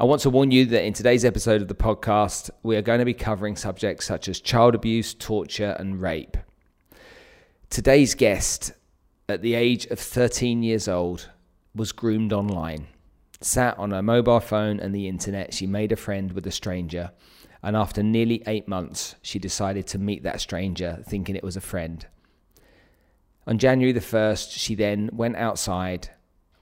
I 0.00 0.04
want 0.04 0.22
to 0.22 0.30
warn 0.30 0.50
you 0.50 0.64
that 0.64 0.86
in 0.86 0.94
today's 0.94 1.26
episode 1.26 1.60
of 1.60 1.68
the 1.68 1.74
podcast, 1.74 2.48
we 2.62 2.74
are 2.74 2.80
going 2.80 3.00
to 3.00 3.04
be 3.04 3.12
covering 3.12 3.54
subjects 3.54 4.06
such 4.06 4.30
as 4.30 4.40
child 4.40 4.74
abuse, 4.74 5.12
torture, 5.12 5.76
and 5.78 6.00
rape. 6.00 6.38
Today's 7.68 8.14
guest, 8.14 8.72
at 9.28 9.42
the 9.42 9.52
age 9.52 9.84
of 9.88 10.00
13 10.00 10.62
years 10.62 10.88
old, 10.88 11.28
was 11.74 11.92
groomed 11.92 12.32
online. 12.32 12.86
Sat 13.42 13.78
on 13.78 13.90
her 13.90 14.00
mobile 14.00 14.40
phone 14.40 14.80
and 14.80 14.94
the 14.94 15.06
internet, 15.06 15.52
she 15.52 15.66
made 15.66 15.92
a 15.92 15.96
friend 15.96 16.32
with 16.32 16.46
a 16.46 16.50
stranger. 16.50 17.10
And 17.62 17.76
after 17.76 18.02
nearly 18.02 18.42
eight 18.46 18.66
months, 18.66 19.16
she 19.20 19.38
decided 19.38 19.86
to 19.88 19.98
meet 19.98 20.22
that 20.22 20.40
stranger, 20.40 21.04
thinking 21.06 21.36
it 21.36 21.44
was 21.44 21.58
a 21.58 21.60
friend. 21.60 22.06
On 23.46 23.58
January 23.58 23.92
the 23.92 24.00
1st, 24.00 24.52
she 24.52 24.74
then 24.74 25.10
went 25.12 25.36
outside, 25.36 26.08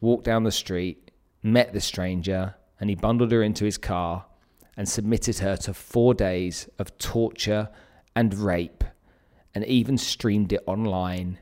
walked 0.01 0.25
down 0.25 0.43
the 0.43 0.51
street, 0.51 1.13
met 1.41 1.73
the 1.73 1.81
stranger, 1.81 2.57
and 2.81 2.91
he 2.91 2.97
bundled 2.97 3.33
her 3.33 3.43
into 3.43 3.65
his 3.65 3.79
car 3.79 4.27
and 4.77 4.89
submitted 4.89 5.39
her 5.39 5.57
to 5.57 5.75
four 5.75 6.15
days 6.15 6.69
of 6.79 6.97
torture 6.99 7.69
and 8.15 8.35
rape 8.35 8.85
and 9.55 9.65
even 9.65 9.99
streamed 9.99 10.53
it 10.53 10.63
online 10.67 11.39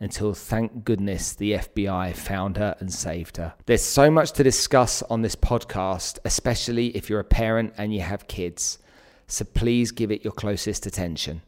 until 0.00 0.34
thank 0.34 0.84
goodness 0.84 1.34
the 1.34 1.52
FBI 1.52 2.14
found 2.14 2.56
her 2.56 2.76
and 2.80 2.92
saved 2.92 3.36
her. 3.36 3.54
There's 3.66 3.82
so 3.82 4.10
much 4.10 4.32
to 4.32 4.42
discuss 4.42 5.02
on 5.02 5.22
this 5.22 5.36
podcast, 5.36 6.18
especially 6.24 6.88
if 6.96 7.08
you're 7.08 7.20
a 7.20 7.24
parent 7.24 7.74
and 7.78 7.94
you 7.94 8.00
have 8.00 8.26
kids. 8.26 8.78
So 9.28 9.44
please 9.44 9.92
give 9.92 10.10
it 10.10 10.24
your 10.24 10.32
closest 10.32 10.86
attention. 10.86 11.42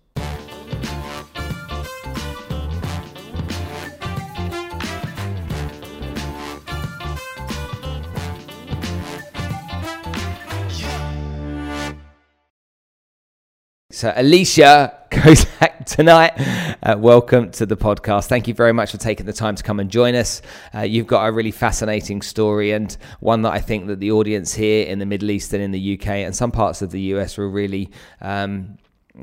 So, 13.97 14.12
Alicia 14.14 14.92
Kozak 15.11 15.86
tonight, 15.86 16.34
uh, 16.83 16.97
welcome 16.98 17.50
to 17.52 17.64
the 17.64 17.78
podcast. 17.78 18.27
Thank 18.27 18.47
you 18.47 18.53
very 18.53 18.75
much 18.75 18.91
for 18.91 18.98
taking 18.98 19.25
the 19.25 19.33
time 19.33 19.55
to 19.55 19.62
come 19.62 19.80
and 19.80 19.91
join 19.91 20.14
us. 20.14 20.42
Uh, 20.75 20.80
you've 20.80 21.06
got 21.06 21.27
a 21.27 21.33
really 21.33 21.50
fascinating 21.50 22.20
story 22.20 22.72
and 22.72 22.94
one 23.20 23.41
that 23.41 23.55
I 23.55 23.61
think 23.61 23.86
that 23.86 23.98
the 23.98 24.12
audience 24.12 24.53
here 24.53 24.86
in 24.86 24.98
the 24.98 25.06
Middle 25.06 25.30
East 25.30 25.55
and 25.55 25.62
in 25.62 25.70
the 25.70 25.98
UK 25.98 26.08
and 26.08 26.36
some 26.36 26.50
parts 26.50 26.83
of 26.83 26.91
the 26.91 27.00
US 27.14 27.38
will 27.38 27.48
really. 27.48 27.91
Um, 28.20 28.77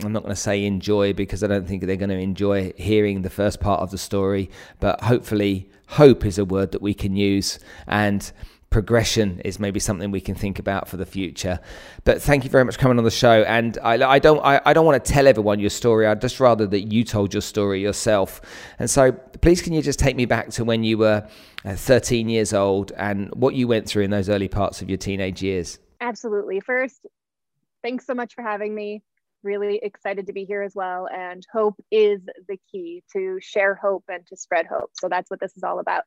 I'm 0.04 0.12
not 0.12 0.24
going 0.24 0.34
to 0.34 0.42
say 0.42 0.66
enjoy 0.66 1.14
because 1.14 1.44
I 1.44 1.48
don't 1.48 1.68
think 1.68 1.84
they're 1.84 1.96
going 1.96 2.10
to 2.10 2.18
enjoy 2.18 2.74
hearing 2.76 3.22
the 3.22 3.30
first 3.30 3.60
part 3.60 3.82
of 3.82 3.92
the 3.92 4.00
story, 4.00 4.50
but 4.80 5.02
hopefully, 5.02 5.70
hope 5.86 6.26
is 6.26 6.40
a 6.40 6.46
word 6.46 6.72
that 6.72 6.82
we 6.82 6.96
can 6.96 7.16
use. 7.16 7.60
And 7.86 8.32
progression 8.74 9.40
is 9.46 9.60
maybe 9.60 9.80
something 9.80 10.10
we 10.10 10.20
can 10.20 10.34
think 10.34 10.58
about 10.58 10.90
for 10.90 10.98
the 10.98 11.06
future. 11.06 11.60
But 12.04 12.22
thank 12.22 12.44
you 12.44 12.50
very 12.50 12.66
much 12.66 12.76
for 12.76 12.82
coming 12.82 12.98
on 12.98 13.06
the 13.06 13.12
show. 13.12 13.44
And 13.44 13.78
I, 13.84 13.94
I 14.04 14.20
don't 14.20 14.44
I, 14.44 14.60
I, 14.66 14.74
don't 14.74 14.86
want 14.86 15.02
to 15.06 15.14
tell 15.14 15.28
everyone 15.28 15.60
your 15.60 15.70
story. 15.70 16.08
I'd 16.08 16.20
just 16.20 16.40
rather 16.40 16.66
that 16.68 16.92
you 16.92 17.04
told 17.04 17.34
your 17.34 17.42
story 17.42 17.82
yourself. 17.82 18.42
And 18.80 18.90
so 18.90 19.12
please 19.12 19.62
can 19.62 19.74
you 19.74 19.82
just 19.84 20.00
take 20.00 20.16
me 20.16 20.26
back 20.26 20.50
to 20.50 20.66
when 20.66 20.84
you 20.84 20.98
were 20.98 21.26
uh, 21.64 21.76
13 21.76 22.28
years 22.28 22.52
old 22.52 22.92
and 22.98 23.30
what 23.36 23.54
you 23.54 23.68
went 23.68 23.88
through 23.88 24.04
in 24.04 24.10
those 24.10 24.28
early 24.28 24.50
parts 24.50 24.82
of 24.82 24.90
your 24.90 24.98
teenage 24.98 25.44
years? 25.44 25.78
Absolutely. 26.02 26.60
First, 26.60 27.06
thanks 27.84 28.08
so 28.08 28.16
much 28.16 28.34
for 28.34 28.42
having 28.42 28.74
me. 28.74 29.04
Really 29.44 29.80
excited 29.84 30.26
to 30.28 30.34
be 30.34 30.46
here 30.46 30.64
as 30.64 30.74
well. 30.74 31.08
And 31.14 31.46
hope 31.54 31.76
is 31.92 32.22
the 32.48 32.58
key 32.72 33.04
to 33.14 33.38
share 33.40 33.76
hope 33.76 34.06
and 34.08 34.26
to 34.28 34.36
spread 34.36 34.66
hope. 34.66 34.90
So 34.94 35.10
that's 35.10 35.30
what 35.30 35.40
this 35.40 35.56
is 35.56 35.64
all 35.64 35.80
about 35.80 36.06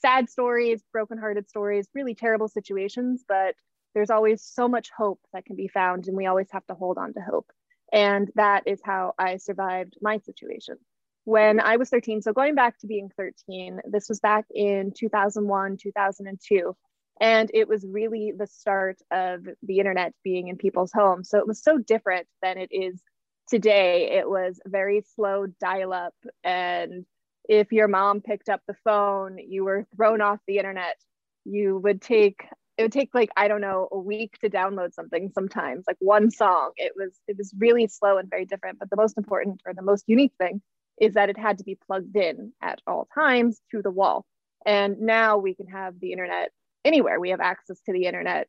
sad 0.00 0.28
stories, 0.28 0.82
brokenhearted 0.92 1.48
stories, 1.48 1.88
really 1.94 2.14
terrible 2.14 2.48
situations, 2.48 3.24
but 3.28 3.54
there's 3.94 4.10
always 4.10 4.42
so 4.42 4.68
much 4.68 4.90
hope 4.96 5.20
that 5.32 5.44
can 5.44 5.56
be 5.56 5.68
found, 5.68 6.06
and 6.08 6.16
we 6.16 6.26
always 6.26 6.48
have 6.52 6.66
to 6.66 6.74
hold 6.74 6.98
on 6.98 7.14
to 7.14 7.20
hope. 7.20 7.50
And 7.92 8.30
that 8.34 8.64
is 8.66 8.80
how 8.84 9.14
I 9.18 9.38
survived 9.38 9.96
my 10.00 10.18
situation. 10.18 10.76
When 11.24 11.60
I 11.60 11.76
was 11.76 11.90
13, 11.90 12.22
so 12.22 12.32
going 12.32 12.54
back 12.54 12.78
to 12.78 12.86
being 12.86 13.10
13, 13.16 13.80
this 13.90 14.08
was 14.08 14.20
back 14.20 14.46
in 14.54 14.92
2001, 14.96 15.76
2002. 15.82 16.76
And 17.20 17.50
it 17.52 17.68
was 17.68 17.84
really 17.86 18.32
the 18.36 18.46
start 18.46 18.98
of 19.10 19.46
the 19.62 19.78
internet 19.78 20.14
being 20.22 20.48
in 20.48 20.56
people's 20.56 20.92
homes. 20.92 21.28
So 21.28 21.38
it 21.38 21.46
was 21.46 21.62
so 21.62 21.78
different 21.78 22.28
than 22.42 22.58
it 22.58 22.70
is 22.70 23.02
today. 23.48 24.10
It 24.12 24.28
was 24.28 24.60
very 24.66 25.02
slow 25.14 25.46
dial 25.60 25.92
up 25.92 26.14
and 26.44 27.04
if 27.48 27.72
your 27.72 27.88
mom 27.88 28.20
picked 28.20 28.48
up 28.48 28.60
the 28.68 28.76
phone, 28.84 29.38
you 29.38 29.64
were 29.64 29.86
thrown 29.96 30.20
off 30.20 30.38
the 30.46 30.58
internet. 30.58 30.96
You 31.44 31.78
would 31.78 32.02
take 32.02 32.46
it 32.76 32.82
would 32.82 32.92
take 32.92 33.10
like 33.14 33.30
I 33.36 33.48
don't 33.48 33.60
know 33.60 33.88
a 33.90 33.98
week 33.98 34.38
to 34.40 34.50
download 34.50 34.94
something 34.94 35.32
sometimes, 35.34 35.84
like 35.86 35.96
one 35.98 36.30
song. 36.30 36.72
It 36.76 36.92
was 36.94 37.18
it 37.26 37.36
was 37.36 37.52
really 37.58 37.88
slow 37.88 38.18
and 38.18 38.30
very 38.30 38.44
different. 38.44 38.78
But 38.78 38.90
the 38.90 38.96
most 38.96 39.18
important 39.18 39.62
or 39.66 39.74
the 39.74 39.82
most 39.82 40.04
unique 40.06 40.34
thing 40.38 40.62
is 41.00 41.14
that 41.14 41.30
it 41.30 41.38
had 41.38 41.58
to 41.58 41.64
be 41.64 41.78
plugged 41.86 42.16
in 42.16 42.52
at 42.62 42.80
all 42.86 43.08
times 43.14 43.60
through 43.70 43.82
the 43.82 43.90
wall. 43.90 44.26
And 44.66 45.00
now 45.00 45.38
we 45.38 45.54
can 45.54 45.68
have 45.68 45.98
the 45.98 46.12
internet 46.12 46.50
anywhere. 46.84 47.18
We 47.18 47.30
have 47.30 47.40
access 47.40 47.80
to 47.86 47.92
the 47.92 48.04
internet 48.04 48.48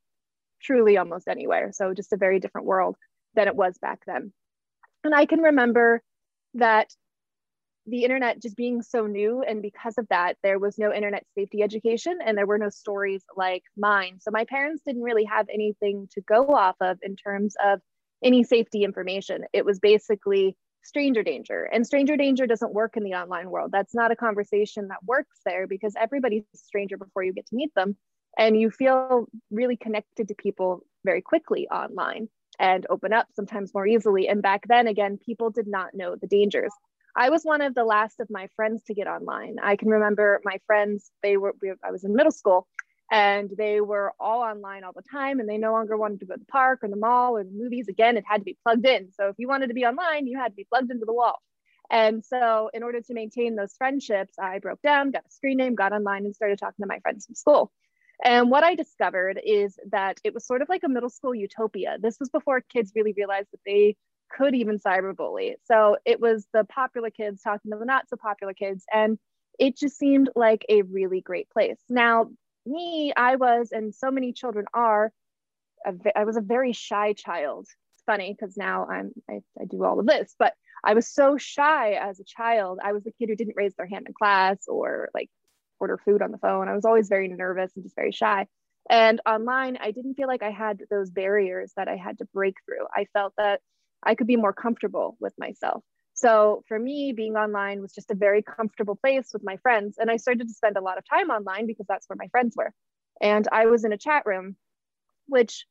truly 0.61 0.97
almost 0.97 1.27
anywhere. 1.27 1.71
So 1.71 1.93
just 1.93 2.13
a 2.13 2.17
very 2.17 2.39
different 2.39 2.67
world 2.67 2.95
than 3.35 3.47
it 3.47 3.55
was 3.55 3.77
back 3.77 3.99
then. 4.05 4.33
And 5.03 5.15
I 5.15 5.25
can 5.25 5.41
remember 5.41 6.01
that 6.55 6.93
the 7.85 8.03
internet 8.03 8.41
just 8.41 8.55
being 8.55 8.81
so 8.81 9.07
new 9.07 9.41
and 9.41 9.61
because 9.61 9.97
of 9.97 10.07
that 10.09 10.37
there 10.43 10.59
was 10.59 10.77
no 10.77 10.93
internet 10.93 11.25
safety 11.35 11.63
education 11.63 12.19
and 12.23 12.37
there 12.37 12.45
were 12.45 12.57
no 12.57 12.69
stories 12.69 13.23
like 13.35 13.63
mine. 13.77 14.17
So 14.19 14.31
my 14.31 14.45
parents 14.45 14.83
didn't 14.85 15.01
really 15.01 15.25
have 15.25 15.47
anything 15.51 16.07
to 16.13 16.21
go 16.21 16.47
off 16.47 16.75
of 16.81 16.97
in 17.01 17.15
terms 17.15 17.55
of 17.63 17.79
any 18.23 18.43
safety 18.43 18.83
information. 18.83 19.45
It 19.53 19.65
was 19.65 19.79
basically 19.79 20.55
stranger 20.83 21.23
danger 21.23 21.63
and 21.71 21.85
stranger 21.85 22.15
danger 22.15 22.47
doesn't 22.47 22.73
work 22.73 22.95
in 22.95 23.03
the 23.03 23.13
online 23.13 23.49
world. 23.49 23.71
That's 23.71 23.95
not 23.95 24.11
a 24.11 24.15
conversation 24.15 24.87
that 24.89 25.03
works 25.05 25.39
there 25.45 25.67
because 25.67 25.93
everybody's 25.99 26.43
a 26.53 26.57
stranger 26.57 26.97
before 26.97 27.23
you 27.23 27.33
get 27.33 27.47
to 27.47 27.55
meet 27.55 27.73
them 27.75 27.95
and 28.37 28.59
you 28.59 28.69
feel 28.69 29.27
really 29.51 29.75
connected 29.77 30.27
to 30.27 30.35
people 30.35 30.85
very 31.03 31.21
quickly 31.21 31.67
online 31.69 32.29
and 32.59 32.85
open 32.89 33.13
up 33.13 33.27
sometimes 33.33 33.73
more 33.73 33.87
easily. 33.87 34.27
And 34.27 34.41
back 34.41 34.63
then 34.67 34.87
again 34.87 35.17
people 35.17 35.49
did 35.49 35.67
not 35.67 35.93
know 35.93 36.15
the 36.15 36.27
dangers 36.27 36.71
I 37.19 37.29
was 37.29 37.43
one 37.43 37.59
of 37.59 37.75
the 37.75 37.83
last 37.83 38.21
of 38.21 38.29
my 38.29 38.47
friends 38.55 38.81
to 38.85 38.93
get 38.93 39.05
online. 39.05 39.57
I 39.61 39.75
can 39.75 39.89
remember 39.89 40.39
my 40.45 40.57
friends, 40.65 41.11
they 41.21 41.35
were, 41.35 41.53
I 41.83 41.91
was 41.91 42.05
in 42.05 42.15
middle 42.15 42.31
school 42.31 42.65
and 43.11 43.51
they 43.57 43.81
were 43.81 44.13
all 44.21 44.39
online 44.39 44.85
all 44.85 44.93
the 44.93 45.03
time 45.11 45.41
and 45.41 45.49
they 45.49 45.57
no 45.57 45.73
longer 45.73 45.97
wanted 45.97 46.21
to 46.21 46.25
go 46.27 46.35
to 46.35 46.39
the 46.39 46.45
park 46.45 46.79
or 46.81 46.87
the 46.87 46.95
mall 46.95 47.35
or 47.35 47.43
the 47.43 47.51
movies. 47.51 47.89
Again, 47.89 48.15
it 48.15 48.23
had 48.25 48.37
to 48.37 48.45
be 48.45 48.57
plugged 48.63 48.85
in. 48.85 49.11
So 49.11 49.27
if 49.27 49.35
you 49.37 49.49
wanted 49.49 49.67
to 49.67 49.73
be 49.73 49.83
online, 49.83 50.27
you 50.27 50.39
had 50.39 50.53
to 50.53 50.55
be 50.55 50.63
plugged 50.63 50.91
into 50.91 51.05
the 51.05 51.13
wall. 51.13 51.41
And 51.91 52.23
so, 52.23 52.69
in 52.73 52.83
order 52.83 53.01
to 53.01 53.13
maintain 53.15 53.55
those 53.55 53.73
friendships, 53.75 54.35
I 54.39 54.59
broke 54.59 54.81
down, 54.83 55.09
got 55.09 55.25
a 55.27 55.31
screen 55.31 55.57
name, 55.57 55.73
got 55.73 55.91
online, 55.91 56.23
and 56.23 56.35
started 56.35 56.59
talking 56.59 56.83
to 56.83 56.87
my 56.87 56.99
friends 56.99 57.25
from 57.25 57.33
school. 57.33 57.71
And 58.23 58.51
what 58.51 58.63
I 58.63 58.75
discovered 58.75 59.41
is 59.43 59.79
that 59.91 60.19
it 60.23 60.33
was 60.33 60.45
sort 60.45 60.61
of 60.61 60.69
like 60.69 60.83
a 60.83 60.89
middle 60.89 61.09
school 61.09 61.33
utopia. 61.33 61.97
This 61.99 62.19
was 62.19 62.29
before 62.29 62.61
kids 62.61 62.91
really 62.95 63.13
realized 63.17 63.47
that 63.51 63.61
they 63.65 63.95
could 64.29 64.55
even 64.55 64.79
cyberbully. 64.79 65.55
So 65.65 65.97
it 66.05 66.19
was 66.19 66.47
the 66.53 66.63
popular 66.63 67.09
kids 67.09 67.41
talking 67.41 67.71
to 67.71 67.77
the 67.77 67.85
not 67.85 68.09
so 68.09 68.15
popular 68.15 68.53
kids. 68.53 68.85
And 68.93 69.17
it 69.57 69.77
just 69.77 69.97
seemed 69.97 70.29
like 70.35 70.65
a 70.69 70.83
really 70.83 71.21
great 71.21 71.49
place. 71.49 71.79
Now, 71.89 72.29
me, 72.65 73.13
I 73.15 73.35
was, 73.35 73.71
and 73.71 73.93
so 73.93 74.11
many 74.11 74.33
children 74.33 74.65
are, 74.73 75.11
I 76.15 76.23
was 76.25 76.37
a 76.37 76.41
very 76.41 76.73
shy 76.73 77.13
child. 77.13 77.67
It's 77.95 78.03
funny 78.05 78.35
because 78.37 78.57
now 78.57 78.85
I'm, 78.85 79.11
I, 79.29 79.39
I 79.59 79.65
do 79.65 79.83
all 79.83 79.99
of 79.99 80.05
this, 80.05 80.35
but 80.37 80.53
I 80.83 80.93
was 80.93 81.07
so 81.07 81.37
shy 81.37 81.93
as 81.93 82.19
a 82.19 82.23
child. 82.23 82.79
I 82.83 82.93
was 82.93 83.03
the 83.03 83.11
kid 83.11 83.29
who 83.29 83.35
didn't 83.35 83.57
raise 83.57 83.75
their 83.75 83.85
hand 83.85 84.05
in 84.07 84.13
class 84.13 84.65
or 84.67 85.09
like 85.13 85.29
order 85.79 85.97
food 85.97 86.21
on 86.21 86.31
the 86.31 86.37
phone. 86.37 86.67
I 86.67 86.75
was 86.75 86.85
always 86.85 87.09
very 87.09 87.27
nervous 87.27 87.71
and 87.75 87.83
just 87.83 87.95
very 87.95 88.11
shy. 88.11 88.47
And 88.89 89.21
online, 89.25 89.77
I 89.81 89.91
didn't 89.91 90.15
feel 90.15 90.27
like 90.27 90.43
I 90.43 90.51
had 90.51 90.83
those 90.89 91.11
barriers 91.11 91.73
that 91.75 91.87
I 91.87 91.95
had 91.95 92.17
to 92.19 92.25
break 92.33 92.55
through. 92.65 92.85
I 92.93 93.05
felt 93.13 93.33
that 93.37 93.61
I 94.03 94.15
could 94.15 94.27
be 94.27 94.35
more 94.35 94.53
comfortable 94.53 95.17
with 95.19 95.33
myself. 95.37 95.83
So 96.13 96.63
for 96.67 96.77
me, 96.77 97.13
being 97.13 97.35
online 97.35 97.81
was 97.81 97.93
just 97.93 98.11
a 98.11 98.15
very 98.15 98.41
comfortable 98.41 98.95
place 98.95 99.29
with 99.31 99.43
my 99.43 99.57
friends. 99.57 99.97
And 99.97 100.11
I 100.11 100.17
started 100.17 100.47
to 100.47 100.53
spend 100.53 100.75
a 100.75 100.81
lot 100.81 100.97
of 100.97 101.05
time 101.09 101.29
online 101.29 101.65
because 101.65 101.85
that's 101.87 102.07
where 102.09 102.17
my 102.19 102.27
friends 102.27 102.55
were. 102.57 102.73
And 103.21 103.47
I 103.51 103.67
was 103.67 103.85
in 103.85 103.93
a 103.93 103.97
chat 103.97 104.23
room, 104.25 104.55
which 105.27 105.65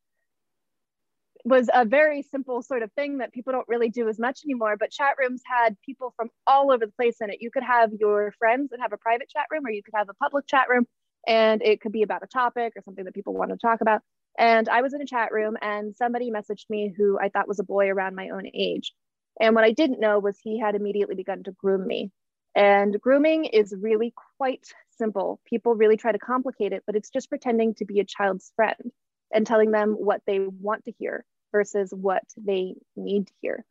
was 1.44 1.68
a 1.72 1.84
very 1.84 2.22
simple 2.22 2.62
sort 2.62 2.82
of 2.82 2.92
thing 2.92 3.18
that 3.18 3.32
people 3.32 3.52
don't 3.52 3.68
really 3.68 3.90
do 3.90 4.08
as 4.08 4.18
much 4.18 4.40
anymore. 4.44 4.76
But 4.78 4.90
chat 4.90 5.16
rooms 5.18 5.42
had 5.44 5.76
people 5.84 6.12
from 6.16 6.30
all 6.46 6.70
over 6.70 6.86
the 6.86 6.92
place 6.92 7.16
in 7.20 7.30
it. 7.30 7.38
You 7.40 7.50
could 7.50 7.62
have 7.62 7.92
your 7.98 8.32
friends 8.38 8.72
and 8.72 8.80
have 8.82 8.92
a 8.92 8.98
private 8.98 9.28
chat 9.28 9.46
room, 9.50 9.66
or 9.66 9.70
you 9.70 9.82
could 9.82 9.94
have 9.96 10.08
a 10.08 10.14
public 10.14 10.46
chat 10.46 10.68
room, 10.68 10.86
and 11.26 11.62
it 11.62 11.80
could 11.80 11.92
be 11.92 12.02
about 12.02 12.22
a 12.22 12.26
topic 12.26 12.72
or 12.76 12.82
something 12.82 13.04
that 13.04 13.14
people 13.14 13.34
want 13.34 13.50
to 13.50 13.56
talk 13.56 13.80
about. 13.80 14.02
And 14.38 14.68
I 14.68 14.82
was 14.82 14.94
in 14.94 15.02
a 15.02 15.06
chat 15.06 15.32
room 15.32 15.56
and 15.60 15.96
somebody 15.96 16.30
messaged 16.30 16.70
me 16.70 16.94
who 16.96 17.18
I 17.20 17.28
thought 17.28 17.48
was 17.48 17.58
a 17.58 17.64
boy 17.64 17.88
around 17.88 18.14
my 18.16 18.30
own 18.30 18.44
age. 18.54 18.92
And 19.40 19.54
what 19.54 19.64
I 19.64 19.72
didn't 19.72 20.00
know 20.00 20.20
was 20.20 20.38
he 20.38 20.58
had 20.58 20.76
immediately 20.76 21.16
begun 21.16 21.42
to 21.44 21.52
groom 21.52 21.86
me. 21.86 22.12
And 22.54 23.00
grooming 23.00 23.46
is 23.46 23.74
really 23.78 24.14
quite 24.38 24.66
simple. 24.96 25.40
People 25.44 25.74
really 25.74 25.96
try 25.96 26.12
to 26.12 26.18
complicate 26.18 26.72
it, 26.72 26.84
but 26.86 26.96
it's 26.96 27.10
just 27.10 27.28
pretending 27.28 27.74
to 27.76 27.84
be 27.84 28.00
a 28.00 28.04
child's 28.04 28.52
friend. 28.56 28.92
and 29.32 29.46
telling 29.46 29.70
them 29.70 29.92
what 29.92 30.22
they 30.26 30.40
want 30.40 30.84
to 30.84 30.92
hear 30.98 31.24
versus 31.52 31.92
what 31.92 32.22
they 32.36 32.74
need 32.96 33.26
to 33.26 33.32
hear. 33.40 33.64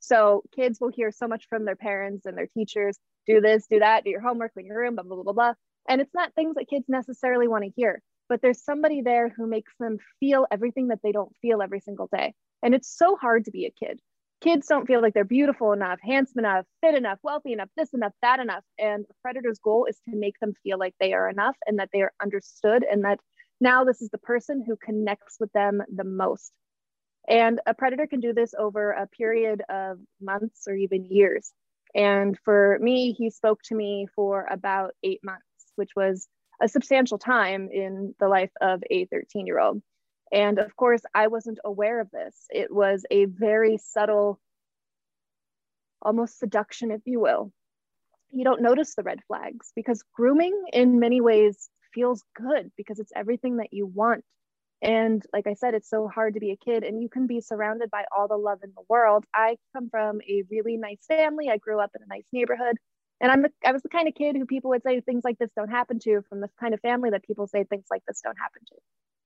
So 0.00 0.42
kids 0.54 0.80
will 0.80 0.90
hear 0.90 1.10
so 1.10 1.26
much 1.26 1.46
from 1.48 1.64
their 1.64 1.76
parents 1.76 2.26
and 2.26 2.36
their 2.36 2.46
teachers 2.46 2.98
do 3.26 3.40
this, 3.40 3.66
do 3.66 3.80
that, 3.80 4.04
do 4.04 4.10
your 4.10 4.20
homework, 4.20 4.54
clean 4.54 4.66
your 4.66 4.78
room, 4.78 4.94
blah, 4.94 5.04
blah, 5.04 5.16
blah, 5.16 5.24
blah, 5.24 5.32
blah. 5.32 5.54
And 5.88 6.00
it's 6.00 6.14
not 6.14 6.34
things 6.34 6.54
that 6.56 6.68
kids 6.68 6.84
necessarily 6.88 7.48
want 7.48 7.64
to 7.64 7.72
hear, 7.76 8.02
but 8.28 8.42
there's 8.42 8.62
somebody 8.62 9.02
there 9.02 9.28
who 9.28 9.46
makes 9.46 9.72
them 9.78 9.98
feel 10.20 10.46
everything 10.50 10.88
that 10.88 11.00
they 11.02 11.12
don't 11.12 11.34
feel 11.40 11.62
every 11.62 11.80
single 11.80 12.08
day. 12.12 12.34
And 12.62 12.74
it's 12.74 12.96
so 12.96 13.16
hard 13.16 13.44
to 13.44 13.50
be 13.50 13.66
a 13.66 13.70
kid. 13.70 14.00
Kids 14.40 14.66
don't 14.68 14.86
feel 14.86 15.02
like 15.02 15.14
they're 15.14 15.24
beautiful 15.24 15.72
enough, 15.72 15.98
handsome 16.00 16.40
enough, 16.40 16.64
fit 16.80 16.94
enough, 16.94 17.18
wealthy 17.24 17.52
enough, 17.52 17.68
this 17.76 17.92
enough, 17.92 18.12
that 18.22 18.38
enough. 18.38 18.62
And 18.78 19.04
a 19.10 19.14
predator's 19.22 19.58
goal 19.58 19.86
is 19.86 19.98
to 20.08 20.14
make 20.14 20.38
them 20.40 20.52
feel 20.62 20.78
like 20.78 20.94
they 21.00 21.12
are 21.12 21.28
enough 21.28 21.56
and 21.66 21.78
that 21.80 21.90
they 21.92 22.02
are 22.02 22.12
understood 22.22 22.84
and 22.88 23.04
that 23.04 23.18
now 23.60 23.82
this 23.84 24.00
is 24.00 24.10
the 24.10 24.18
person 24.18 24.62
who 24.64 24.76
connects 24.76 25.36
with 25.40 25.52
them 25.52 25.82
the 25.92 26.04
most. 26.04 26.52
And 27.28 27.60
a 27.66 27.74
predator 27.74 28.06
can 28.06 28.20
do 28.20 28.32
this 28.32 28.54
over 28.56 28.92
a 28.92 29.08
period 29.08 29.62
of 29.68 29.98
months 30.20 30.66
or 30.68 30.74
even 30.74 31.06
years. 31.10 31.52
And 31.94 32.38
for 32.44 32.78
me, 32.80 33.12
he 33.12 33.30
spoke 33.30 33.60
to 33.64 33.74
me 33.74 34.06
for 34.14 34.46
about 34.48 34.94
eight 35.02 35.20
months, 35.24 35.42
which 35.76 35.90
was 35.96 36.28
a 36.60 36.68
substantial 36.68 37.18
time 37.18 37.68
in 37.72 38.14
the 38.18 38.28
life 38.28 38.50
of 38.60 38.82
a 38.90 39.06
13 39.06 39.46
year 39.46 39.60
old. 39.60 39.82
And 40.30 40.58
of 40.58 40.76
course, 40.76 41.02
I 41.14 41.28
wasn't 41.28 41.58
aware 41.64 42.00
of 42.00 42.10
this. 42.10 42.34
It 42.50 42.72
was 42.72 43.04
a 43.10 43.24
very 43.26 43.78
subtle, 43.78 44.40
almost 46.02 46.38
seduction, 46.38 46.90
if 46.90 47.00
you 47.06 47.20
will. 47.20 47.52
You 48.30 48.44
don't 48.44 48.60
notice 48.60 48.94
the 48.94 49.02
red 49.02 49.20
flags 49.26 49.72
because 49.74 50.04
grooming, 50.14 50.64
in 50.72 50.98
many 50.98 51.20
ways, 51.20 51.70
feels 51.94 52.22
good 52.36 52.70
because 52.76 52.98
it's 52.98 53.12
everything 53.16 53.56
that 53.56 53.72
you 53.72 53.86
want 53.86 54.22
and 54.80 55.24
like 55.32 55.46
I 55.46 55.54
said, 55.54 55.74
it's 55.74 55.90
so 55.90 56.06
hard 56.06 56.34
to 56.34 56.40
be 56.40 56.52
a 56.52 56.56
kid, 56.56 56.84
and 56.84 57.02
you 57.02 57.08
can 57.08 57.26
be 57.26 57.40
surrounded 57.40 57.90
by 57.90 58.04
all 58.16 58.28
the 58.28 58.36
love 58.36 58.60
in 58.62 58.72
the 58.76 58.84
world. 58.88 59.24
I 59.34 59.56
come 59.72 59.90
from 59.90 60.20
a 60.22 60.44
really 60.50 60.76
nice 60.76 61.04
family. 61.06 61.50
I 61.50 61.56
grew 61.56 61.80
up 61.80 61.90
in 61.96 62.02
a 62.02 62.06
nice 62.06 62.26
neighborhood, 62.32 62.76
and 63.20 63.30
I'm 63.30 63.42
the, 63.42 63.52
I 63.64 63.72
was 63.72 63.82
the 63.82 63.88
kind 63.88 64.08
of 64.08 64.14
kid 64.14 64.36
who 64.36 64.46
people 64.46 64.70
would 64.70 64.82
say 64.82 65.00
things 65.00 65.24
like 65.24 65.38
this 65.38 65.50
don't 65.56 65.70
happen 65.70 65.98
to, 66.00 66.22
from 66.28 66.40
the 66.40 66.48
kind 66.60 66.74
of 66.74 66.80
family 66.80 67.10
that 67.10 67.24
people 67.24 67.46
say 67.46 67.64
things 67.64 67.86
like 67.90 68.02
this 68.06 68.20
don't 68.22 68.38
happen 68.38 68.62
to. 68.68 68.74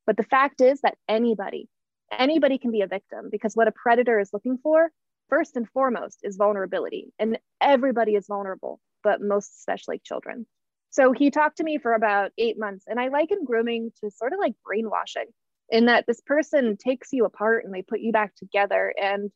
But 0.07 0.17
the 0.17 0.23
fact 0.25 0.61
is 0.61 0.81
that 0.81 0.97
anybody, 1.09 1.69
anybody 2.11 2.59
can 2.59 2.71
be 2.71 2.81
a 2.81 2.87
victim 2.87 3.29
because 3.31 3.55
what 3.55 3.69
a 3.69 3.73
predator 3.73 4.19
is 4.19 4.33
looking 4.33 4.59
for, 4.63 4.91
first 5.29 5.57
and 5.57 5.69
foremost, 5.69 6.21
is 6.23 6.37
vulnerability, 6.37 7.13
and 7.19 7.39
everybody 7.61 8.15
is 8.15 8.27
vulnerable, 8.27 8.81
but 9.03 9.21
most 9.21 9.53
especially 9.59 10.01
children. 10.05 10.47
So 10.91 11.13
he 11.13 11.31
talked 11.31 11.59
to 11.59 11.65
me 11.65 11.79
for 11.79 11.95
about 11.95 12.33
eight 12.37 12.59
months, 12.59 12.85
and 12.87 13.01
I 13.01 13.09
liken 13.09 13.45
grooming 13.45 13.93
to 14.03 14.11
sort 14.11 14.33
of 14.33 14.39
like 14.39 14.55
brainwashing 14.65 15.27
in 15.71 15.87
that 15.87 16.07
this 16.07 16.21
person 16.21 16.77
takes 16.77 17.09
you 17.13 17.25
apart 17.25 17.65
and 17.65 17.73
they 17.73 17.83
put 17.83 18.01
you 18.01 18.13
back 18.13 18.35
together 18.37 18.93
and 19.01 19.31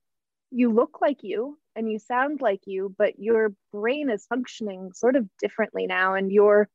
you 0.51 0.73
look 0.73 1.01
like 1.01 1.19
you 1.23 1.59
and 1.77 1.91
you 1.91 1.99
sound 1.99 2.41
like 2.41 2.61
you 2.67 2.95
but 2.99 3.19
your 3.19 3.53
brain 3.73 4.11
is 4.11 4.27
functioning 4.27 4.91
sort 4.95 5.15
of 5.15 5.29
differently 5.41 5.87
now 5.87 6.15
and 6.15 6.33
you're 6.33 6.69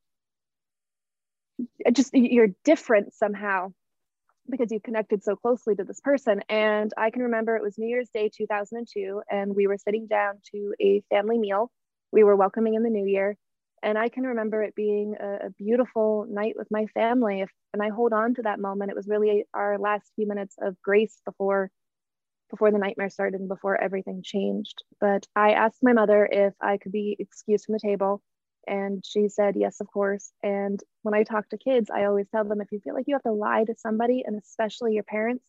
uh, 1.85 1.91
just 1.91 2.13
you're 2.13 2.49
different 2.63 3.13
somehow 3.13 3.71
because 4.49 4.71
you've 4.71 4.83
connected 4.83 5.23
so 5.23 5.35
closely 5.35 5.75
to 5.75 5.83
this 5.83 5.99
person 5.99 6.41
and 6.47 6.93
i 6.97 7.09
can 7.09 7.23
remember 7.23 7.55
it 7.55 7.63
was 7.63 7.77
new 7.77 7.87
year's 7.87 8.09
day 8.13 8.29
2002 8.35 9.21
and 9.29 9.55
we 9.55 9.67
were 9.67 9.77
sitting 9.77 10.07
down 10.07 10.35
to 10.53 10.73
a 10.81 11.01
family 11.09 11.37
meal 11.37 11.69
we 12.11 12.23
were 12.23 12.35
welcoming 12.35 12.75
in 12.75 12.83
the 12.83 12.89
new 12.89 13.05
year 13.05 13.37
and 13.83 13.97
I 13.97 14.09
can 14.09 14.23
remember 14.23 14.61
it 14.61 14.75
being 14.75 15.15
a, 15.19 15.47
a, 15.47 15.49
beautiful 15.57 16.27
night 16.29 16.53
with 16.55 16.67
my 16.69 16.85
family. 16.93 17.41
If, 17.41 17.49
and 17.73 17.81
I 17.81 17.89
hold 17.89 18.13
on 18.13 18.35
to 18.35 18.43
that 18.43 18.59
moment. 18.59 18.91
It 18.91 18.95
was 18.95 19.07
really 19.07 19.45
our 19.53 19.79
last 19.79 20.11
few 20.15 20.27
minutes 20.27 20.55
of 20.61 20.79
grace 20.83 21.19
before 21.25 21.71
before 22.51 22.71
the 22.71 22.77
nightmare 22.77 23.09
started 23.09 23.39
and 23.39 23.49
before 23.49 23.81
everything 23.81 24.21
changed. 24.23 24.83
But 24.99 25.25
I 25.35 25.51
asked 25.53 25.81
my 25.81 25.93
mother 25.93 26.27
if 26.31 26.53
I 26.61 26.77
could 26.77 26.91
be 26.91 27.15
excused 27.17 27.65
from 27.65 27.73
the 27.73 27.79
table. 27.79 28.21
And 28.67 29.03
she 29.03 29.27
said, 29.27 29.55
yes, 29.57 29.81
of 29.81 29.87
course. 29.87 30.31
And 30.43 30.79
when 31.01 31.15
I 31.15 31.23
talk 31.23 31.49
to 31.49 31.57
kids, 31.57 31.89
I 31.89 32.05
always 32.05 32.27
tell 32.29 32.43
them 32.43 32.61
if 32.61 32.71
you 32.71 32.79
feel 32.79 32.93
like 32.93 33.05
you 33.07 33.15
have 33.15 33.23
to 33.23 33.31
lie 33.31 33.63
to 33.63 33.73
somebody, 33.75 34.23
and 34.25 34.39
especially 34.39 34.93
your 34.93 35.03
parents, 35.03 35.43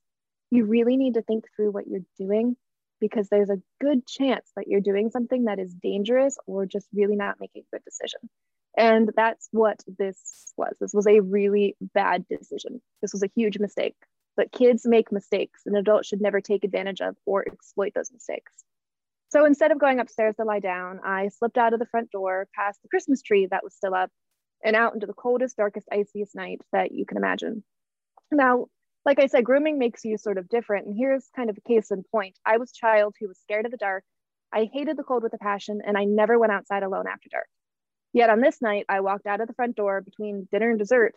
you 0.50 0.64
really 0.64 0.96
need 0.96 1.14
to 1.14 1.22
think 1.22 1.44
through 1.54 1.72
what 1.72 1.87
you're 1.87 2.06
doing 2.19 2.56
because 3.00 3.28
there's 3.28 3.50
a 3.50 3.60
good 3.81 4.06
chance 4.06 4.50
that 4.56 4.69
you're 4.69 4.81
doing 4.81 5.10
something 5.10 5.44
that 5.44 5.58
is 5.58 5.75
dangerous 5.75 6.38
or 6.46 6.64
just 6.64 6.87
really 6.94 7.16
not 7.16 7.40
making 7.40 7.62
a 7.62 7.76
good 7.76 7.84
decision. 7.84 8.20
And 8.76 9.10
that's 9.16 9.49
what 9.50 9.81
this 9.99 10.52
was. 10.56 10.75
This 10.81 10.94
was 10.94 11.06
a 11.06 11.20
really 11.20 11.76
bad 11.81 12.26
decision. 12.28 12.81
This 13.02 13.12
was 13.12 13.22
a 13.22 13.31
huge 13.34 13.58
mistake. 13.58 13.96
But 14.37 14.52
kids 14.52 14.87
make 14.87 15.12
mistakes, 15.12 15.62
and 15.67 15.76
adults 15.76 16.08
should 16.08 16.20
never 16.20 16.40
take 16.40 16.64
advantage 16.64 17.00
of 17.00 17.17
or 17.26 17.46
exploit 17.46 17.93
those 17.94 18.12
mistakes. 18.12 18.52
So 19.29 19.44
instead 19.44 19.70
of 19.70 19.79
going 19.79 19.99
upstairs 19.99 20.37
to 20.37 20.44
lie 20.44 20.61
down, 20.61 21.00
I 21.05 21.29
slipped 21.29 21.58
out 21.58 21.73
of 21.73 21.79
the 21.79 21.87
front 21.87 22.11
door 22.11 22.49
past 22.55 22.82
the 22.82 22.88
Christmas 22.88 23.23
tree 23.23 23.46
that 23.50 23.64
was 23.64 23.75
still 23.75 23.94
up 23.94 24.11
and 24.62 24.76
out 24.76 24.94
into 24.94 25.06
the 25.06 25.14
coldest, 25.14 25.56
darkest, 25.56 25.88
iciest 25.90 26.34
night 26.34 26.61
that 26.73 26.93
you 26.93 27.06
can 27.06 27.17
imagine. 27.17 27.64
Now, 28.31 28.67
like 29.05 29.19
I 29.19 29.26
said, 29.26 29.44
grooming 29.44 29.79
makes 29.79 30.05
you 30.05 30.17
sort 30.17 30.38
of 30.38 30.49
different. 30.49 30.87
And 30.87 30.96
here's 30.96 31.28
kind 31.35 31.50
of 31.50 31.56
a 31.56 31.69
case 31.69 31.90
in 31.90 32.05
point. 32.05 32.38
I 32.46 32.58
was 32.58 32.70
a 32.70 32.87
child 32.87 33.17
who 33.19 33.28
was 33.28 33.38
scared 33.38 33.64
of 33.64 33.70
the 33.70 33.78
dark. 33.78 34.05
I 34.52 34.69
hated 34.73 34.96
the 34.96 35.02
cold 35.02 35.23
with 35.23 35.32
a 35.32 35.38
passion, 35.38 35.81
and 35.85 35.96
I 35.96 36.05
never 36.05 36.38
went 36.38 36.52
outside 36.52 36.82
alone 36.82 37.06
after 37.06 37.28
dark. 37.31 37.49
Yet 38.12 38.31
on 38.31 38.40
this 38.40 38.61
night, 38.61 38.85
I 38.88 39.00
walked 39.00 39.26
out 39.26 39.40
of 39.40 39.49
the 39.49 39.55
front 39.55 39.76
door 39.76 40.02
between 40.02 40.46
dinner 40.52 40.70
and 40.70 40.78
dessert 40.78 41.14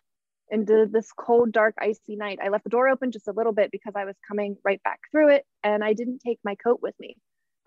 into 0.50 0.88
this 0.92 1.12
cold, 1.12 1.52
dark, 1.52 1.76
icy 1.80 2.16
night. 2.16 2.40
I 2.44 2.50
left 2.50 2.64
the 2.64 2.70
door 2.70 2.88
open 2.88 3.12
just 3.12 3.28
a 3.28 3.34
little 3.34 3.52
bit 3.54 3.72
because 3.72 3.94
I 3.96 4.06
was 4.06 4.16
coming 4.28 4.58
right 4.64 4.82
back 4.84 5.00
through 5.12 5.30
it, 5.30 5.46
and 5.64 5.84
I 5.84 5.94
didn't 5.94 6.20
take 6.20 6.40
my 6.44 6.56
coat 6.56 6.80
with 6.82 6.96
me. 7.00 7.18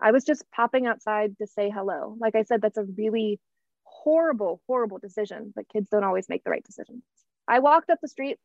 I 0.01 0.11
was 0.11 0.23
just 0.23 0.49
popping 0.51 0.87
outside 0.87 1.37
to 1.39 1.47
say 1.47 1.69
hello. 1.69 2.15
Like 2.19 2.35
I 2.35 2.43
said, 2.43 2.61
that's 2.61 2.77
a 2.77 2.85
really 2.97 3.39
horrible, 3.83 4.61
horrible 4.67 4.97
decision, 4.97 5.51
but 5.55 5.67
kids 5.67 5.89
don't 5.89 6.03
always 6.05 6.29
make 6.29 6.43
the 6.43 6.51
right 6.51 6.63
decisions. 6.63 7.03
I 7.47 7.59
walked 7.59 7.89
up 7.89 7.99
the 8.01 8.07
street 8.07 8.37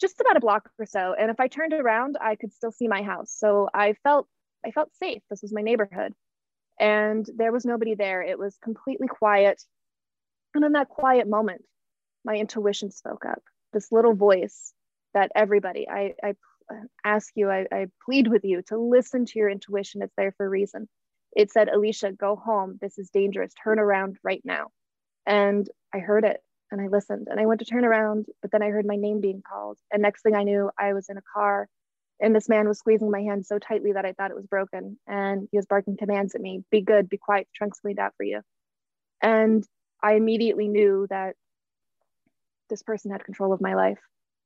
just 0.00 0.20
about 0.20 0.36
a 0.36 0.40
block 0.40 0.68
or 0.78 0.86
so. 0.86 1.14
And 1.18 1.30
if 1.30 1.40
I 1.40 1.48
turned 1.48 1.72
around, 1.72 2.16
I 2.20 2.34
could 2.34 2.52
still 2.52 2.72
see 2.72 2.88
my 2.88 3.02
house. 3.02 3.34
So 3.36 3.68
I 3.72 3.94
felt 4.02 4.26
I 4.64 4.70
felt 4.72 4.94
safe. 4.96 5.22
This 5.30 5.42
was 5.42 5.52
my 5.52 5.62
neighborhood. 5.62 6.12
And 6.78 7.26
there 7.36 7.52
was 7.52 7.64
nobody 7.64 7.94
there. 7.94 8.22
It 8.22 8.38
was 8.38 8.56
completely 8.62 9.08
quiet. 9.08 9.62
And 10.54 10.64
in 10.64 10.72
that 10.72 10.88
quiet 10.88 11.28
moment, 11.28 11.62
my 12.24 12.36
intuition 12.36 12.90
spoke 12.90 13.24
up. 13.24 13.42
This 13.72 13.92
little 13.92 14.14
voice 14.14 14.72
that 15.14 15.32
everybody, 15.34 15.88
I, 15.88 16.14
I 16.22 16.34
ask 17.04 17.32
you, 17.34 17.50
I, 17.50 17.66
I 17.72 17.86
plead 18.04 18.28
with 18.28 18.44
you 18.44 18.62
to 18.68 18.78
listen 18.78 19.26
to 19.26 19.38
your 19.38 19.50
intuition. 19.50 20.02
It's 20.02 20.14
there 20.16 20.32
for 20.36 20.46
a 20.46 20.48
reason. 20.48 20.88
It 21.36 21.50
said, 21.50 21.68
Alicia, 21.68 22.12
go 22.12 22.36
home. 22.36 22.78
This 22.80 22.98
is 22.98 23.10
dangerous. 23.10 23.52
Turn 23.62 23.78
around 23.78 24.18
right 24.22 24.42
now. 24.44 24.68
And 25.26 25.68
I 25.94 25.98
heard 25.98 26.24
it 26.24 26.40
and 26.70 26.80
I 26.80 26.88
listened 26.88 27.28
and 27.30 27.40
I 27.40 27.46
went 27.46 27.60
to 27.60 27.66
turn 27.66 27.84
around, 27.84 28.26
but 28.42 28.50
then 28.50 28.62
I 28.62 28.68
heard 28.68 28.86
my 28.86 28.96
name 28.96 29.20
being 29.20 29.42
called. 29.48 29.78
And 29.92 30.02
next 30.02 30.22
thing 30.22 30.34
I 30.34 30.44
knew, 30.44 30.70
I 30.78 30.92
was 30.92 31.08
in 31.08 31.16
a 31.16 31.22
car 31.34 31.68
and 32.20 32.34
this 32.34 32.48
man 32.48 32.68
was 32.68 32.78
squeezing 32.78 33.10
my 33.10 33.22
hand 33.22 33.46
so 33.46 33.58
tightly 33.58 33.92
that 33.92 34.04
I 34.04 34.12
thought 34.12 34.30
it 34.30 34.36
was 34.36 34.46
broken. 34.46 34.98
And 35.06 35.48
he 35.50 35.58
was 35.58 35.66
barking 35.66 35.96
commands 35.96 36.34
at 36.34 36.40
me 36.40 36.64
be 36.70 36.80
good, 36.80 37.08
be 37.08 37.16
quiet, 37.16 37.48
the 37.48 37.56
trunk's 37.56 37.80
cleaned 37.80 37.98
out 37.98 38.12
for 38.16 38.24
you. 38.24 38.40
And 39.22 39.64
I 40.02 40.14
immediately 40.14 40.68
knew 40.68 41.06
that 41.10 41.34
this 42.70 42.82
person 42.82 43.10
had 43.10 43.24
control 43.24 43.52
of 43.52 43.60
my 43.60 43.74
life, 43.74 43.98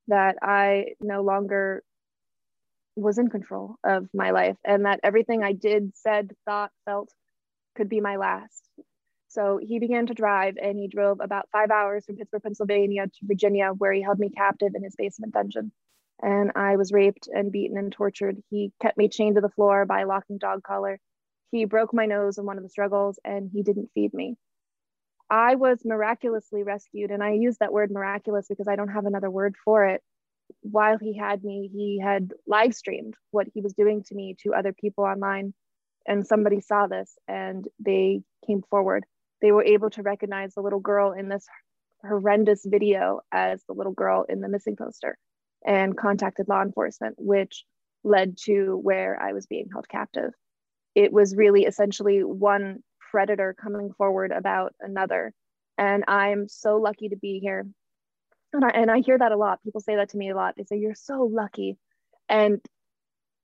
that 0.08 0.36
I 0.42 0.94
no 1.00 1.22
longer 1.22 1.82
was 2.96 3.18
in 3.18 3.28
control 3.28 3.76
of 3.84 4.08
my 4.12 4.30
life, 4.30 4.56
and 4.64 4.86
that 4.86 5.00
everything 5.04 5.42
I 5.44 5.52
did, 5.52 5.96
said, 5.96 6.32
thought, 6.44 6.72
felt 6.84 7.10
could 7.76 7.88
be 7.88 8.00
my 8.00 8.16
last. 8.16 8.68
So 9.28 9.58
he 9.60 9.80
began 9.80 10.06
to 10.06 10.14
drive 10.14 10.54
and 10.62 10.78
he 10.78 10.86
drove 10.86 11.18
about 11.20 11.48
five 11.50 11.72
hours 11.72 12.04
from 12.04 12.16
Pittsburgh, 12.16 12.42
Pennsylvania 12.42 13.06
to 13.06 13.26
Virginia, 13.26 13.70
where 13.76 13.92
he 13.92 14.00
held 14.00 14.20
me 14.20 14.30
captive 14.30 14.72
in 14.76 14.84
his 14.84 14.94
basement 14.94 15.34
dungeon. 15.34 15.72
And 16.22 16.52
I 16.54 16.76
was 16.76 16.92
raped 16.92 17.28
and 17.32 17.50
beaten 17.50 17.76
and 17.76 17.90
tortured. 17.90 18.36
He 18.50 18.72
kept 18.80 18.96
me 18.96 19.08
chained 19.08 19.34
to 19.34 19.40
the 19.40 19.48
floor 19.48 19.86
by 19.86 20.02
a 20.02 20.06
locking 20.06 20.38
dog 20.38 20.62
collar. 20.62 21.00
He 21.50 21.64
broke 21.64 21.92
my 21.92 22.06
nose 22.06 22.38
in 22.38 22.46
one 22.46 22.58
of 22.58 22.62
the 22.62 22.70
struggles 22.70 23.18
and 23.24 23.50
he 23.52 23.64
didn't 23.64 23.90
feed 23.92 24.14
me. 24.14 24.36
I 25.30 25.54
was 25.54 25.80
miraculously 25.84 26.62
rescued. 26.62 27.10
And 27.10 27.22
I 27.22 27.32
use 27.32 27.56
that 27.58 27.72
word 27.72 27.90
miraculous 27.90 28.46
because 28.48 28.68
I 28.68 28.76
don't 28.76 28.88
have 28.88 29.06
another 29.06 29.30
word 29.30 29.54
for 29.64 29.86
it. 29.86 30.02
While 30.60 30.98
he 30.98 31.16
had 31.16 31.42
me, 31.42 31.70
he 31.72 31.98
had 31.98 32.32
live 32.46 32.74
streamed 32.74 33.14
what 33.30 33.46
he 33.54 33.60
was 33.60 33.72
doing 33.72 34.02
to 34.04 34.14
me 34.14 34.36
to 34.42 34.54
other 34.54 34.72
people 34.72 35.04
online. 35.04 35.54
And 36.06 36.26
somebody 36.26 36.60
saw 36.60 36.86
this 36.86 37.16
and 37.26 37.66
they 37.78 38.22
came 38.46 38.62
forward 38.68 39.04
they 39.44 39.52
were 39.52 39.64
able 39.64 39.90
to 39.90 40.02
recognize 40.02 40.54
the 40.54 40.62
little 40.62 40.80
girl 40.80 41.12
in 41.12 41.28
this 41.28 41.46
horrendous 42.02 42.64
video 42.64 43.20
as 43.30 43.62
the 43.68 43.74
little 43.74 43.92
girl 43.92 44.24
in 44.26 44.40
the 44.40 44.48
missing 44.48 44.74
poster 44.74 45.18
and 45.66 45.98
contacted 45.98 46.48
law 46.48 46.62
enforcement, 46.62 47.16
which 47.18 47.66
led 48.04 48.38
to 48.44 48.80
where 48.82 49.20
I 49.20 49.34
was 49.34 49.44
being 49.44 49.68
held 49.70 49.86
captive. 49.86 50.32
It 50.94 51.12
was 51.12 51.36
really 51.36 51.64
essentially 51.64 52.24
one 52.24 52.78
predator 53.14 53.54
coming 53.54 53.92
forward 53.92 54.32
about 54.32 54.74
another. 54.80 55.32
And 55.78 56.02
I'm 56.08 56.48
so 56.48 56.78
lucky 56.78 57.10
to 57.10 57.16
be 57.16 57.38
here. 57.38 57.64
And 58.52 58.64
I, 58.64 58.70
and 58.70 58.90
I 58.90 59.02
hear 59.02 59.16
that 59.16 59.30
a 59.30 59.36
lot. 59.36 59.62
People 59.62 59.80
say 59.80 59.94
that 59.94 60.08
to 60.08 60.16
me 60.16 60.30
a 60.30 60.34
lot. 60.34 60.54
They 60.56 60.64
say, 60.64 60.78
You're 60.78 60.96
so 60.96 61.30
lucky. 61.32 61.78
And 62.28 62.60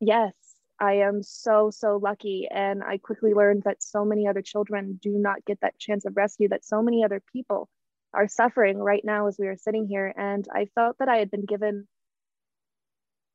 yes, 0.00 0.32
I 0.80 0.94
am 0.94 1.22
so, 1.22 1.70
so 1.70 2.00
lucky. 2.02 2.48
And 2.50 2.82
I 2.82 2.98
quickly 2.98 3.32
learned 3.32 3.62
that 3.62 3.80
so 3.80 4.04
many 4.04 4.26
other 4.26 4.42
children 4.42 4.98
do 5.00 5.10
not 5.10 5.44
get 5.44 5.60
that 5.60 5.78
chance 5.78 6.04
of 6.04 6.16
rescue, 6.16 6.48
that 6.48 6.64
so 6.64 6.82
many 6.82 7.04
other 7.04 7.22
people 7.32 7.68
are 8.12 8.26
suffering 8.26 8.76
right 8.76 9.04
now 9.04 9.28
as 9.28 9.36
we 9.38 9.46
are 9.46 9.56
sitting 9.56 9.86
here. 9.86 10.12
And 10.16 10.48
I 10.52 10.66
felt 10.74 10.98
that 10.98 11.08
I 11.08 11.18
had 11.18 11.30
been 11.30 11.44
given 11.44 11.86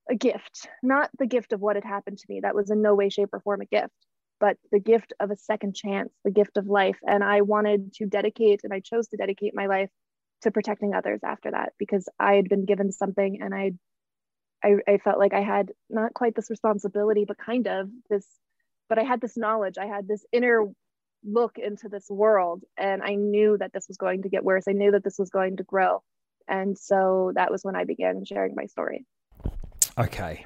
a 0.09 0.15
gift, 0.15 0.67
not 0.83 1.09
the 1.17 1.27
gift 1.27 1.53
of 1.53 1.61
what 1.61 1.77
had 1.77 1.85
happened 1.85 2.17
to 2.17 2.25
me. 2.27 2.41
That 2.41 2.55
was 2.55 2.71
in 2.71 2.81
no 2.81 2.93
way, 2.93 3.07
shape, 3.07 3.29
or 3.31 3.39
form 3.39 3.61
a 3.61 3.65
gift, 3.65 3.93
but 4.39 4.57
the 4.71 4.79
gift 4.79 5.13
of 5.19 5.31
a 5.31 5.35
second 5.35 5.75
chance, 5.75 6.11
the 6.23 6.31
gift 6.31 6.57
of 6.57 6.67
life. 6.67 6.97
And 7.03 7.23
I 7.23 7.41
wanted 7.41 7.93
to 7.93 8.05
dedicate, 8.05 8.61
and 8.63 8.73
I 8.73 8.79
chose 8.79 9.07
to 9.09 9.17
dedicate 9.17 9.53
my 9.55 9.67
life 9.67 9.89
to 10.41 10.51
protecting 10.51 10.93
others 10.93 11.21
after 11.23 11.51
that 11.51 11.73
because 11.79 12.07
I 12.19 12.33
had 12.33 12.49
been 12.49 12.65
given 12.65 12.91
something 12.91 13.39
and 13.41 13.53
I 13.53 13.71
I, 14.63 14.77
I 14.87 14.97
felt 14.97 15.19
like 15.19 15.33
I 15.33 15.41
had 15.41 15.71
not 15.89 16.13
quite 16.13 16.35
this 16.35 16.49
responsibility, 16.49 17.25
but 17.25 17.37
kind 17.37 17.67
of 17.67 17.89
this, 18.09 18.25
but 18.89 18.97
I 18.97 19.03
had 19.03 19.21
this 19.21 19.37
knowledge. 19.37 19.77
I 19.77 19.85
had 19.85 20.07
this 20.07 20.25
inner 20.31 20.65
look 21.23 21.57
into 21.57 21.87
this 21.87 22.09
world, 22.09 22.63
and 22.75 23.03
I 23.03 23.13
knew 23.13 23.57
that 23.59 23.73
this 23.73 23.87
was 23.87 23.97
going 23.97 24.23
to 24.23 24.29
get 24.29 24.43
worse. 24.43 24.63
I 24.67 24.71
knew 24.71 24.91
that 24.91 25.03
this 25.03 25.19
was 25.19 25.29
going 25.29 25.57
to 25.57 25.63
grow. 25.63 26.01
And 26.47 26.77
so 26.77 27.31
that 27.35 27.51
was 27.51 27.63
when 27.63 27.75
I 27.75 27.83
began 27.83 28.25
sharing 28.25 28.55
my 28.55 28.65
story. 28.65 29.05
Okay. 29.97 30.45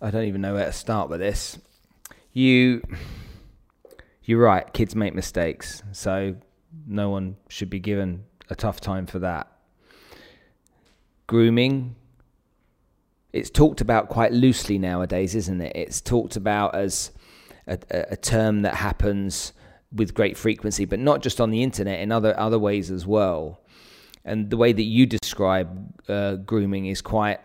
I 0.00 0.10
don't 0.10 0.24
even 0.24 0.40
know 0.40 0.54
where 0.54 0.66
to 0.66 0.72
start 0.72 1.08
with 1.10 1.20
this. 1.20 1.58
You 2.34 2.82
you're 4.24 4.42
right, 4.42 4.70
kids 4.74 4.94
make 4.94 5.14
mistakes. 5.14 5.82
So 5.92 6.36
no 6.86 7.08
one 7.08 7.36
should 7.48 7.70
be 7.70 7.80
given 7.80 8.24
a 8.50 8.54
tough 8.54 8.80
time 8.80 9.06
for 9.06 9.20
that. 9.20 9.50
Grooming 11.26 11.96
it's 13.34 13.50
talked 13.50 13.80
about 13.80 14.08
quite 14.08 14.32
loosely 14.32 14.78
nowadays, 14.78 15.34
isn't 15.34 15.60
it? 15.60 15.72
It's 15.74 16.00
talked 16.00 16.36
about 16.36 16.76
as 16.76 17.10
a, 17.66 17.76
a, 17.90 18.16
term 18.16 18.62
that 18.62 18.76
happens 18.76 19.52
with 19.90 20.14
great 20.14 20.36
frequency, 20.36 20.84
but 20.84 21.00
not 21.00 21.20
just 21.20 21.40
on 21.40 21.50
the 21.50 21.60
internet, 21.60 21.98
in 21.98 22.12
other 22.12 22.38
other 22.38 22.60
ways 22.60 22.92
as 22.92 23.04
well. 23.08 23.60
And 24.24 24.50
the 24.50 24.56
way 24.56 24.72
that 24.72 24.84
you 24.84 25.04
describe 25.04 26.00
uh, 26.08 26.36
grooming 26.36 26.86
is 26.86 27.02
quite 27.02 27.40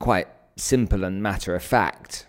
quite 0.00 0.28
simple 0.56 1.02
and 1.02 1.22
matter 1.22 1.54
of 1.54 1.62
fact. 1.62 2.26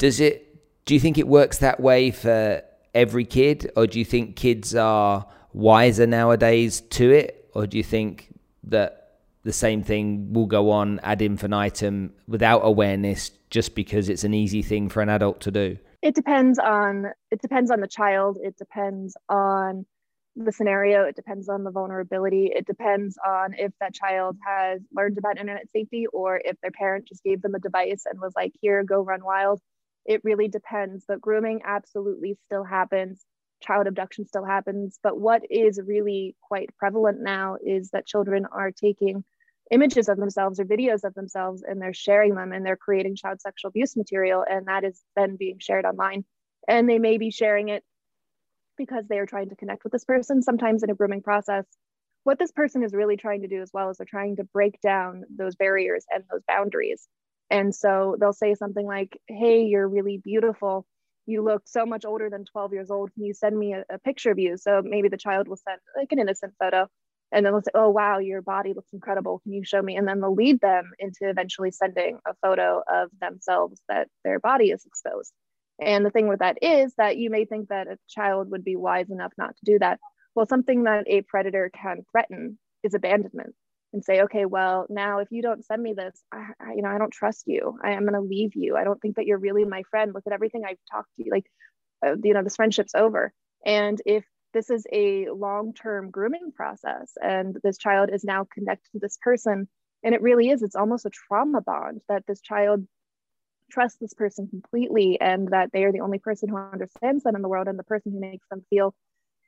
Does 0.00 0.18
it? 0.18 0.46
Do 0.86 0.94
you 0.94 1.00
think 1.00 1.18
it 1.18 1.28
works 1.28 1.58
that 1.58 1.78
way 1.78 2.10
for 2.10 2.62
every 2.94 3.26
kid, 3.26 3.70
or 3.76 3.86
do 3.86 3.98
you 3.98 4.04
think 4.06 4.34
kids 4.34 4.74
are 4.74 5.26
wiser 5.52 6.06
nowadays 6.06 6.80
to 6.80 7.10
it, 7.10 7.50
or 7.54 7.66
do 7.66 7.76
you 7.76 7.84
think 7.84 8.32
that 8.64 9.18
the 9.42 9.52
same 9.52 9.82
thing 9.82 10.32
will 10.32 10.46
go 10.46 10.70
on 10.70 11.00
ad 11.00 11.20
infinitum 11.20 12.14
without 12.26 12.60
awareness 12.60 13.30
just 13.50 13.74
because 13.74 14.08
it's 14.08 14.24
an 14.24 14.32
easy 14.32 14.62
thing 14.62 14.88
for 14.88 15.02
an 15.02 15.10
adult 15.10 15.42
to 15.42 15.50
do? 15.50 15.76
It 16.00 16.14
depends 16.14 16.58
on 16.58 17.12
it 17.30 17.42
depends 17.42 17.70
on 17.70 17.80
the 17.80 17.88
child. 17.88 18.38
It 18.42 18.56
depends 18.56 19.14
on 19.28 19.84
the 20.34 20.50
scenario. 20.50 21.04
It 21.04 21.14
depends 21.14 21.50
on 21.50 21.62
the 21.62 21.70
vulnerability. 21.70 22.50
It 22.54 22.66
depends 22.66 23.18
on 23.26 23.52
if 23.58 23.72
that 23.80 23.92
child 23.92 24.38
has 24.46 24.80
learned 24.96 25.18
about 25.18 25.38
internet 25.38 25.68
safety 25.74 26.06
or 26.10 26.40
if 26.42 26.58
their 26.62 26.70
parent 26.70 27.06
just 27.06 27.22
gave 27.22 27.42
them 27.42 27.54
a 27.54 27.58
device 27.58 28.04
and 28.10 28.18
was 28.18 28.32
like 28.34 28.54
here 28.62 28.82
go 28.82 29.02
run 29.02 29.22
wild 29.22 29.60
it 30.10 30.20
really 30.24 30.48
depends 30.48 31.04
but 31.08 31.20
grooming 31.20 31.60
absolutely 31.64 32.36
still 32.46 32.64
happens 32.64 33.24
child 33.60 33.86
abduction 33.86 34.26
still 34.26 34.44
happens. 34.44 34.98
But 35.02 35.18
what 35.18 35.42
is 35.50 35.80
really 35.84 36.36
quite 36.42 36.70
prevalent 36.76 37.20
now 37.20 37.56
is 37.64 37.90
that 37.90 38.06
children 38.06 38.46
are 38.50 38.72
taking 38.72 39.24
images 39.70 40.08
of 40.08 40.18
themselves 40.18 40.58
or 40.58 40.64
videos 40.64 41.04
of 41.04 41.14
themselves 41.14 41.62
and 41.62 41.80
they're 41.80 41.94
sharing 41.94 42.34
them 42.34 42.52
and 42.52 42.66
they're 42.66 42.76
creating 42.76 43.16
child 43.16 43.40
sexual 43.40 43.68
abuse 43.68 43.96
material. 43.96 44.44
And 44.48 44.66
that 44.66 44.84
is 44.84 45.00
then 45.14 45.36
being 45.36 45.58
shared 45.60 45.84
online. 45.84 46.24
And 46.66 46.88
they 46.88 46.98
may 46.98 47.18
be 47.18 47.30
sharing 47.30 47.68
it 47.68 47.84
because 48.76 49.04
they 49.08 49.18
are 49.18 49.26
trying 49.26 49.50
to 49.50 49.56
connect 49.56 49.84
with 49.84 49.92
this 49.92 50.04
person, 50.04 50.42
sometimes 50.42 50.82
in 50.82 50.90
a 50.90 50.94
grooming 50.94 51.22
process. 51.22 51.64
What 52.24 52.38
this 52.38 52.52
person 52.52 52.82
is 52.82 52.92
really 52.92 53.16
trying 53.16 53.42
to 53.42 53.48
do 53.48 53.62
as 53.62 53.70
well 53.72 53.90
is 53.90 53.98
they're 53.98 54.06
trying 54.06 54.36
to 54.36 54.44
break 54.44 54.80
down 54.80 55.24
those 55.34 55.54
barriers 55.54 56.04
and 56.12 56.24
those 56.30 56.42
boundaries. 56.46 57.08
And 57.50 57.74
so 57.74 58.16
they'll 58.20 58.32
say 58.32 58.54
something 58.54 58.86
like, 58.86 59.18
Hey, 59.28 59.64
you're 59.64 59.88
really 59.88 60.18
beautiful 60.22 60.86
you 61.30 61.42
look 61.42 61.62
so 61.64 61.86
much 61.86 62.04
older 62.04 62.28
than 62.28 62.44
12 62.44 62.72
years 62.72 62.90
old. 62.90 63.12
Can 63.14 63.24
you 63.24 63.32
send 63.32 63.58
me 63.58 63.72
a, 63.74 63.84
a, 63.90 63.98
picture 63.98 64.30
of 64.30 64.38
you? 64.38 64.56
So 64.56 64.82
maybe 64.84 65.08
the 65.08 65.16
child 65.16 65.48
will 65.48 65.56
send 65.56 65.78
like 65.96 66.12
an 66.12 66.18
innocent 66.18 66.54
photo. 66.58 66.88
And 67.32 67.46
then 67.46 67.52
they'll 67.52 67.62
say, 67.62 67.70
Oh, 67.74 67.90
wow, 67.90 68.18
your 68.18 68.42
body 68.42 68.72
looks 68.74 68.92
incredible. 68.92 69.38
Can 69.40 69.52
you 69.52 69.64
show 69.64 69.80
me? 69.80 69.96
And 69.96 70.06
then 70.06 70.20
they'll 70.20 70.34
lead 70.34 70.60
them 70.60 70.90
into 70.98 71.20
eventually 71.22 71.70
sending 71.70 72.18
a 72.26 72.34
photo 72.42 72.82
of 72.92 73.10
themselves 73.20 73.80
that 73.88 74.08
their 74.24 74.40
body 74.40 74.70
is 74.70 74.84
exposed. 74.84 75.32
And 75.80 76.04
the 76.04 76.10
thing 76.10 76.28
with 76.28 76.40
that 76.40 76.58
is 76.60 76.92
that 76.98 77.16
you 77.16 77.30
may 77.30 77.44
think 77.44 77.68
that 77.68 77.86
a 77.86 77.96
child 78.08 78.50
would 78.50 78.64
be 78.64 78.76
wise 78.76 79.10
enough 79.10 79.32
not 79.38 79.56
to 79.56 79.64
do 79.64 79.78
that. 79.78 79.98
Well, 80.34 80.46
something 80.46 80.84
that 80.84 81.04
a 81.06 81.22
predator 81.22 81.70
can 81.72 82.04
threaten 82.12 82.58
is 82.82 82.94
abandonment 82.94 83.54
and 83.92 84.04
say, 84.04 84.22
okay, 84.22 84.44
well, 84.44 84.86
now 84.88 85.18
if 85.18 85.28
you 85.30 85.42
don't 85.42 85.64
send 85.64 85.82
me 85.82 85.92
this, 85.92 86.22
I, 86.32 86.46
I 86.60 86.74
you 86.74 86.82
know, 86.82 86.88
I 86.88 86.98
don't 86.98 87.12
trust 87.12 87.44
you. 87.46 87.78
I 87.82 87.92
am 87.92 88.02
going 88.02 88.14
to 88.14 88.20
leave 88.20 88.54
you. 88.54 88.76
I 88.76 88.84
don't 88.84 89.00
think 89.00 89.16
that 89.16 89.26
you're 89.26 89.38
really 89.38 89.64
my 89.64 89.82
friend. 89.90 90.12
Look 90.14 90.24
at 90.26 90.32
everything 90.32 90.62
I've 90.64 90.78
talked 90.90 91.08
to 91.16 91.24
you. 91.24 91.30
Like, 91.32 91.46
uh, 92.06 92.16
you 92.22 92.34
know, 92.34 92.42
this 92.42 92.56
friendship's 92.56 92.94
over. 92.94 93.32
And 93.66 94.00
if 94.06 94.24
this 94.54 94.70
is 94.70 94.86
a 94.92 95.28
long-term 95.30 96.10
grooming 96.10 96.52
process, 96.54 97.12
and 97.22 97.56
this 97.62 97.78
child 97.78 98.10
is 98.12 98.24
now 98.24 98.46
connected 98.52 98.90
to 98.92 98.98
this 99.00 99.18
person, 99.22 99.68
and 100.02 100.14
it 100.14 100.22
really 100.22 100.50
is, 100.50 100.62
it's 100.62 100.76
almost 100.76 101.06
a 101.06 101.10
trauma 101.10 101.60
bond 101.60 102.00
that 102.08 102.24
this 102.26 102.40
child 102.40 102.86
trusts 103.70 103.98
this 104.00 104.14
person 104.14 104.48
completely, 104.48 105.20
and 105.20 105.48
that 105.48 105.70
they 105.72 105.84
are 105.84 105.92
the 105.92 106.00
only 106.00 106.18
person 106.18 106.48
who 106.48 106.56
understands 106.56 107.22
them 107.22 107.36
in 107.36 107.42
the 107.42 107.48
world, 107.48 107.68
and 107.68 107.78
the 107.78 107.84
person 107.84 108.12
who 108.12 108.20
makes 108.20 108.46
them 108.50 108.64
feel 108.70 108.94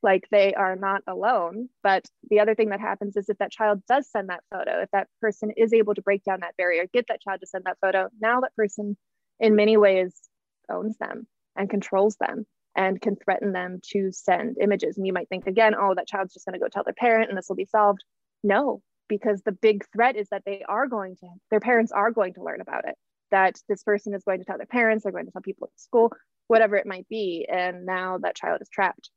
like 0.02 0.26
they 0.30 0.54
are 0.54 0.76
not 0.76 1.02
alone. 1.06 1.68
But 1.82 2.04
the 2.28 2.40
other 2.40 2.54
thing 2.54 2.70
that 2.70 2.80
happens 2.80 3.16
is 3.16 3.28
if 3.28 3.38
that 3.38 3.52
child 3.52 3.82
does 3.88 4.08
send 4.10 4.28
that 4.28 4.42
photo, 4.50 4.82
if 4.82 4.90
that 4.92 5.08
person 5.20 5.52
is 5.56 5.72
able 5.72 5.94
to 5.94 6.02
break 6.02 6.24
down 6.24 6.40
that 6.40 6.56
barrier, 6.56 6.86
get 6.92 7.06
that 7.08 7.20
child 7.20 7.40
to 7.40 7.46
send 7.46 7.64
that 7.64 7.78
photo, 7.80 8.08
now 8.20 8.40
that 8.40 8.54
person 8.56 8.96
in 9.40 9.56
many 9.56 9.76
ways 9.76 10.14
owns 10.70 10.96
them 10.98 11.26
and 11.56 11.70
controls 11.70 12.16
them 12.16 12.46
and 12.74 13.00
can 13.00 13.16
threaten 13.16 13.52
them 13.52 13.80
to 13.90 14.10
send 14.12 14.56
images. 14.60 14.96
And 14.96 15.06
you 15.06 15.12
might 15.12 15.28
think 15.28 15.46
again, 15.46 15.74
oh, 15.74 15.94
that 15.94 16.08
child's 16.08 16.32
just 16.32 16.46
going 16.46 16.54
to 16.54 16.58
go 16.58 16.68
tell 16.68 16.84
their 16.84 16.94
parent 16.94 17.28
and 17.28 17.36
this 17.36 17.48
will 17.48 17.56
be 17.56 17.66
solved. 17.66 18.02
No, 18.42 18.82
because 19.08 19.42
the 19.42 19.52
big 19.52 19.84
threat 19.92 20.16
is 20.16 20.28
that 20.30 20.42
they 20.46 20.62
are 20.68 20.86
going 20.86 21.16
to, 21.16 21.28
their 21.50 21.60
parents 21.60 21.92
are 21.92 22.10
going 22.10 22.34
to 22.34 22.42
learn 22.42 22.60
about 22.60 22.88
it, 22.88 22.94
that 23.30 23.56
this 23.68 23.82
person 23.82 24.14
is 24.14 24.24
going 24.24 24.38
to 24.38 24.44
tell 24.44 24.56
their 24.56 24.66
parents, 24.66 25.04
they're 25.04 25.12
going 25.12 25.26
to 25.26 25.32
tell 25.32 25.42
people 25.42 25.68
at 25.70 25.80
school, 25.80 26.12
whatever 26.48 26.76
it 26.76 26.86
might 26.86 27.08
be. 27.08 27.46
And 27.50 27.84
now 27.84 28.18
that 28.18 28.36
child 28.36 28.62
is 28.62 28.68
trapped 28.68 29.10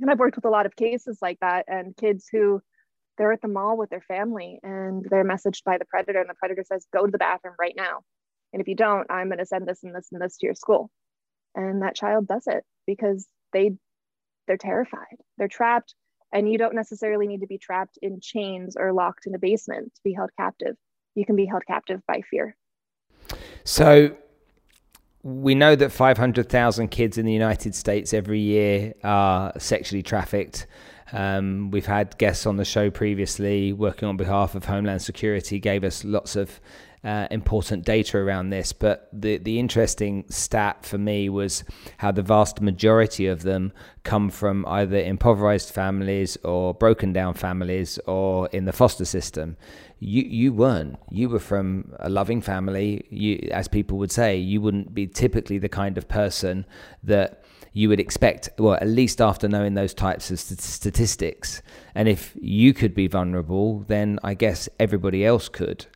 and 0.00 0.10
I've 0.10 0.18
worked 0.18 0.36
with 0.36 0.44
a 0.44 0.50
lot 0.50 0.66
of 0.66 0.76
cases 0.76 1.18
like 1.20 1.38
that 1.40 1.64
and 1.68 1.96
kids 1.96 2.26
who 2.30 2.60
they're 3.16 3.32
at 3.32 3.42
the 3.42 3.48
mall 3.48 3.76
with 3.76 3.90
their 3.90 4.00
family 4.00 4.60
and 4.62 5.04
they're 5.10 5.24
messaged 5.24 5.64
by 5.64 5.78
the 5.78 5.84
predator 5.84 6.20
and 6.20 6.30
the 6.30 6.34
predator 6.34 6.64
says 6.64 6.86
go 6.92 7.04
to 7.04 7.10
the 7.10 7.18
bathroom 7.18 7.54
right 7.58 7.74
now. 7.76 8.00
And 8.52 8.62
if 8.62 8.68
you 8.68 8.74
don't 8.74 9.10
i'm 9.10 9.28
going 9.28 9.38
to 9.38 9.46
send 9.46 9.66
this 9.66 9.82
and 9.82 9.94
this 9.94 10.08
and 10.12 10.20
this 10.20 10.36
to 10.38 10.46
your 10.46 10.54
school. 10.54 10.90
And 11.54 11.82
that 11.82 11.96
child 11.96 12.28
does 12.28 12.46
it 12.46 12.64
because 12.86 13.26
they 13.52 13.72
they're 14.46 14.56
terrified. 14.56 15.16
They're 15.36 15.48
trapped 15.48 15.94
and 16.32 16.50
you 16.50 16.58
don't 16.58 16.74
necessarily 16.74 17.26
need 17.26 17.40
to 17.40 17.46
be 17.46 17.58
trapped 17.58 17.98
in 18.02 18.20
chains 18.20 18.76
or 18.78 18.92
locked 18.92 19.26
in 19.26 19.34
a 19.34 19.38
basement 19.38 19.94
to 19.94 20.00
be 20.04 20.12
held 20.12 20.30
captive. 20.38 20.76
You 21.14 21.24
can 21.24 21.36
be 21.36 21.46
held 21.46 21.64
captive 21.66 22.00
by 22.06 22.22
fear. 22.30 22.56
So 23.64 24.16
we 25.22 25.54
know 25.54 25.74
that 25.74 25.90
500,000 25.90 26.88
kids 26.88 27.18
in 27.18 27.26
the 27.26 27.32
United 27.32 27.74
States 27.74 28.14
every 28.14 28.40
year 28.40 28.94
are 29.02 29.52
sexually 29.58 30.02
trafficked. 30.02 30.66
Um, 31.12 31.70
we've 31.70 31.86
had 31.86 32.16
guests 32.18 32.46
on 32.46 32.56
the 32.56 32.64
show 32.64 32.90
previously 32.90 33.72
working 33.72 34.08
on 34.08 34.16
behalf 34.16 34.54
of 34.54 34.66
Homeland 34.66 35.02
Security, 35.02 35.58
gave 35.58 35.82
us 35.84 36.04
lots 36.04 36.36
of 36.36 36.60
uh, 37.04 37.26
important 37.30 37.84
data 37.84 38.18
around 38.18 38.50
this. 38.50 38.72
But 38.72 39.08
the, 39.12 39.38
the 39.38 39.58
interesting 39.58 40.24
stat 40.28 40.84
for 40.84 40.98
me 40.98 41.28
was 41.28 41.64
how 41.98 42.12
the 42.12 42.22
vast 42.22 42.60
majority 42.60 43.26
of 43.26 43.42
them 43.42 43.72
come 44.04 44.30
from 44.30 44.66
either 44.66 44.98
impoverished 44.98 45.72
families 45.72 46.36
or 46.44 46.74
broken 46.74 47.12
down 47.12 47.34
families 47.34 47.98
or 48.06 48.48
in 48.48 48.64
the 48.64 48.72
foster 48.72 49.04
system 49.04 49.56
you 50.00 50.22
you 50.22 50.52
weren't. 50.52 50.98
You 51.10 51.28
were 51.28 51.40
from 51.40 51.92
a 51.98 52.08
loving 52.08 52.40
family. 52.40 53.04
You, 53.10 53.48
as 53.52 53.68
people 53.68 53.98
would 53.98 54.12
say, 54.12 54.36
you 54.36 54.60
wouldn't 54.60 54.94
be 54.94 55.06
typically 55.06 55.58
the 55.58 55.68
kind 55.68 55.98
of 55.98 56.08
person 56.08 56.66
that 57.02 57.44
you 57.72 57.88
would 57.88 58.00
expect. 58.00 58.48
Well, 58.58 58.74
at 58.74 58.86
least 58.86 59.20
after 59.20 59.48
knowing 59.48 59.74
those 59.74 59.94
types 59.94 60.30
of 60.30 60.38
st- 60.38 60.60
statistics. 60.60 61.62
And 61.94 62.08
if 62.08 62.32
you 62.40 62.74
could 62.74 62.94
be 62.94 63.08
vulnerable, 63.08 63.80
then 63.88 64.18
I 64.22 64.34
guess 64.34 64.68
everybody 64.78 65.24
else 65.24 65.48
could. 65.48 65.86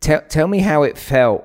Tell 0.00 0.22
tell 0.22 0.48
me 0.48 0.58
how 0.60 0.82
it 0.82 0.98
felt 0.98 1.44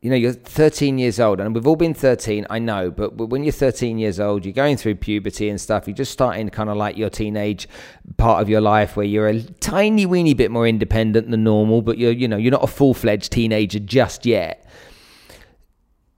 you 0.00 0.10
know, 0.10 0.16
you're 0.16 0.32
13 0.32 0.96
years 0.98 1.18
old, 1.18 1.40
and 1.40 1.54
we've 1.54 1.66
all 1.66 1.74
been 1.74 1.94
13, 1.94 2.46
I 2.48 2.60
know, 2.60 2.90
but 2.90 3.16
when 3.16 3.42
you're 3.42 3.52
13 3.52 3.98
years 3.98 4.20
old, 4.20 4.44
you're 4.44 4.52
going 4.52 4.76
through 4.76 4.94
puberty 4.94 5.48
and 5.48 5.60
stuff, 5.60 5.88
you're 5.88 5.96
just 5.96 6.12
starting 6.12 6.48
kind 6.50 6.70
of 6.70 6.76
like 6.76 6.96
your 6.96 7.10
teenage 7.10 7.68
part 8.16 8.40
of 8.40 8.48
your 8.48 8.60
life 8.60 8.96
where 8.96 9.06
you're 9.06 9.26
a 9.26 9.42
tiny 9.42 10.06
weeny 10.06 10.34
bit 10.34 10.52
more 10.52 10.68
independent 10.68 11.30
than 11.30 11.42
normal, 11.42 11.82
but 11.82 11.98
you're, 11.98 12.12
you 12.12 12.28
know, 12.28 12.36
you're 12.36 12.52
not 12.52 12.62
a 12.62 12.68
full 12.68 12.94
fledged 12.94 13.32
teenager 13.32 13.80
just 13.80 14.24
yet. 14.24 14.64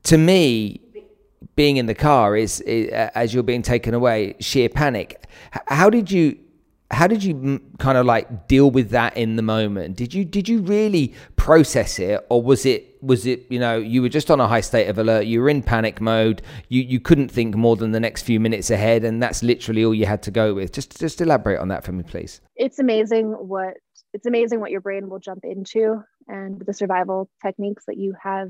To 0.05 0.19
me, 0.19 0.83
being 1.57 1.79
in 1.79 1.87
the 1.87 1.95
car 1.95 2.37
is, 2.37 2.61
is, 2.63 2.91
as 2.91 3.33
you're 3.33 3.43
being 3.43 3.63
taken 3.63 3.95
away, 3.95 4.35
sheer 4.41 4.69
panic. 4.69 5.27
How 5.69 5.89
did 5.89 6.11
you 6.11 6.39
how 6.91 7.07
did 7.07 7.23
you 7.23 7.61
kind 7.79 7.97
of 7.97 8.05
like 8.05 8.49
deal 8.49 8.71
with 8.71 8.91
that 8.91 9.17
in 9.17 9.37
the 9.37 9.43
moment? 9.43 9.97
Did 9.97 10.13
you 10.13 10.25
did 10.25 10.49
you 10.49 10.61
really 10.61 11.15
process 11.37 11.99
it 12.01 12.27
or 12.29 12.43
was 12.43 12.67
it 12.67 13.01
was 13.01 13.27
it 13.27 13.47
you 13.49 13.61
know 13.61 13.79
you 13.79 14.03
were 14.03 14.09
just 14.09 14.31
on 14.31 14.41
a 14.41 14.49
high 14.49 14.61
state 14.61 14.89
of 14.89 14.99
alert 14.99 15.25
you 15.25 15.41
were 15.41 15.49
in 15.49 15.63
panic 15.63 16.01
mode 16.01 16.43
you 16.69 16.83
you 16.83 17.01
couldn't 17.01 17.31
think 17.31 17.55
more 17.55 17.77
than 17.77 17.93
the 17.93 18.01
next 18.01 18.23
few 18.23 18.41
minutes 18.41 18.71
ahead 18.71 19.05
and 19.05 19.23
that's 19.23 19.43
literally 19.43 19.85
all 19.85 19.95
you 19.95 20.05
had 20.05 20.23
to 20.23 20.31
go 20.33 20.53
with? 20.53 20.73
Just 20.73 20.99
just 20.99 21.21
elaborate 21.21 21.61
on 21.61 21.69
that 21.69 21.85
for 21.85 21.93
me 21.93 22.03
please. 22.03 22.41
It's 22.57 22.81
amazing 22.81 23.29
what 23.29 23.75
it's 24.13 24.27
amazing 24.27 24.61
what 24.61 24.73
your 24.73 24.81
brain 24.81 25.09
will 25.09 25.21
jump 25.21 25.45
into 25.45 26.03
and 26.27 26.61
the 26.67 26.75
survival 26.75 27.31
techniques 27.41 27.85
that 27.87 27.99
you 27.99 28.15
have 28.21 28.49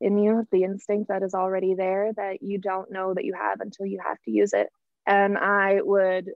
in 0.00 0.16
you 0.18 0.46
the 0.50 0.62
instinct 0.62 1.08
that 1.08 1.22
is 1.22 1.34
already 1.34 1.74
there 1.74 2.12
that 2.16 2.38
you 2.40 2.58
don't 2.58 2.90
know 2.90 3.12
that 3.12 3.24
you 3.24 3.34
have 3.34 3.60
until 3.60 3.84
you 3.84 3.98
have 4.02 4.20
to 4.22 4.30
use 4.30 4.54
it. 4.54 4.68
And 5.06 5.36
i 5.36 5.80
would 5.82 6.30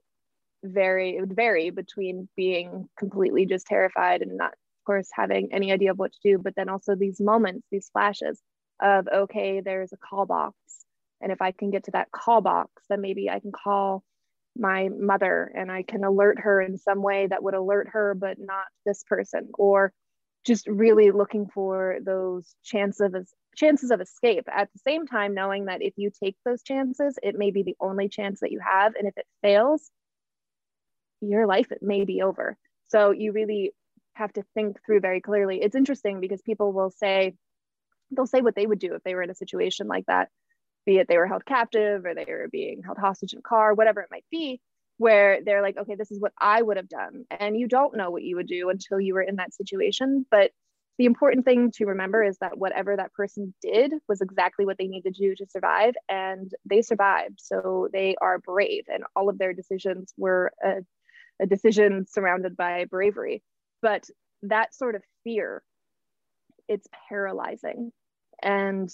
vary 0.64 1.16
it 1.16 1.20
would 1.20 1.34
vary 1.34 1.70
between 1.70 2.28
being 2.36 2.88
completely 2.98 3.46
just 3.46 3.66
terrified 3.66 4.22
and 4.22 4.36
not 4.36 4.52
of 4.52 4.84
course 4.86 5.08
having 5.12 5.52
any 5.52 5.72
idea 5.72 5.90
of 5.90 5.98
what 5.98 6.12
to 6.12 6.18
do 6.22 6.38
but 6.38 6.54
then 6.56 6.68
also 6.68 6.94
these 6.94 7.20
moments 7.20 7.66
these 7.70 7.88
flashes 7.92 8.40
of 8.80 9.08
okay 9.08 9.60
there's 9.60 9.92
a 9.92 9.96
call 9.96 10.26
box. 10.26 10.56
And 11.22 11.32
if 11.32 11.42
i 11.42 11.52
can 11.52 11.70
get 11.70 11.84
to 11.84 11.90
that 11.92 12.10
call 12.10 12.40
box 12.40 12.70
then 12.88 13.00
maybe 13.00 13.28
i 13.30 13.40
can 13.40 13.52
call 13.52 14.02
my 14.56 14.88
mother 14.88 15.52
and 15.54 15.70
i 15.70 15.82
can 15.82 16.04
alert 16.04 16.40
her 16.40 16.60
in 16.60 16.76
some 16.78 17.02
way 17.02 17.26
that 17.26 17.42
would 17.42 17.54
alert 17.54 17.88
her 17.92 18.14
but 18.14 18.38
not 18.38 18.64
this 18.86 19.04
person. 19.04 19.48
Or 19.58 19.92
just 20.46 20.66
really 20.66 21.10
looking 21.10 21.46
for 21.46 21.98
those 22.02 22.54
chances 22.64 23.12
of 23.14 23.28
chances 23.54 23.90
of 23.90 24.00
escape. 24.00 24.44
At 24.50 24.70
the 24.72 24.78
same 24.78 25.06
time 25.06 25.34
knowing 25.34 25.66
that 25.66 25.82
if 25.82 25.94
you 25.96 26.10
take 26.22 26.36
those 26.44 26.62
chances 26.62 27.18
it 27.22 27.36
may 27.36 27.50
be 27.50 27.62
the 27.62 27.76
only 27.80 28.08
chance 28.08 28.40
that 28.40 28.52
you 28.52 28.60
have. 28.60 28.94
And 28.94 29.06
if 29.06 29.16
it 29.16 29.26
fails 29.42 29.90
your 31.20 31.46
life 31.46 31.68
may 31.80 32.04
be 32.04 32.22
over. 32.22 32.56
So 32.88 33.10
you 33.10 33.32
really 33.32 33.72
have 34.14 34.32
to 34.34 34.42
think 34.54 34.78
through 34.84 35.00
very 35.00 35.20
clearly. 35.20 35.60
It's 35.62 35.76
interesting 35.76 36.20
because 36.20 36.42
people 36.42 36.72
will 36.72 36.90
say, 36.90 37.34
they'll 38.10 38.26
say 38.26 38.40
what 38.40 38.54
they 38.54 38.66
would 38.66 38.78
do 38.78 38.94
if 38.94 39.02
they 39.02 39.14
were 39.14 39.22
in 39.22 39.30
a 39.30 39.34
situation 39.34 39.86
like 39.86 40.06
that, 40.06 40.28
be 40.84 40.98
it 40.98 41.08
they 41.08 41.16
were 41.16 41.26
held 41.26 41.44
captive 41.44 42.04
or 42.04 42.14
they 42.14 42.26
were 42.28 42.48
being 42.50 42.82
held 42.82 42.98
hostage 42.98 43.32
in 43.32 43.38
a 43.38 43.42
car, 43.42 43.74
whatever 43.74 44.00
it 44.00 44.10
might 44.10 44.24
be, 44.30 44.60
where 44.98 45.38
they're 45.44 45.62
like, 45.62 45.76
okay, 45.76 45.94
this 45.94 46.10
is 46.10 46.20
what 46.20 46.32
I 46.38 46.60
would 46.60 46.76
have 46.76 46.88
done. 46.88 47.24
And 47.30 47.58
you 47.58 47.68
don't 47.68 47.96
know 47.96 48.10
what 48.10 48.22
you 48.22 48.36
would 48.36 48.48
do 48.48 48.70
until 48.70 49.00
you 49.00 49.14
were 49.14 49.22
in 49.22 49.36
that 49.36 49.54
situation. 49.54 50.26
But 50.30 50.50
the 50.98 51.06
important 51.06 51.46
thing 51.46 51.70
to 51.76 51.86
remember 51.86 52.22
is 52.22 52.36
that 52.42 52.58
whatever 52.58 52.94
that 52.94 53.14
person 53.14 53.54
did 53.62 53.94
was 54.06 54.20
exactly 54.20 54.66
what 54.66 54.76
they 54.76 54.86
needed 54.86 55.14
to 55.14 55.22
do 55.22 55.34
to 55.34 55.46
survive 55.46 55.94
and 56.10 56.52
they 56.66 56.82
survived 56.82 57.38
so 57.38 57.88
they 57.90 58.16
are 58.20 58.38
brave 58.38 58.84
and 58.88 59.04
all 59.16 59.30
of 59.30 59.38
their 59.38 59.54
decisions 59.54 60.12
were 60.18 60.52
a 60.62 60.82
a 61.40 61.46
decision 61.46 62.06
surrounded 62.06 62.56
by 62.56 62.84
bravery. 62.84 63.42
But 63.82 64.08
that 64.42 64.74
sort 64.74 64.94
of 64.94 65.02
fear, 65.24 65.62
it's 66.68 66.86
paralyzing. 67.08 67.92
And 68.42 68.90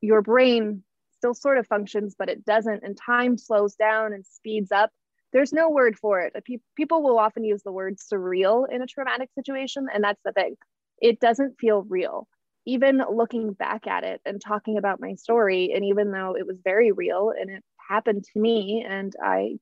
your 0.00 0.22
brain 0.22 0.82
still 1.16 1.34
sort 1.34 1.58
of 1.58 1.66
functions, 1.66 2.14
but 2.18 2.28
it 2.28 2.44
doesn't. 2.44 2.82
And 2.82 2.96
time 2.96 3.36
slows 3.36 3.74
down 3.74 4.12
and 4.12 4.24
speeds 4.24 4.72
up. 4.72 4.90
There's 5.32 5.52
no 5.52 5.70
word 5.70 5.96
for 5.98 6.20
it. 6.20 6.34
People 6.76 7.02
will 7.02 7.18
often 7.18 7.44
use 7.44 7.62
the 7.62 7.72
word 7.72 7.98
surreal 7.98 8.66
in 8.70 8.82
a 8.82 8.86
traumatic 8.86 9.28
situation. 9.34 9.86
And 9.92 10.02
that's 10.02 10.20
the 10.24 10.32
thing, 10.32 10.56
it 11.00 11.20
doesn't 11.20 11.58
feel 11.60 11.82
real. 11.82 12.26
Even 12.66 13.02
looking 13.10 13.52
back 13.52 13.86
at 13.86 14.04
it 14.04 14.20
and 14.24 14.40
talking 14.40 14.76
about 14.76 15.00
my 15.00 15.14
story, 15.14 15.72
and 15.74 15.84
even 15.84 16.10
though 16.10 16.36
it 16.36 16.46
was 16.46 16.58
very 16.62 16.92
real 16.92 17.32
and 17.38 17.50
it 17.50 17.62
happened 17.88 18.24
to 18.24 18.40
me, 18.40 18.84
and 18.86 19.14
I 19.22 19.58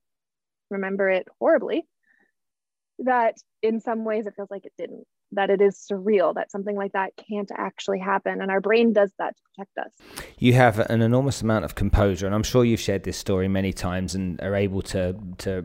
remember 0.71 1.09
it 1.11 1.27
horribly 1.41 1.87
that 3.01 3.35
in 3.63 3.81
some 3.81 4.05
ways 4.05 4.27
it 4.27 4.35
feels 4.37 4.51
like 4.51 4.67
it 4.67 4.73
didn't 4.77 5.05
that 5.33 5.51
it 5.51 5.61
is 5.61 5.87
surreal 5.91 6.35
that 6.35 6.51
something 6.51 6.77
like 6.77 6.93
that 6.93 7.13
can't 7.17 7.51
actually 7.55 7.99
happen. 7.99 8.41
And 8.41 8.51
our 8.51 8.61
brain 8.61 8.93
does 8.93 9.13
that 9.19 9.37
to 9.37 9.43
protect 9.55 9.79
us. 9.79 10.25
You 10.39 10.55
have 10.55 10.79
an 10.79 11.03
enormous 11.03 11.43
amount 11.43 11.65
of 11.65 11.75
composure 11.75 12.27
and 12.27 12.35
i'm 12.35 12.43
sure 12.43 12.65
you've 12.65 12.81
shared 12.81 13.03
this 13.03 13.17
story 13.17 13.49
many 13.49 13.73
times 13.73 14.15
and 14.15 14.41
are 14.41 14.55
able 14.55 14.83
to 14.83 15.17
to 15.39 15.65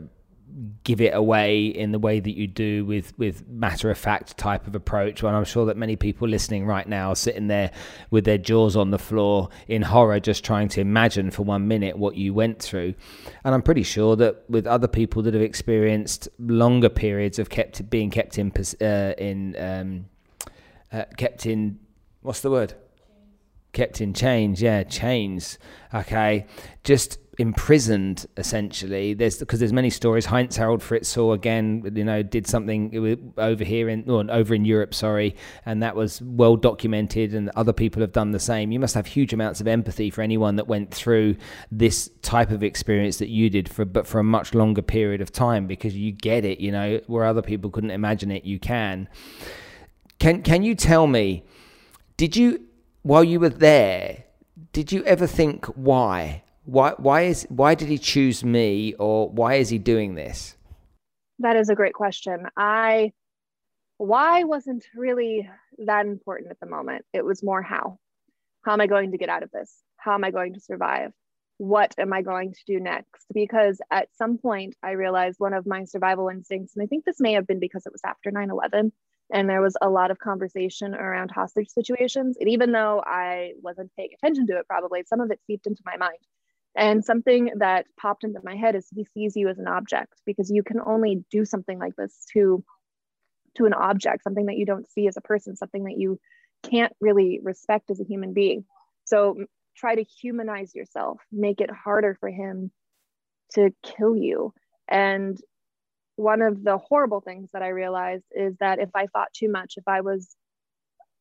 give 0.84 1.00
it 1.00 1.14
away 1.14 1.66
in 1.66 1.90
the 1.90 1.98
way 1.98 2.20
that 2.20 2.36
you 2.36 2.46
do 2.46 2.84
with 2.84 3.16
with 3.18 3.48
matter 3.48 3.90
of 3.90 3.98
fact 3.98 4.36
type 4.36 4.66
of 4.66 4.74
approach. 4.74 5.22
When 5.22 5.34
i'm 5.34 5.44
sure 5.44 5.66
that 5.66 5.76
many 5.76 5.96
people 5.96 6.28
listening 6.28 6.64
right 6.64 6.88
now 6.88 7.10
are 7.10 7.16
sitting 7.16 7.48
there 7.48 7.72
with 8.10 8.24
their 8.24 8.38
jaws 8.38 8.76
on 8.76 8.90
the 8.90 8.98
floor 8.98 9.48
in 9.66 9.82
horror 9.82 10.20
just 10.20 10.44
trying 10.44 10.68
to 10.68 10.80
imagine 10.80 11.30
for 11.30 11.42
one 11.42 11.66
minute 11.66 11.98
what 11.98 12.16
you 12.16 12.32
went 12.32 12.62
through. 12.62 12.94
And 13.44 13.54
i'm 13.54 13.62
pretty 13.62 13.82
sure 13.82 14.14
that 14.16 14.44
with 14.48 14.66
other 14.66 14.86
people 14.86 15.22
that 15.22 15.34
have 15.34 15.42
experienced 15.42 16.28
longer 16.38 16.88
periods 16.88 17.38
of 17.38 17.50
kept 17.50 17.90
being 17.90 18.10
kept 18.10 18.38
in 18.38 18.52
uh, 18.80 19.14
in 19.18 19.56
um, 19.58 20.06
uh, 20.92 21.04
kept 21.16 21.46
in 21.46 21.80
what's 22.22 22.40
the 22.40 22.50
word? 22.50 22.74
Kept 23.72 24.00
in 24.00 24.14
chains 24.14 24.62
yeah 24.62 24.84
chains 24.84 25.58
okay? 25.92 26.46
Just 26.84 27.18
imprisoned 27.38 28.26
essentially. 28.36 29.14
There's 29.14 29.38
because 29.38 29.58
there's 29.58 29.72
many 29.72 29.90
stories. 29.90 30.26
Heinz 30.26 30.56
harald 30.56 30.80
fritzl 30.80 31.34
again 31.34 31.92
you 31.94 32.04
know 32.04 32.22
did 32.22 32.46
something 32.46 33.34
over 33.38 33.64
here 33.64 33.88
in 33.88 34.08
or 34.08 34.24
over 34.30 34.54
in 34.54 34.64
europe 34.64 34.94
sorry 34.94 35.36
and 35.66 35.82
that 35.82 35.96
was 35.96 36.22
well 36.22 36.56
documented 36.56 37.34
and 37.34 37.50
other 37.56 37.72
people 37.72 38.00
have 38.02 38.12
done 38.12 38.30
the 38.30 38.38
same. 38.38 38.72
You 38.72 38.80
must 38.80 38.94
have 38.94 39.06
huge 39.06 39.32
amounts 39.32 39.60
of 39.60 39.66
empathy 39.66 40.10
for 40.10 40.22
anyone 40.22 40.56
that 40.56 40.68
went 40.68 40.92
through 40.92 41.36
this 41.70 42.10
type 42.22 42.50
of 42.50 42.62
experience 42.62 43.18
that 43.18 43.28
you 43.28 43.50
did 43.50 43.68
for 43.68 43.84
but 43.84 44.06
for 44.06 44.18
a 44.18 44.24
much 44.24 44.54
longer 44.54 44.82
period 44.82 45.20
of 45.20 45.32
time 45.32 45.66
because 45.66 45.96
you 45.96 46.12
get 46.12 46.44
it 46.44 46.60
you 46.60 46.70
know 46.70 47.00
where 47.06 47.24
other 47.24 47.42
people 47.42 47.70
couldn't 47.70 47.90
imagine 47.90 48.30
it 48.30 48.44
you 48.44 48.58
can. 48.58 49.08
Can 50.18 50.42
can 50.42 50.62
you 50.62 50.74
tell 50.74 51.06
me 51.06 51.44
did 52.16 52.36
you 52.36 52.64
while 53.02 53.24
you 53.24 53.40
were 53.40 53.48
there 53.48 54.24
did 54.72 54.92
you 54.92 55.04
ever 55.04 55.26
think 55.26 55.66
why 55.66 56.43
why 56.64 56.94
why 56.96 57.22
is 57.22 57.46
why 57.48 57.74
did 57.74 57.88
he 57.88 57.98
choose 57.98 58.44
me 58.44 58.94
or 58.94 59.28
why 59.28 59.54
is 59.54 59.68
he 59.68 59.78
doing 59.78 60.14
this? 60.14 60.56
That 61.38 61.56
is 61.56 61.68
a 61.68 61.74
great 61.74 61.94
question. 61.94 62.46
I 62.56 63.12
why 63.98 64.44
wasn't 64.44 64.84
really 64.94 65.48
that 65.78 66.06
important 66.06 66.50
at 66.50 66.60
the 66.60 66.66
moment. 66.66 67.04
It 67.12 67.24
was 67.24 67.42
more 67.42 67.62
how. 67.62 67.98
How 68.64 68.72
am 68.72 68.80
I 68.80 68.86
going 68.86 69.12
to 69.12 69.18
get 69.18 69.28
out 69.28 69.42
of 69.42 69.50
this? 69.50 69.82
How 69.96 70.14
am 70.14 70.24
I 70.24 70.30
going 70.30 70.54
to 70.54 70.60
survive? 70.60 71.12
What 71.58 71.94
am 71.98 72.12
I 72.12 72.22
going 72.22 72.52
to 72.52 72.60
do 72.66 72.80
next? 72.80 73.26
Because 73.32 73.80
at 73.90 74.08
some 74.16 74.38
point 74.38 74.74
I 74.82 74.92
realized 74.92 75.38
one 75.38 75.52
of 75.52 75.66
my 75.66 75.84
survival 75.84 76.28
instincts, 76.28 76.74
and 76.74 76.82
I 76.82 76.86
think 76.86 77.04
this 77.04 77.20
may 77.20 77.34
have 77.34 77.46
been 77.46 77.60
because 77.60 77.86
it 77.86 77.92
was 77.92 78.00
after 78.04 78.30
9 78.30 78.50
11, 78.50 78.92
and 79.32 79.48
there 79.48 79.62
was 79.62 79.76
a 79.80 79.88
lot 79.88 80.10
of 80.10 80.18
conversation 80.18 80.94
around 80.94 81.30
hostage 81.30 81.68
situations. 81.68 82.36
And 82.40 82.48
even 82.48 82.72
though 82.72 83.02
I 83.06 83.52
wasn't 83.62 83.92
paying 83.96 84.10
attention 84.14 84.46
to 84.48 84.58
it, 84.58 84.66
probably 84.66 85.04
some 85.06 85.20
of 85.20 85.30
it 85.30 85.40
seeped 85.46 85.66
into 85.66 85.82
my 85.86 85.96
mind. 85.96 86.18
And 86.76 87.04
something 87.04 87.52
that 87.58 87.86
popped 88.00 88.24
into 88.24 88.40
my 88.42 88.56
head 88.56 88.74
is 88.74 88.88
he 88.94 89.06
sees 89.14 89.36
you 89.36 89.48
as 89.48 89.58
an 89.58 89.68
object 89.68 90.14
because 90.26 90.50
you 90.50 90.62
can 90.62 90.80
only 90.80 91.24
do 91.30 91.44
something 91.44 91.78
like 91.78 91.94
this 91.96 92.26
to 92.32 92.64
to 93.56 93.66
an 93.66 93.74
object, 93.74 94.24
something 94.24 94.46
that 94.46 94.56
you 94.56 94.66
don't 94.66 94.90
see 94.90 95.06
as 95.06 95.16
a 95.16 95.20
person, 95.20 95.54
something 95.54 95.84
that 95.84 95.96
you 95.96 96.18
can't 96.64 96.92
really 97.00 97.40
respect 97.42 97.90
as 97.90 98.00
a 98.00 98.04
human 98.04 98.32
being. 98.32 98.64
So 99.04 99.36
try 99.76 99.94
to 99.94 100.02
humanize 100.02 100.74
yourself, 100.74 101.20
make 101.30 101.60
it 101.60 101.70
harder 101.70 102.16
for 102.18 102.28
him 102.28 102.70
to 103.54 103.70
kill 103.82 104.16
you. 104.16 104.52
And 104.88 105.38
one 106.16 106.42
of 106.42 106.62
the 106.62 106.78
horrible 106.78 107.20
things 107.20 107.48
that 107.52 107.62
I 107.62 107.68
realized 107.68 108.24
is 108.32 108.56
that 108.60 108.78
if 108.78 108.90
I 108.94 109.06
fought 109.08 109.32
too 109.32 109.50
much, 109.50 109.74
if 109.76 109.84
I 109.86 110.00
was, 110.00 110.34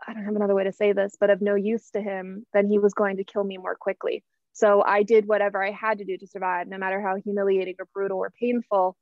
I 0.08 0.14
don't 0.14 0.26
have 0.26 0.36
another 0.36 0.56
way 0.56 0.66
to 0.66 0.72
say 0.72 0.94
this, 0.94 1.16
but 1.20 1.30
of 1.30 1.42
no 1.42 1.56
use 1.56 1.90
to 1.92 2.02
him, 2.02 2.46
then 2.54 2.68
he 2.68 2.80
was 2.80 2.94
going 2.94 3.18
to 3.18 3.24
kill 3.24 3.44
me 3.44 3.58
more 3.58 3.76
quickly. 3.76 4.24
So 4.54 4.84
I 4.84 5.04
did 5.04 5.28
whatever 5.28 5.64
I 5.64 5.72
had 5.72 5.98
to 5.98 6.06
do 6.06 6.18
to 6.18 6.28
survive, 6.28 6.68
no 6.68 6.78
matter 6.78 7.02
how 7.02 7.16
humiliating 7.16 7.76
or 7.80 7.88
brutal 7.94 8.20
or 8.20 8.32
painful 8.40 8.96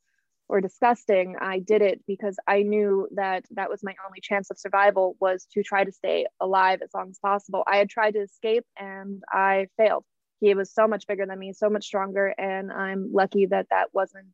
or 0.48 0.60
disgusting. 0.60 1.36
I 1.40 1.60
did 1.60 1.82
it 1.82 2.02
because 2.06 2.36
I 2.46 2.62
knew 2.62 3.08
that 3.14 3.44
that 3.52 3.70
was 3.70 3.82
my 3.82 3.94
only 4.06 4.20
chance 4.20 4.50
of 4.50 4.58
survival 4.58 5.16
was 5.20 5.46
to 5.52 5.62
try 5.62 5.84
to 5.84 5.92
stay 5.92 6.26
alive 6.40 6.80
as 6.82 6.90
long 6.94 7.10
as 7.10 7.18
possible. 7.18 7.64
I 7.66 7.76
had 7.76 7.90
tried 7.90 8.12
to 8.12 8.20
escape 8.20 8.64
and 8.78 9.22
I 9.30 9.68
failed. 9.76 10.04
He 10.40 10.54
was 10.54 10.72
so 10.72 10.88
much 10.88 11.06
bigger 11.06 11.24
than 11.24 11.38
me, 11.38 11.52
so 11.52 11.70
much 11.70 11.84
stronger, 11.84 12.34
and 12.36 12.72
I'm 12.72 13.12
lucky 13.12 13.46
that 13.46 13.68
that 13.70 13.88
wasn't 13.92 14.26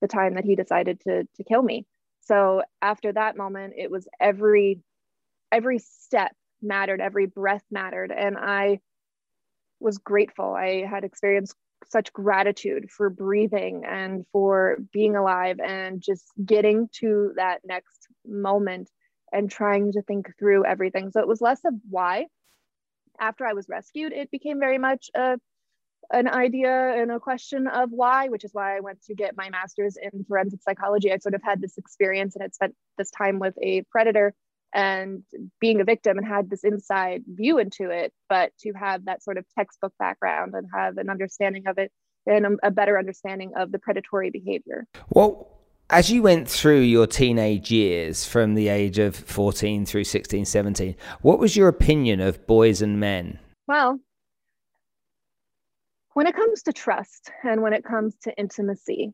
the 0.00 0.08
time 0.08 0.34
that 0.34 0.44
he 0.44 0.56
decided 0.56 1.00
to 1.02 1.24
to 1.36 1.44
kill 1.44 1.62
me. 1.62 1.86
So 2.22 2.62
after 2.82 3.12
that 3.12 3.36
moment, 3.36 3.74
it 3.76 3.90
was 3.90 4.08
every 4.20 4.80
every 5.52 5.78
step 5.78 6.32
mattered, 6.60 7.00
every 7.00 7.26
breath 7.26 7.64
mattered. 7.70 8.10
And 8.10 8.36
I 8.36 8.80
was 9.80 9.98
grateful. 9.98 10.54
I 10.54 10.84
had 10.84 11.04
experienced 11.04 11.56
such 11.88 12.12
gratitude 12.12 12.90
for 12.90 13.10
breathing 13.10 13.84
and 13.84 14.24
for 14.32 14.78
being 14.92 15.16
alive 15.16 15.58
and 15.60 16.00
just 16.00 16.24
getting 16.44 16.88
to 17.00 17.32
that 17.36 17.60
next 17.64 18.08
moment 18.26 18.90
and 19.32 19.50
trying 19.50 19.92
to 19.92 20.02
think 20.02 20.26
through 20.38 20.64
everything. 20.64 21.10
So 21.10 21.20
it 21.20 21.28
was 21.28 21.40
less 21.40 21.60
of 21.64 21.74
why. 21.88 22.26
After 23.20 23.46
I 23.46 23.52
was 23.52 23.68
rescued, 23.68 24.12
it 24.12 24.30
became 24.30 24.58
very 24.58 24.78
much 24.78 25.10
a 25.14 25.38
an 26.12 26.28
idea 26.28 26.70
and 26.70 27.10
a 27.10 27.18
question 27.18 27.66
of 27.66 27.90
why, 27.90 28.28
which 28.28 28.44
is 28.44 28.52
why 28.52 28.76
I 28.76 28.80
went 28.80 29.02
to 29.04 29.14
get 29.14 29.36
my 29.36 29.48
master's 29.48 29.96
in 29.96 30.24
forensic 30.24 30.60
psychology. 30.62 31.10
I 31.10 31.16
sort 31.16 31.34
of 31.34 31.42
had 31.42 31.62
this 31.62 31.78
experience 31.78 32.34
and 32.34 32.42
had 32.42 32.54
spent 32.54 32.74
this 32.98 33.10
time 33.10 33.38
with 33.38 33.54
a 33.62 33.82
predator 33.90 34.34
and 34.74 35.22
being 35.60 35.80
a 35.80 35.84
victim 35.84 36.18
and 36.18 36.26
had 36.26 36.50
this 36.50 36.64
inside 36.64 37.22
view 37.26 37.58
into 37.58 37.90
it. 37.90 38.12
But 38.28 38.50
to 38.60 38.72
have 38.72 39.04
that 39.06 39.22
sort 39.22 39.38
of 39.38 39.44
textbook 39.56 39.92
background 39.98 40.54
and 40.54 40.66
have 40.74 40.98
an 40.98 41.08
understanding 41.08 41.66
of 41.66 41.78
it 41.78 41.90
and 42.26 42.58
a, 42.62 42.70
better 42.70 42.98
understanding 42.98 43.52
of 43.56 43.70
the 43.70 43.78
predatory 43.78 44.30
behavior. 44.30 44.86
Well, 45.10 45.50
as 45.90 46.10
you 46.10 46.22
went 46.22 46.48
through 46.48 46.80
your 46.80 47.06
teenage 47.06 47.70
years 47.70 48.24
from 48.24 48.54
the 48.54 48.68
age 48.68 48.98
of 48.98 49.14
14 49.14 49.84
through 49.84 50.04
16, 50.04 50.44
17, 50.46 50.96
what 51.20 51.38
was 51.38 51.56
your 51.56 51.68
opinion 51.68 52.20
of 52.20 52.46
boys 52.46 52.80
and 52.80 52.98
men? 52.98 53.38
Well, 53.68 54.00
when 56.14 56.26
it 56.26 56.34
comes 56.34 56.62
to 56.62 56.72
trust 56.72 57.30
and 57.42 57.60
when 57.60 57.74
it 57.74 57.84
comes 57.84 58.14
to 58.22 58.36
intimacy 58.38 59.12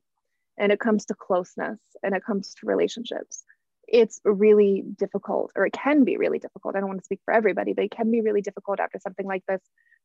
and 0.59 0.71
it 0.71 0.79
comes 0.79 1.05
to 1.07 1.15
closeness 1.15 1.81
and 2.03 2.15
it 2.15 2.25
comes 2.25 2.55
to 2.55 2.67
relationships, 2.67 3.43
it's 3.91 4.21
really 4.25 4.85
difficult, 4.99 5.51
or 5.57 5.67
it 5.67 5.73
can 5.73 6.05
be 6.05 6.17
really 6.17 6.39
difficult. 6.39 6.77
I 6.77 6.81
don't 6.81 6.89
want 6.89 7.01
to 7.01 7.05
speak 7.05 7.21
for 7.25 7.35
everybody, 7.35 7.73
but 7.73 7.85
it 7.85 7.91
can 7.91 8.11
be 8.11 8.21
really 8.21 8.41
difficult 8.41 8.79
after 8.79 8.99
something 9.01 9.27
like 9.27 9.45
this. 9.49 9.61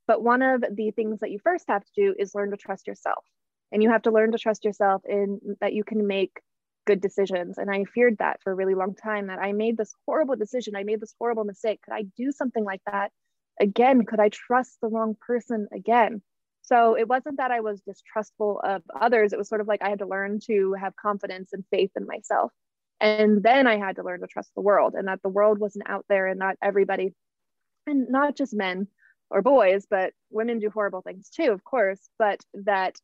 But 0.08 0.24
one 0.24 0.42
of 0.42 0.62
the 0.62 0.92
things 0.92 1.20
that 1.20 1.32
you 1.32 1.40
first 1.44 1.66
have 1.68 1.84
to 1.84 1.92
do 1.96 2.16
is 2.18 2.34
learn 2.34 2.52
to 2.52 2.58
trust 2.58 2.88
yourself. 2.88 3.24
And 3.72 3.84
you 3.84 3.90
have 3.92 4.04
to 4.04 4.12
learn 4.12 4.32
to 4.32 4.38
trust 4.38 4.66
yourself 4.66 5.04
in 5.08 5.40
that 5.62 5.74
you 5.74 5.84
can 5.84 6.08
make 6.08 6.40
good 6.86 7.02
decisions. 7.02 7.58
And 7.58 7.70
I 7.70 7.84
feared 7.84 8.18
that 8.20 8.42
for 8.44 8.52
a 8.52 8.56
really 8.56 8.76
long 8.76 8.96
time 8.96 9.28
that 9.28 9.40
I 9.40 9.52
made 9.52 9.78
this 9.78 9.94
horrible 10.06 10.36
decision. 10.36 10.76
I 10.76 10.84
made 10.84 11.02
this 11.02 11.16
horrible 11.20 11.44
mistake. 11.44 11.82
Could 11.84 11.94
I 11.94 12.04
do 12.18 12.32
something 12.32 12.64
like 12.64 12.82
that 12.92 13.12
again? 13.60 14.06
Could 14.06 14.20
I 14.20 14.30
trust 14.30 14.78
the 14.82 14.88
wrong 14.88 15.16
person 15.20 15.68
again? 15.74 16.22
So 16.62 16.98
it 16.98 17.08
wasn't 17.08 17.38
that 17.38 17.52
I 17.52 17.60
was 17.60 17.82
distrustful 17.82 18.62
of 18.64 18.82
others. 19.00 19.34
It 19.34 19.38
was 19.38 19.50
sort 19.50 19.62
of 19.62 19.68
like 19.68 19.84
I 19.84 19.90
had 19.90 20.00
to 20.00 20.08
learn 20.08 20.40
to 20.48 20.74
have 20.74 20.96
confidence 20.96 21.54
and 21.54 21.64
faith 21.70 21.92
in 21.96 22.08
myself. 22.08 22.52
And 23.06 23.44
then 23.44 23.68
I 23.68 23.78
had 23.78 23.98
to 23.98 24.04
learn 24.04 24.22
to 24.22 24.28
trust 24.28 24.50
the 24.56 24.62
world 24.62 24.96
and 24.96 25.08
that 25.08 25.22
the 25.22 25.30
world 25.30 25.60
wasn't 25.60 25.88
out 25.88 26.06
there 26.10 26.26
and 26.26 26.40
not 26.40 26.56
everybody, 26.60 27.14
and 27.86 28.10
not 28.10 28.36
just 28.36 28.52
men 28.56 28.88
or 29.30 29.44
boys, 29.44 29.86
but 29.88 30.14
women 30.32 30.58
do 30.58 30.72
horrible 30.72 31.04
things 31.04 31.30
too, 31.30 31.52
of 31.52 31.64
course, 31.64 32.00
but 32.18 32.42
that 32.56 32.96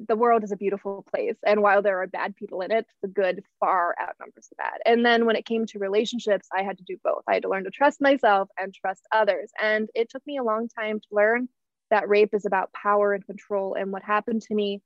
the 0.00 0.16
world 0.16 0.42
is 0.42 0.50
a 0.50 0.56
beautiful 0.56 1.04
place. 1.08 1.36
And 1.46 1.62
while 1.62 1.82
there 1.82 2.02
are 2.02 2.08
bad 2.08 2.34
people 2.34 2.60
in 2.62 2.72
it, 2.72 2.84
the 3.00 3.06
good 3.06 3.44
far 3.60 3.94
outnumbers 4.00 4.48
the 4.48 4.56
bad. 4.56 4.80
And 4.84 5.06
then 5.06 5.24
when 5.24 5.36
it 5.36 5.46
came 5.46 5.64
to 5.66 5.78
relationships, 5.78 6.48
I 6.52 6.64
had 6.64 6.78
to 6.78 6.84
do 6.84 6.96
both. 7.04 7.22
I 7.28 7.34
had 7.34 7.42
to 7.44 7.48
learn 7.48 7.62
to 7.62 7.70
trust 7.70 8.00
myself 8.00 8.48
and 8.58 8.74
trust 8.74 9.06
others. 9.12 9.52
And 9.62 9.88
it 9.94 10.10
took 10.10 10.26
me 10.26 10.36
a 10.36 10.42
long 10.42 10.68
time 10.68 10.98
to 10.98 11.06
learn 11.12 11.48
that 11.90 12.08
rape 12.08 12.34
is 12.34 12.44
about 12.44 12.72
power 12.72 13.12
and 13.12 13.24
control. 13.24 13.74
And 13.74 13.92
what 13.92 14.02
happened 14.02 14.42
to 14.42 14.54
me 14.54 14.82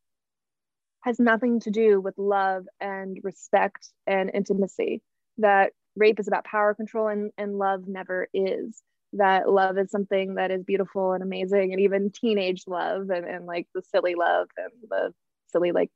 has 1.03 1.19
nothing 1.21 1.61
to 1.61 1.71
do 1.71 2.01
with 2.01 2.17
love 2.17 2.65
and 2.81 3.19
respect 3.23 3.88
and 4.07 4.31
intimacy. 4.33 5.03
That 5.38 5.73
rape 5.97 6.21
is 6.21 6.29
about 6.29 6.45
power 6.45 6.75
control 6.75 7.09
and, 7.09 7.31
and 7.37 7.59
love 7.59 7.87
never 7.87 8.29
is. 8.33 8.83
That 9.15 9.49
love 9.49 9.77
is 9.79 9.91
something 9.91 10.37
that 10.37 10.51
is 10.51 10.65
beautiful 10.65 11.12
and 11.12 11.23
amazing, 11.23 11.73
and 11.73 11.81
even 11.81 12.11
teenage 12.11 12.65
love 12.67 13.11
and, 13.11 13.27
and 13.27 13.47
like 13.47 13.67
the 13.75 13.83
silly 13.83 14.15
love 14.15 14.49
and 14.57 14.73
the 14.88 15.12
silly, 15.49 15.73
like, 15.73 15.91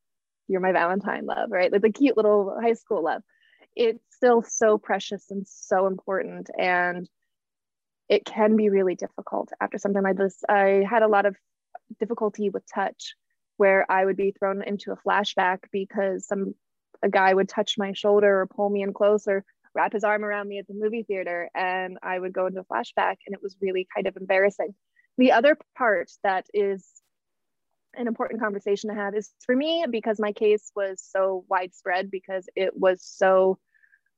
you're 0.48 0.60
my 0.60 0.72
Valentine 0.72 1.24
love, 1.24 1.50
right? 1.50 1.72
Like 1.72 1.82
the 1.82 1.90
cute 1.90 2.16
little 2.16 2.56
high 2.60 2.74
school 2.74 3.02
love. 3.02 3.22
It's 3.74 3.98
still 4.10 4.42
so 4.42 4.78
precious 4.78 5.30
and 5.30 5.46
so 5.48 5.86
important. 5.86 6.50
And 6.58 7.08
it 8.08 8.24
can 8.24 8.56
be 8.56 8.70
really 8.70 8.94
difficult 8.94 9.50
after 9.60 9.78
something 9.78 10.02
like 10.02 10.16
this. 10.16 10.42
I 10.48 10.84
had 10.88 11.02
a 11.02 11.08
lot 11.08 11.26
of 11.26 11.36
difficulty 11.98 12.50
with 12.50 12.62
touch 12.72 13.14
where 13.56 13.90
I 13.90 14.04
would 14.04 14.16
be 14.16 14.32
thrown 14.32 14.62
into 14.62 14.92
a 14.92 14.96
flashback 14.96 15.60
because 15.72 16.26
some 16.26 16.54
a 17.02 17.08
guy 17.08 17.32
would 17.32 17.48
touch 17.48 17.76
my 17.78 17.92
shoulder 17.92 18.40
or 18.40 18.46
pull 18.46 18.70
me 18.70 18.82
in 18.82 18.92
close 18.92 19.26
or 19.26 19.44
wrap 19.74 19.92
his 19.92 20.04
arm 20.04 20.24
around 20.24 20.48
me 20.48 20.58
at 20.58 20.66
the 20.66 20.74
movie 20.74 21.02
theater 21.02 21.50
and 21.54 21.98
I 22.02 22.18
would 22.18 22.32
go 22.32 22.46
into 22.46 22.60
a 22.60 22.64
flashback 22.64 23.16
and 23.26 23.34
it 23.34 23.42
was 23.42 23.56
really 23.60 23.86
kind 23.94 24.06
of 24.06 24.16
embarrassing. 24.16 24.74
The 25.18 25.32
other 25.32 25.58
part 25.76 26.10
that 26.22 26.46
is 26.54 26.86
an 27.94 28.06
important 28.06 28.40
conversation 28.40 28.90
to 28.90 28.96
have 28.96 29.14
is 29.14 29.30
for 29.44 29.54
me 29.54 29.84
because 29.90 30.18
my 30.18 30.32
case 30.32 30.70
was 30.74 31.02
so 31.02 31.44
widespread 31.48 32.10
because 32.10 32.48
it 32.56 32.72
was 32.74 33.02
so 33.02 33.58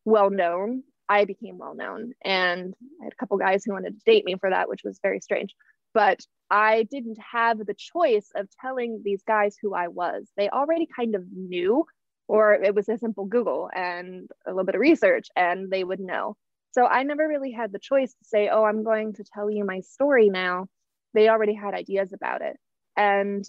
well 0.05 0.31
known 0.31 0.83
I 1.09 1.25
became 1.25 1.59
well 1.59 1.75
known. 1.75 2.13
And 2.23 2.75
I 3.01 3.05
had 3.05 3.13
a 3.13 3.17
couple 3.17 3.39
guys 3.39 3.65
who 3.65 3.73
wanted 3.73 3.99
to 3.99 4.05
date 4.05 4.25
me 4.25 4.37
for 4.39 4.51
that, 4.51 4.69
which 4.69 4.83
was 4.85 5.01
very 5.03 5.21
strange. 5.21 5.55
But 5.95 6.21
I 6.51 6.85
didn't 6.91 7.19
have 7.33 7.59
the 7.59 7.75
choice 7.75 8.31
of 8.35 8.49
telling 8.61 9.03
these 9.05 9.23
guys 9.27 9.57
who 9.61 9.75
I 9.75 9.89
was. 9.89 10.29
They 10.37 10.49
already 10.49 10.87
kind 10.87 11.15
of 11.15 11.25
knew, 11.33 11.85
or 12.27 12.55
it 12.55 12.75
was 12.75 12.89
a 12.89 12.99
simple 12.99 13.27
Google 13.27 13.71
and 13.75 14.29
a 14.47 14.51
little 14.51 14.65
bit 14.65 14.75
of 14.75 14.81
research, 14.81 15.29
and 15.37 15.71
they 15.71 15.85
would 15.85 16.01
know. 16.01 16.37
So 16.73 16.87
I 16.87 17.03
never 17.03 17.27
really 17.27 17.53
had 17.53 17.73
the 17.73 17.79
choice 17.79 18.13
to 18.13 18.25
say, 18.25 18.49
oh, 18.49 18.65
I'm 18.65 18.85
going 18.85 19.15
to 19.15 19.25
tell 19.25 19.51
you 19.51 19.65
my 19.65 19.81
story 19.81 20.29
now. 20.29 20.67
They 21.15 21.29
already 21.29 21.55
had 21.55 21.75
ideas 21.75 22.13
about 22.13 22.43
it. 22.43 22.57
And 22.97 23.45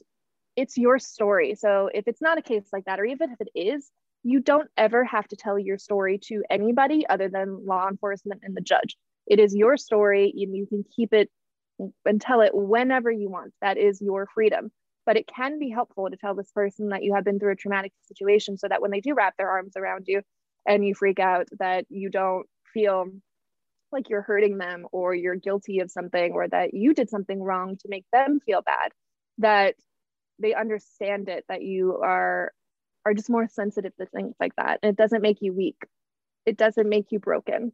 it's 0.56 0.78
your 0.78 0.99
story. 0.99 1.56
So 1.56 1.89
if 1.93 2.08
it's 2.08 2.21
not 2.21 2.38
a 2.38 2.41
case 2.41 2.67
like 2.73 2.86
that, 2.86 2.99
or 2.99 3.06
even 3.06 3.32
if 3.32 3.39
it 3.39 3.49
is, 3.56 3.89
you 4.23 4.39
don't 4.39 4.69
ever 4.78 5.04
have 5.06 5.28
to 5.30 5.36
tell 5.36 5.58
your 5.58 5.78
story 5.78 6.17
to 6.23 6.43
anybody 6.49 7.06
other 7.08 7.30
than 7.30 7.65
law 7.65 7.88
enforcement 7.88 8.41
and 8.43 8.56
the 8.56 8.62
judge. 8.62 8.97
It 9.28 9.39
is 9.39 9.56
your 9.56 9.78
story 9.78 10.34
and 10.36 10.56
you 10.56 10.65
can 10.65 10.84
keep 10.95 11.13
it 11.13 11.30
and 12.06 12.22
tell 12.22 12.42
it 12.42 12.52
whenever 12.54 13.12
you 13.12 13.30
want. 13.30 13.54
That 13.62 13.78
is 13.78 14.02
your 14.02 14.28
freedom. 14.34 14.72
But 15.06 15.18
it 15.18 15.28
can 15.34 15.60
be 15.60 15.70
helpful 15.70 16.10
to 16.10 16.18
tell 16.18 16.36
this 16.36 16.52
person 16.52 16.89
that 16.89 17.04
you 17.04 17.15
have 17.15 17.24
been 17.24 17.39
through 17.39 17.54
a 17.54 17.56
traumatic 17.56 17.94
situation 18.08 18.58
so 18.58 18.68
that 18.68 18.82
when 18.82 18.92
they 18.92 19.02
do 19.02 19.13
wrap 19.15 19.36
their 19.38 19.50
arms 19.50 19.74
around 19.76 20.06
you 20.08 20.22
and 20.68 20.86
you 20.86 20.94
freak 20.94 21.20
out, 21.20 21.48
that 21.58 21.86
you 21.89 22.10
don't 22.10 22.46
feel 22.74 23.08
like 23.92 24.10
you're 24.10 24.22
hurting 24.22 24.58
them 24.58 24.86
or 24.92 25.15
you're 25.15 25.36
guilty 25.36 25.80
of 25.80 25.89
something 25.89 26.34
or 26.34 26.48
that 26.48 26.74
you 26.74 26.94
did 26.94 27.10
something 27.10 27.42
wrong 27.42 27.76
to 27.78 27.89
make 27.89 28.06
them 28.13 28.39
feel 28.46 28.62
bad. 28.62 28.92
That 29.39 29.76
they 30.38 30.54
understand 30.54 31.30
it, 31.30 31.46
that 31.50 31.63
you 31.63 32.00
are 32.04 32.52
are 33.06 33.13
just 33.13 33.30
more 33.30 33.48
sensitive 33.48 33.96
to 33.98 34.06
things 34.06 34.36
like 34.39 34.56
that. 34.58 34.80
And 34.84 34.92
it 34.92 34.98
doesn't 34.98 35.22
make 35.22 35.42
you 35.42 35.54
weak. 35.54 35.78
It 36.46 36.58
doesn't 36.58 36.88
make 36.88 37.08
you 37.12 37.20
broken. 37.20 37.72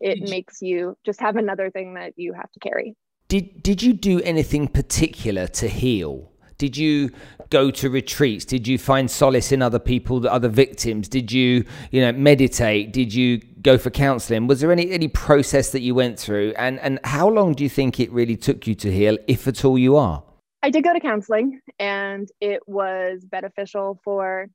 It 0.00 0.20
makes 0.28 0.60
you 0.60 0.96
just 1.04 1.20
have 1.20 1.36
another 1.36 1.70
thing 1.70 1.94
that 1.94 2.12
you 2.16 2.34
have 2.34 2.50
to 2.52 2.60
carry. 2.60 2.94
Did 3.28 3.62
did 3.62 3.82
you 3.82 3.92
do 3.92 4.20
anything 4.22 4.68
particular 4.68 5.46
to 5.48 5.68
heal? 5.68 6.32
Did 6.58 6.76
you 6.76 7.10
go 7.50 7.70
to 7.70 7.90
retreats? 7.90 8.44
Did 8.44 8.66
you 8.66 8.78
find 8.78 9.10
solace 9.10 9.52
in 9.52 9.60
other 9.60 9.78
people, 9.78 10.26
other 10.26 10.48
victims? 10.48 11.06
Did 11.06 11.30
you, 11.30 11.64
you 11.90 12.00
know, 12.00 12.12
meditate? 12.12 12.94
Did 12.94 13.12
you 13.12 13.38
go 13.60 13.76
for 13.76 13.90
counseling? 13.90 14.46
Was 14.46 14.60
there 14.60 14.72
any 14.72 14.90
any 14.90 15.08
process 15.08 15.70
that 15.70 15.80
you 15.80 15.94
went 15.94 16.18
through? 16.18 16.54
And 16.56 16.80
and 16.80 16.98
how 17.04 17.28
long 17.28 17.52
do 17.52 17.62
you 17.62 17.68
think 17.68 18.00
it 18.00 18.10
really 18.10 18.36
took 18.36 18.66
you 18.66 18.74
to 18.76 18.90
heal, 18.92 19.18
if 19.26 19.46
at 19.46 19.64
all 19.64 19.78
you 19.78 19.96
are? 19.96 20.22
I 20.62 20.70
did 20.70 20.82
go 20.82 20.92
to 20.92 21.00
counseling 21.00 21.60
and 21.78 22.28
it 22.40 22.60
was 22.66 23.24
beneficial 23.24 24.00
for 24.02 24.48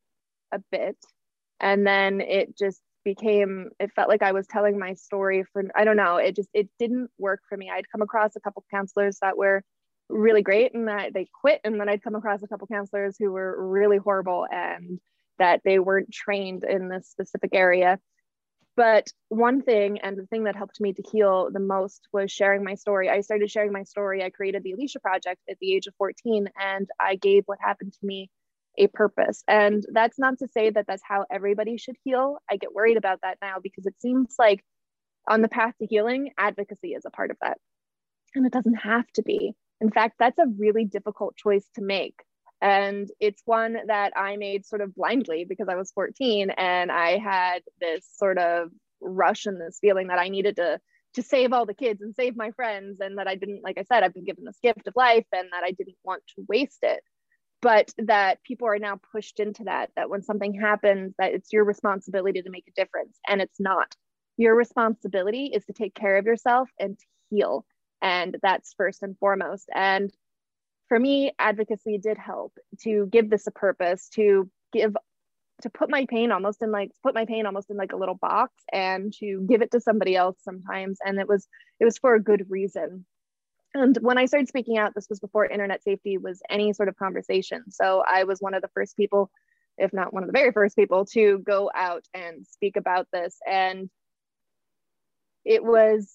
a 0.51 0.59
bit 0.71 0.97
and 1.61 1.85
then 1.87 2.19
it 2.19 2.57
just 2.57 2.81
became 3.03 3.69
it 3.79 3.91
felt 3.95 4.09
like 4.09 4.21
i 4.21 4.31
was 4.31 4.47
telling 4.47 4.77
my 4.77 4.93
story 4.93 5.43
for 5.51 5.63
i 5.75 5.83
don't 5.83 5.97
know 5.97 6.17
it 6.17 6.35
just 6.35 6.49
it 6.53 6.69
didn't 6.79 7.09
work 7.17 7.41
for 7.49 7.57
me. 7.57 7.69
I'd 7.69 7.89
come 7.91 8.01
across 8.01 8.35
a 8.35 8.39
couple 8.39 8.63
counselors 8.71 9.17
that 9.21 9.37
were 9.37 9.63
really 10.09 10.41
great 10.41 10.73
and 10.73 10.87
that 10.87 11.13
they 11.13 11.27
quit 11.41 11.61
and 11.63 11.79
then 11.79 11.89
i'd 11.89 12.03
come 12.03 12.15
across 12.15 12.43
a 12.43 12.47
couple 12.47 12.67
counselors 12.67 13.15
who 13.17 13.31
were 13.31 13.69
really 13.69 13.97
horrible 13.97 14.45
and 14.51 14.99
that 15.41 15.61
they 15.65 15.79
weren't 15.79 16.11
trained 16.11 16.63
in 16.63 16.87
this 16.87 17.09
specific 17.09 17.49
area. 17.53 17.99
But 18.77 19.07
one 19.29 19.63
thing 19.63 19.99
and 19.99 20.15
the 20.15 20.27
thing 20.27 20.45
that 20.45 20.55
helped 20.55 20.79
me 20.79 20.93
to 20.93 21.03
heal 21.11 21.49
the 21.51 21.59
most 21.59 22.07
was 22.13 22.31
sharing 22.31 22.63
my 22.63 22.75
story. 22.75 23.09
I 23.09 23.21
started 23.21 23.49
sharing 23.49 23.73
my 23.73 23.83
story. 23.83 24.23
I 24.23 24.29
created 24.29 24.63
the 24.63 24.73
alicia 24.73 24.99
project 24.99 25.41
at 25.49 25.57
the 25.59 25.73
age 25.73 25.87
of 25.87 25.95
14 25.97 26.47
and 26.59 26.87
i 26.99 27.15
gave 27.15 27.43
what 27.47 27.57
happened 27.59 27.93
to 27.93 28.05
me 28.05 28.29
a 28.77 28.87
purpose. 28.87 29.43
And 29.47 29.83
that's 29.91 30.17
not 30.19 30.39
to 30.39 30.47
say 30.47 30.69
that 30.69 30.85
that's 30.87 31.03
how 31.05 31.25
everybody 31.31 31.77
should 31.77 31.97
heal. 32.03 32.37
I 32.49 32.57
get 32.57 32.73
worried 32.73 32.97
about 32.97 33.19
that 33.21 33.37
now 33.41 33.57
because 33.61 33.85
it 33.85 33.95
seems 33.99 34.35
like 34.39 34.63
on 35.27 35.41
the 35.41 35.47
path 35.47 35.73
to 35.79 35.85
healing, 35.85 36.31
advocacy 36.37 36.89
is 36.89 37.05
a 37.05 37.11
part 37.11 37.31
of 37.31 37.37
that. 37.41 37.57
And 38.35 38.45
it 38.45 38.53
doesn't 38.53 38.75
have 38.75 39.07
to 39.15 39.23
be. 39.23 39.53
In 39.81 39.91
fact, 39.91 40.15
that's 40.19 40.39
a 40.39 40.45
really 40.57 40.85
difficult 40.85 41.35
choice 41.35 41.67
to 41.75 41.81
make. 41.81 42.15
And 42.61 43.09
it's 43.19 43.41
one 43.45 43.75
that 43.87 44.13
I 44.15 44.37
made 44.37 44.65
sort 44.65 44.81
of 44.81 44.93
blindly 44.93 45.45
because 45.47 45.67
I 45.67 45.75
was 45.75 45.91
14 45.91 46.51
and 46.51 46.91
I 46.91 47.17
had 47.17 47.63
this 47.79 48.07
sort 48.15 48.37
of 48.37 48.69
rush 49.01 49.47
and 49.47 49.59
this 49.59 49.79
feeling 49.81 50.07
that 50.07 50.19
I 50.19 50.29
needed 50.29 50.57
to 50.57 50.79
to 51.15 51.21
save 51.21 51.51
all 51.51 51.65
the 51.65 51.73
kids 51.73 52.01
and 52.01 52.15
save 52.15 52.37
my 52.37 52.51
friends 52.51 52.99
and 53.01 53.17
that 53.17 53.27
I 53.27 53.35
didn't 53.35 53.63
like 53.63 53.77
I 53.77 53.83
said 53.83 54.03
I've 54.03 54.13
been 54.13 54.23
given 54.23 54.45
this 54.45 54.59
gift 54.61 54.87
of 54.87 54.93
life 54.95 55.25
and 55.33 55.49
that 55.51 55.63
I 55.63 55.71
didn't 55.71 55.97
want 56.05 56.23
to 56.35 56.45
waste 56.47 56.79
it 56.83 57.03
but 57.61 57.93
that 57.97 58.43
people 58.43 58.67
are 58.67 58.79
now 58.79 58.99
pushed 59.11 59.39
into 59.39 59.63
that 59.65 59.91
that 59.95 60.09
when 60.09 60.21
something 60.21 60.53
happens 60.53 61.13
that 61.17 61.33
it's 61.33 61.53
your 61.53 61.63
responsibility 61.63 62.41
to 62.41 62.49
make 62.49 62.65
a 62.67 62.79
difference 62.81 63.19
and 63.27 63.41
it's 63.41 63.59
not. 63.59 63.95
Your 64.37 64.55
responsibility 64.55 65.51
is 65.53 65.65
to 65.65 65.73
take 65.73 65.93
care 65.93 66.17
of 66.17 66.25
yourself 66.25 66.69
and 66.79 66.97
to 66.97 67.05
heal 67.29 67.65
and 68.01 68.37
that's 68.41 68.73
first 68.73 69.03
and 69.03 69.17
foremost. 69.19 69.69
And 69.73 70.11
for 70.87 70.99
me 70.99 71.33
advocacy 71.39 71.99
did 71.99 72.17
help 72.17 72.53
to 72.83 73.07
give 73.11 73.29
this 73.29 73.47
a 73.47 73.51
purpose 73.51 74.09
to 74.09 74.49
give 74.73 74.95
to 75.61 75.69
put 75.69 75.89
my 75.89 76.05
pain 76.07 76.31
almost 76.31 76.61
in 76.63 76.71
like 76.71 76.91
put 77.03 77.13
my 77.13 77.25
pain 77.25 77.45
almost 77.45 77.69
in 77.69 77.77
like 77.77 77.93
a 77.93 77.97
little 77.97 78.15
box 78.15 78.51
and 78.73 79.13
to 79.13 79.45
give 79.47 79.61
it 79.61 79.71
to 79.71 79.79
somebody 79.79 80.15
else 80.15 80.37
sometimes. 80.41 80.97
And 81.05 81.19
it 81.19 81.27
was 81.27 81.47
it 81.79 81.85
was 81.85 81.97
for 81.97 82.15
a 82.15 82.23
good 82.23 82.45
reason 82.49 83.05
and 83.73 83.97
when 84.01 84.17
i 84.17 84.25
started 84.25 84.47
speaking 84.47 84.77
out 84.77 84.93
this 84.93 85.09
was 85.09 85.19
before 85.19 85.45
internet 85.45 85.83
safety 85.83 86.17
was 86.17 86.41
any 86.49 86.73
sort 86.73 86.89
of 86.89 86.97
conversation 86.97 87.63
so 87.69 88.03
i 88.07 88.23
was 88.23 88.39
one 88.39 88.53
of 88.53 88.61
the 88.61 88.69
first 88.73 88.95
people 88.97 89.29
if 89.77 89.93
not 89.93 90.13
one 90.13 90.23
of 90.23 90.27
the 90.27 90.33
very 90.33 90.51
first 90.51 90.75
people 90.75 91.05
to 91.05 91.39
go 91.39 91.71
out 91.73 92.05
and 92.13 92.45
speak 92.45 92.75
about 92.75 93.07
this 93.13 93.37
and 93.49 93.89
it 95.45 95.63
was 95.63 96.11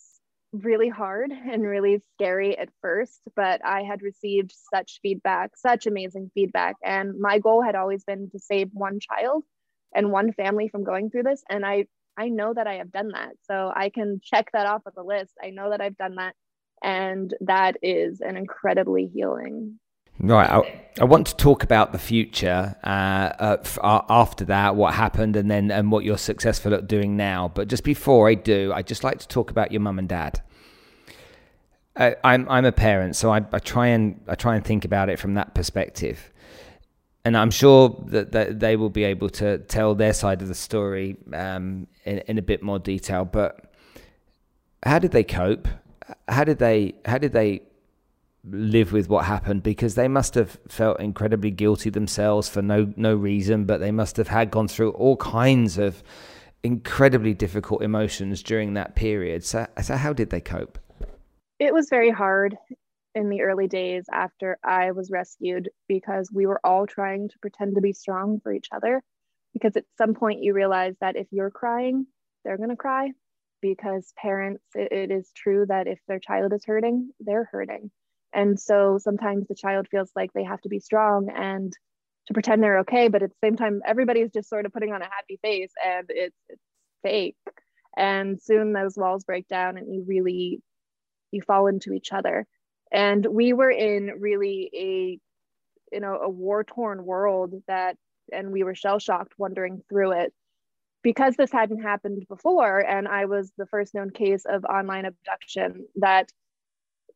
really 0.53 0.89
hard 0.89 1.31
and 1.31 1.63
really 1.63 2.03
scary 2.15 2.57
at 2.57 2.69
first, 2.81 3.21
but 3.35 3.65
I 3.65 3.83
had 3.83 4.03
received 4.03 4.53
such 4.73 5.01
feedback, 5.03 5.57
such 5.57 5.87
amazing 5.87 6.31
feedback. 6.35 6.77
And 6.85 7.19
my 7.19 7.39
goal 7.39 7.63
had 7.63 7.75
always 7.75 8.05
been 8.05 8.31
to 8.31 8.39
save 8.39 8.71
one 8.73 8.99
child 9.01 9.45
and 9.95 10.13
one 10.13 10.33
family 10.33 10.69
from 10.69 10.85
going 10.85 11.11
through 11.11 11.25
this. 11.25 11.43
And 11.49 11.65
I, 11.65 11.87
I 12.17 12.29
know 12.29 12.55
that 12.55 12.67
I 12.67 12.75
have 12.75 12.93
done 12.93 13.09
that. 13.09 13.33
So 13.45 13.73
I 13.75 13.91
can 13.91 14.21
check 14.23 14.51
that 14.53 14.67
off 14.67 14.83
of 14.87 14.95
the 14.95 15.03
list. 15.03 15.33
I 15.43 15.51
know 15.51 15.71
that 15.71 15.81
I've 15.81 15.97
done 15.97 16.17
that. 16.17 16.35
And 16.83 17.35
that 17.41 17.77
is 17.83 18.21
an 18.21 18.37
incredibly 18.37 19.07
healing 19.07 19.79
Right. 20.19 20.49
I, 20.49 20.83
I, 21.01 21.05
want 21.05 21.27
to 21.27 21.37
talk 21.37 21.63
about 21.63 21.93
the 21.93 21.99
future 21.99 22.75
uh, 22.83 22.87
uh, 22.89 23.57
f- 23.61 23.79
uh, 23.83 24.03
after 24.09 24.47
that, 24.47 24.75
what 24.75 24.95
happened, 24.95 25.37
and 25.37 25.51
then 25.51 25.71
and 25.71 25.93
what 25.93 26.05
you're 26.05 26.17
successful 26.17 26.73
at 26.73 26.87
doing 26.87 27.17
now. 27.17 27.53
But 27.55 27.69
just 27.69 27.85
before 27.85 28.29
I 28.29 28.35
do, 28.35 28.73
I'd 28.75 28.87
just 28.87 29.05
like 29.05 29.19
to 29.19 29.29
talk 29.29 29.51
about 29.51 29.73
your 29.73 29.83
mum 29.83 29.99
and 29.99 30.09
dad. 30.09 30.41
I, 31.97 32.17
I'm 32.25 32.49
I'm 32.49 32.65
a 32.65 32.73
parent, 32.73 33.15
so 33.15 33.31
I, 33.31 33.45
I 33.53 33.59
try 33.59 33.89
and 33.89 34.21
I 34.27 34.37
try 34.37 34.57
and 34.57 34.65
think 34.65 34.87
about 34.87 35.11
it 35.11 35.19
from 35.19 35.35
that 35.35 35.55
perspective, 35.55 36.33
and 37.27 37.37
I'm 37.37 37.51
sure 37.51 38.03
that, 38.07 38.33
that 38.33 38.59
they 38.59 38.77
will 38.77 38.91
be 38.91 39.05
able 39.05 39.29
to 39.31 39.59
tell 39.59 39.95
their 39.95 40.15
side 40.15 40.41
of 40.41 40.49
the 40.49 40.55
story 40.55 41.19
um, 41.35 41.89
in, 42.07 42.19
in 42.21 42.39
a 42.39 42.43
bit 42.43 42.63
more 42.63 42.79
detail. 42.79 43.27
But 43.27 43.71
how 44.83 44.99
did 44.99 45.11
they 45.11 45.25
cope? 45.25 45.69
How 46.29 46.45
did 46.45 46.59
they 46.59 46.95
how 47.05 47.19
did 47.19 47.33
they 47.33 47.63
live 48.49 48.93
with 48.93 49.09
what 49.09 49.25
happened 49.25 49.63
because 49.63 49.97
they 49.97 50.07
must 50.07 50.35
have 50.35 50.57
felt 50.69 51.01
incredibly 51.01 51.51
guilty 51.51 51.91
themselves 51.91 52.49
for 52.49 52.63
no 52.63 52.93
no 52.97 53.15
reason, 53.15 53.65
but 53.65 53.81
they 53.81 53.93
must 53.93 54.17
have 54.17 54.29
had 54.29 54.51
gone 54.51 54.69
through 54.69 54.91
all 54.93 55.17
kinds 55.17 55.79
of 55.79 56.03
incredibly 56.63 57.33
difficult 57.33 57.83
emotions 57.83 58.43
during 58.43 58.75
that 58.75 58.95
period. 58.97 59.45
So, 59.45 59.67
so 59.83 59.97
how 59.97 60.13
did 60.13 60.31
they 60.31 60.41
cope? 60.41 60.79
It 61.59 61.73
was 61.73 61.89
very 61.89 62.11
hard 62.11 62.57
in 63.15 63.31
the 63.31 63.43
early 63.43 63.67
days 63.67 64.05
after 64.13 64.59
I 64.63 64.91
was 64.91 65.11
rescued 65.11 65.71
because 65.89 66.31
we 66.33 66.45
were 66.45 66.61
all 66.65 66.87
trying 66.87 67.29
to 67.29 67.39
pretend 67.39 67.77
to 67.77 67.81
be 67.81 67.93
strong 67.93 68.41
for 68.41 68.53
each 68.53 68.69
other. 68.73 69.03
Because 69.55 69.77
at 69.77 69.85
some 69.97 70.13
point 70.13 70.43
you 70.43 70.53
realize 70.53 70.95
that 71.01 71.17
if 71.17 71.29
you're 71.31 71.51
crying, 71.51 72.07
they're 72.45 72.59
going 72.59 72.69
to 72.69 72.77
cry. 72.77 73.13
Because 73.75 74.13
parents, 74.17 74.65
it, 74.75 74.93
it 74.93 75.11
is 75.11 75.31
true 75.35 75.67
that 75.69 75.87
if 75.87 75.99
their 76.09 76.21
child 76.21 76.53
is 76.53 76.65
hurting, 76.65 77.11
they're 77.21 77.49
hurting. 77.51 77.91
And 78.33 78.59
so 78.59 78.99
sometimes 78.99 79.47
the 79.49 79.55
child 79.55 79.89
feels 79.91 80.11
like 80.15 80.33
they 80.33 80.45
have 80.45 80.61
to 80.63 80.69
be 80.69 80.81
strong 80.81 81.29
and 81.35 81.73
to 82.27 82.35
pretend 82.35 82.63
they're 82.63 82.81
okay, 82.81 83.09
but 83.09 83.23
at 83.23 83.31
the 83.31 83.47
same 83.47 83.57
time, 83.57 83.81
everybody's 83.87 84.33
just 84.33 84.49
sort 84.49 84.67
of 84.67 84.73
putting 84.73 84.93
on 84.93 85.01
a 85.01 85.05
happy 85.05 85.39
face 85.43 85.73
and 85.85 86.07
it's, 86.09 86.37
it's 86.49 86.63
fake. 87.03 87.37
And 87.97 88.41
soon 88.43 88.73
those 88.73 88.97
walls 88.97 89.25
break 89.25 89.49
down 89.49 89.79
and 89.79 89.93
you 89.93 90.05
really 90.07 90.61
you 91.33 91.43
fall 91.43 91.67
into 91.67 91.93
each 91.93 92.13
other. 92.13 92.47
And 92.93 93.25
we 93.27 93.53
were 93.53 93.71
in 93.71 94.13
really 94.19 94.71
a 94.75 95.19
you 95.95 96.01
know 96.01 96.19
a 96.23 96.29
war-torn 96.29 97.05
world 97.05 97.55
that 97.69 97.97
and 98.33 98.51
we 98.51 98.65
were 98.65 98.75
shell-shocked 98.75 99.35
wandering 99.39 99.83
through 99.89 100.13
it 100.13 100.33
because 101.07 101.37
this 101.37 101.53
hadn't 101.53 101.83
happened 101.83 102.27
before 102.29 102.81
and 102.81 103.07
i 103.07 103.27
was 103.27 103.53
the 103.57 103.67
first 103.67 103.95
known 103.95 104.11
case 104.11 104.45
of 104.45 104.65
online 104.65 105.05
abduction 105.05 105.87
that 105.95 106.29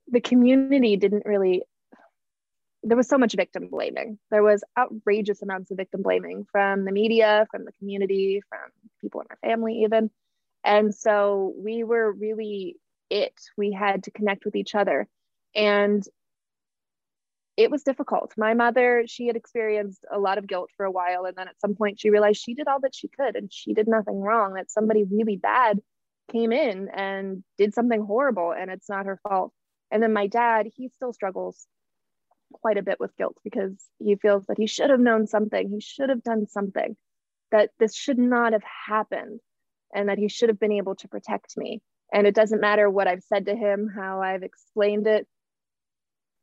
the 0.07 0.21
community 0.21 0.97
didn't 0.97 1.25
really 1.27 1.65
there 2.83 2.97
was 2.97 3.09
so 3.09 3.19
much 3.19 3.35
victim 3.35 3.69
blaming. 3.71 4.19
There 4.31 4.43
was 4.43 4.65
outrageous 4.79 5.43
amounts 5.43 5.71
of 5.71 5.77
victim 5.77 6.01
blaming 6.01 6.47
from 6.51 6.87
the 6.87 6.93
media, 6.93 7.47
from 7.51 7.67
the 7.67 7.73
community, 7.73 8.41
from 8.49 8.71
people 9.03 9.21
in 9.21 9.27
our 9.29 9.37
family, 9.51 9.83
even. 9.83 10.11
And 10.65 10.95
so 10.95 11.53
we 11.59 11.85
were 11.85 12.11
really 12.11 12.77
it. 13.11 13.35
We 13.59 13.73
had 13.73 14.05
to 14.05 14.11
connect 14.11 14.47
with 14.47 14.57
each 14.57 14.75
other. 14.75 15.07
And 15.55 16.03
it 17.61 17.71
was 17.71 17.83
difficult. 17.83 18.33
My 18.39 18.55
mother, 18.55 19.05
she 19.07 19.27
had 19.27 19.37
experienced 19.37 20.07
a 20.11 20.19
lot 20.19 20.39
of 20.39 20.47
guilt 20.47 20.71
for 20.79 20.87
a 20.87 20.91
while. 20.91 21.27
And 21.27 21.37
then 21.37 21.47
at 21.47 21.61
some 21.61 21.75
point, 21.75 22.01
she 22.01 22.09
realized 22.09 22.41
she 22.41 22.55
did 22.55 22.67
all 22.67 22.81
that 22.81 22.95
she 22.95 23.09
could 23.09 23.37
and 23.37 23.53
she 23.53 23.75
did 23.75 23.87
nothing 23.87 24.19
wrong, 24.19 24.55
that 24.55 24.71
somebody 24.71 25.05
really 25.05 25.37
bad 25.37 25.79
came 26.33 26.53
in 26.53 26.89
and 26.89 27.45
did 27.59 27.75
something 27.75 28.01
horrible 28.01 28.53
and 28.59 28.71
it's 28.71 28.89
not 28.89 29.05
her 29.05 29.21
fault. 29.23 29.53
And 29.91 30.03
then 30.03 30.15
my 30.15 30.27
dad, 30.27 30.69
he 30.75 30.89
still 30.89 31.13
struggles 31.13 31.67
quite 32.55 32.79
a 32.79 32.83
bit 32.83 32.99
with 32.99 33.15
guilt 33.19 33.37
because 33.45 33.75
he 33.99 34.17
feels 34.17 34.47
that 34.47 34.57
he 34.57 34.67
should 34.67 34.89
have 34.89 34.99
known 34.99 35.27
something, 35.27 35.69
he 35.69 35.81
should 35.81 36.09
have 36.09 36.23
done 36.23 36.47
something, 36.47 36.97
that 37.53 37.71
this 37.79 37.95
should 37.95 38.19
not 38.19 38.55
have 38.55 38.65
happened, 38.87 39.41
and 39.95 40.09
that 40.09 40.19
he 40.19 40.29
should 40.29 40.49
have 40.49 40.59
been 40.59 40.73
able 40.73 40.95
to 40.97 41.09
protect 41.09 41.59
me. 41.59 41.83
And 42.11 42.27
it 42.27 42.35
doesn't 42.35 42.61
matter 42.61 42.89
what 42.89 43.07
I've 43.07 43.23
said 43.23 43.47
to 43.47 43.55
him, 43.55 43.93
how 43.95 44.23
I've 44.23 44.43
explained 44.45 45.07
it, 45.07 45.27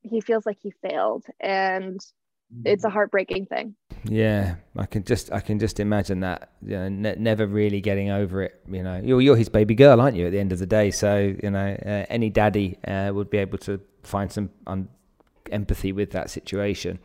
he 0.10 0.22
feels 0.22 0.46
like 0.46 0.58
he 0.62 0.72
failed. 0.82 1.26
And 1.40 2.00
it's 2.66 2.84
a 2.84 2.90
heartbreaking 2.90 3.46
thing. 3.48 3.76
Yeah, 4.04 4.56
I 4.76 4.86
can 4.86 5.04
just 5.04 5.32
I 5.32 5.40
can 5.40 5.60
just 5.60 5.80
imagine 5.80 6.22
that. 6.22 6.52
You 6.62 6.78
know, 6.78 6.90
ne- 6.90 7.16
never 7.18 7.46
really 7.46 7.82
getting 7.82 8.10
over 8.10 8.42
it. 8.42 8.62
You 8.70 8.84
know, 8.84 9.02
you're 9.04 9.22
you're 9.22 9.36
his 9.36 9.50
baby 9.50 9.76
girl, 9.76 10.00
aren't 10.00 10.16
you? 10.16 10.28
At 10.28 10.32
the 10.32 10.40
end 10.40 10.52
of 10.52 10.60
the 10.60 10.66
day, 10.66 10.92
so 10.92 11.36
you 11.42 11.50
know, 11.50 11.78
uh, 11.86 12.06
any 12.10 12.30
daddy 12.30 12.78
uh, 12.88 13.12
would 13.14 13.30
be 13.30 13.38
able 13.38 13.58
to 13.60 13.82
find 14.04 14.32
some 14.32 14.50
un- 14.66 14.88
empathy 15.52 15.92
with 15.92 16.12
that 16.12 16.30
situation. 16.30 17.00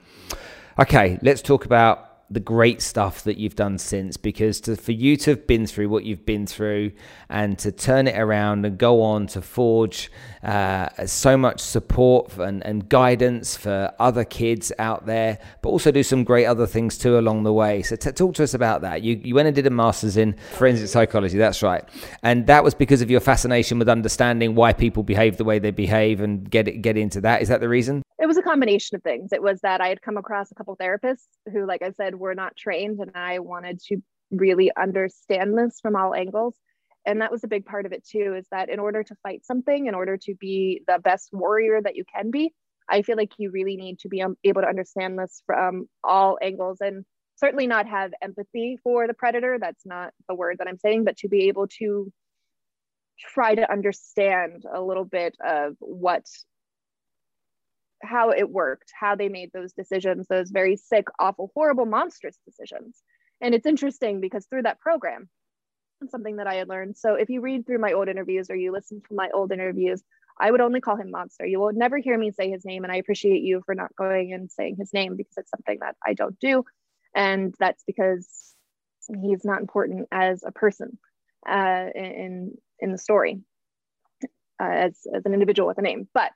Okay, 0.78 1.18
let's 1.22 1.42
talk 1.42 1.64
about 1.64 2.11
the 2.32 2.40
great 2.40 2.80
stuff 2.80 3.24
that 3.24 3.36
you've 3.36 3.56
done 3.56 3.76
since 3.76 4.16
because 4.16 4.60
to, 4.62 4.74
for 4.74 4.92
you 4.92 5.16
to 5.18 5.30
have 5.30 5.46
been 5.46 5.66
through 5.66 5.88
what 5.88 6.04
you've 6.04 6.24
been 6.24 6.46
through 6.46 6.90
and 7.28 7.58
to 7.58 7.70
turn 7.70 8.06
it 8.06 8.18
around 8.18 8.64
and 8.64 8.78
go 8.78 9.02
on 9.02 9.26
to 9.26 9.42
forge 9.42 10.10
uh, 10.42 10.88
so 11.04 11.36
much 11.36 11.60
support 11.60 12.36
and, 12.38 12.64
and 12.64 12.88
guidance 12.88 13.54
for 13.54 13.92
other 13.98 14.24
kids 14.24 14.72
out 14.78 15.04
there, 15.04 15.38
but 15.60 15.68
also 15.68 15.90
do 15.90 16.02
some 16.02 16.24
great 16.24 16.46
other 16.46 16.66
things 16.66 16.96
too 16.96 17.18
along 17.18 17.42
the 17.42 17.52
way. 17.52 17.82
So, 17.82 17.96
t- 17.96 18.12
talk 18.12 18.34
to 18.36 18.42
us 18.42 18.54
about 18.54 18.80
that. 18.80 19.02
You, 19.02 19.20
you 19.22 19.34
went 19.34 19.46
and 19.46 19.54
did 19.54 19.66
a 19.66 19.70
master's 19.70 20.16
in 20.16 20.34
forensic 20.54 20.88
psychology, 20.88 21.36
that's 21.36 21.62
right. 21.62 21.84
And 22.22 22.46
that 22.46 22.64
was 22.64 22.74
because 22.74 23.02
of 23.02 23.10
your 23.10 23.20
fascination 23.20 23.78
with 23.78 23.88
understanding 23.88 24.54
why 24.54 24.72
people 24.72 25.02
behave 25.02 25.36
the 25.36 25.44
way 25.44 25.58
they 25.58 25.70
behave 25.70 26.20
and 26.20 26.50
get, 26.50 26.66
it, 26.66 26.82
get 26.82 26.96
into 26.96 27.20
that. 27.20 27.42
Is 27.42 27.48
that 27.48 27.60
the 27.60 27.68
reason? 27.68 28.02
It 28.22 28.26
was 28.26 28.36
a 28.36 28.42
combination 28.42 28.94
of 28.94 29.02
things. 29.02 29.32
It 29.32 29.42
was 29.42 29.60
that 29.62 29.80
I 29.80 29.88
had 29.88 30.00
come 30.00 30.16
across 30.16 30.52
a 30.52 30.54
couple 30.54 30.76
therapists 30.76 31.26
who, 31.52 31.66
like 31.66 31.82
I 31.82 31.90
said, 31.90 32.14
were 32.14 32.36
not 32.36 32.56
trained, 32.56 33.00
and 33.00 33.10
I 33.16 33.40
wanted 33.40 33.80
to 33.88 33.96
really 34.30 34.70
understand 34.76 35.58
this 35.58 35.80
from 35.82 35.96
all 35.96 36.14
angles. 36.14 36.54
And 37.04 37.20
that 37.20 37.32
was 37.32 37.42
a 37.42 37.48
big 37.48 37.66
part 37.66 37.84
of 37.84 37.92
it 37.92 38.06
too, 38.06 38.36
is 38.38 38.46
that 38.52 38.68
in 38.68 38.78
order 38.78 39.02
to 39.02 39.16
fight 39.24 39.44
something, 39.44 39.86
in 39.86 39.96
order 39.96 40.16
to 40.18 40.34
be 40.36 40.82
the 40.86 41.00
best 41.00 41.30
warrior 41.32 41.82
that 41.82 41.96
you 41.96 42.04
can 42.14 42.30
be, 42.30 42.54
I 42.88 43.02
feel 43.02 43.16
like 43.16 43.32
you 43.38 43.50
really 43.50 43.76
need 43.76 43.98
to 44.00 44.08
be 44.08 44.22
um, 44.22 44.36
able 44.44 44.62
to 44.62 44.68
understand 44.68 45.18
this 45.18 45.42
from 45.44 45.88
all 46.04 46.38
angles 46.40 46.78
and 46.80 47.04
certainly 47.34 47.66
not 47.66 47.88
have 47.88 48.12
empathy 48.22 48.78
for 48.84 49.08
the 49.08 49.14
predator. 49.14 49.58
That's 49.60 49.84
not 49.84 50.12
the 50.28 50.36
word 50.36 50.58
that 50.58 50.68
I'm 50.68 50.78
saying, 50.78 51.02
but 51.02 51.16
to 51.18 51.28
be 51.28 51.48
able 51.48 51.66
to 51.78 52.12
try 53.18 53.56
to 53.56 53.70
understand 53.70 54.62
a 54.72 54.80
little 54.80 55.04
bit 55.04 55.36
of 55.44 55.74
what 55.80 56.24
how 58.02 58.30
it 58.30 58.50
worked, 58.50 58.92
how 58.98 59.16
they 59.16 59.28
made 59.28 59.50
those 59.52 59.72
decisions, 59.72 60.26
those 60.28 60.50
very 60.50 60.76
sick, 60.76 61.06
awful, 61.18 61.50
horrible, 61.54 61.86
monstrous 61.86 62.38
decisions. 62.46 63.02
And 63.40 63.54
it's 63.54 63.66
interesting 63.66 64.20
because 64.20 64.46
through 64.46 64.62
that 64.62 64.80
program, 64.80 65.28
something 66.10 66.36
that 66.36 66.46
I 66.46 66.54
had 66.56 66.68
learned. 66.68 66.96
So 66.96 67.14
if 67.14 67.30
you 67.30 67.40
read 67.40 67.66
through 67.66 67.78
my 67.78 67.92
old 67.92 68.08
interviews 68.08 68.50
or 68.50 68.56
you 68.56 68.72
listen 68.72 69.02
to 69.08 69.14
my 69.14 69.30
old 69.34 69.52
interviews, 69.52 70.02
I 70.40 70.50
would 70.50 70.60
only 70.60 70.80
call 70.80 70.96
him 70.96 71.10
Monster. 71.10 71.46
You 71.46 71.60
will 71.60 71.72
never 71.72 71.98
hear 71.98 72.18
me 72.18 72.32
say 72.32 72.50
his 72.50 72.64
name. 72.64 72.84
And 72.84 72.92
I 72.92 72.96
appreciate 72.96 73.42
you 73.42 73.62
for 73.66 73.74
not 73.74 73.94
going 73.96 74.32
and 74.32 74.50
saying 74.50 74.76
his 74.78 74.92
name 74.92 75.16
because 75.16 75.34
it's 75.36 75.50
something 75.50 75.78
that 75.80 75.96
I 76.04 76.14
don't 76.14 76.38
do. 76.40 76.64
And 77.14 77.54
that's 77.58 77.84
because 77.86 78.54
he's 79.22 79.44
not 79.44 79.60
important 79.60 80.08
as 80.10 80.42
a 80.44 80.52
person 80.52 80.98
uh, 81.48 81.86
in, 81.94 82.56
in 82.80 82.92
the 82.92 82.98
story. 82.98 83.40
uh, 84.62 84.66
as, 84.66 85.06
as 85.14 85.24
an 85.26 85.34
individual 85.34 85.68
with 85.68 85.78
a 85.78 85.82
name. 85.82 86.08
But 86.14 86.32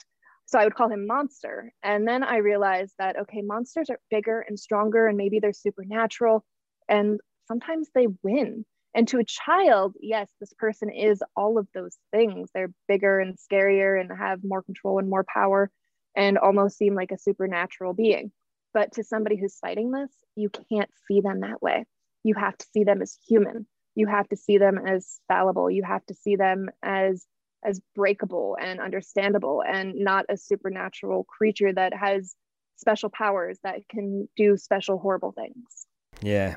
so 0.47 0.59
I 0.59 0.65
would 0.65 0.75
call 0.75 0.89
him 0.89 1.07
Monster. 1.07 1.73
And 1.83 2.07
then 2.07 2.23
I 2.23 2.37
realized 2.39 2.95
that, 2.99 3.19
okay, 3.19 3.43
monsters 3.43 3.91
are 3.91 4.01
bigger 4.11 4.45
and 4.49 4.59
stronger, 4.59 5.09
and 5.09 5.17
maybe 5.17 5.41
they're 5.41 5.53
supernatural. 5.53 6.45
And 6.89 7.21
sometimes 7.49 7.89
they 7.95 8.07
win. 8.23 8.65
And 8.95 9.07
to 9.09 9.19
a 9.19 9.25
child, 9.25 9.95
yes, 10.01 10.31
this 10.41 10.55
person 10.59 10.89
is 10.89 11.23
all 11.37 11.59
of 11.59 11.67
those 11.75 11.99
things. 12.13 12.49
They're 12.55 12.73
bigger 12.89 13.21
and 13.21 13.37
scarier 13.37 14.01
and 14.01 14.11
have 14.17 14.41
more 14.43 14.63
control 14.63 14.99
and 14.99 15.11
more 15.11 15.25
power 15.25 15.71
and 16.17 16.39
almost 16.39 16.79
seem 16.79 16.95
like 16.95 17.11
a 17.13 17.19
supernatural 17.19 17.93
being. 17.93 18.33
But 18.73 18.93
to 18.93 19.05
somebody 19.05 19.37
who's 19.37 19.59
fighting 19.59 19.91
this, 19.91 20.11
you 20.35 20.49
can't 20.49 20.91
see 21.09 21.21
them 21.21 21.41
that 21.41 21.61
way. 21.61 21.85
You 22.25 22.35
have 22.35 22.57
to 22.57 22.67
see 22.73 22.85
them 22.85 23.03
as 23.03 23.19
human. 23.29 23.67
You 23.95 24.07
have 24.07 24.29
to 24.29 24.37
see 24.37 24.59
them 24.59 24.79
as 24.79 25.21
fallible. 25.29 25.71
You 25.71 25.83
have 25.83 26.05
to 26.07 26.15
see 26.15 26.37
them 26.37 26.69
as 26.83 27.27
as 27.65 27.81
breakable 27.95 28.57
and 28.61 28.81
understandable 28.81 29.63
and 29.67 29.95
not 29.95 30.25
a 30.29 30.37
supernatural 30.37 31.25
creature 31.25 31.73
that 31.73 31.93
has 31.95 32.35
special 32.77 33.09
powers 33.09 33.59
that 33.65 33.81
can 33.89 34.29
do 34.37 34.57
special 34.57 34.99
horrible 34.99 35.33
things. 35.33 35.87
Yeah, 36.23 36.57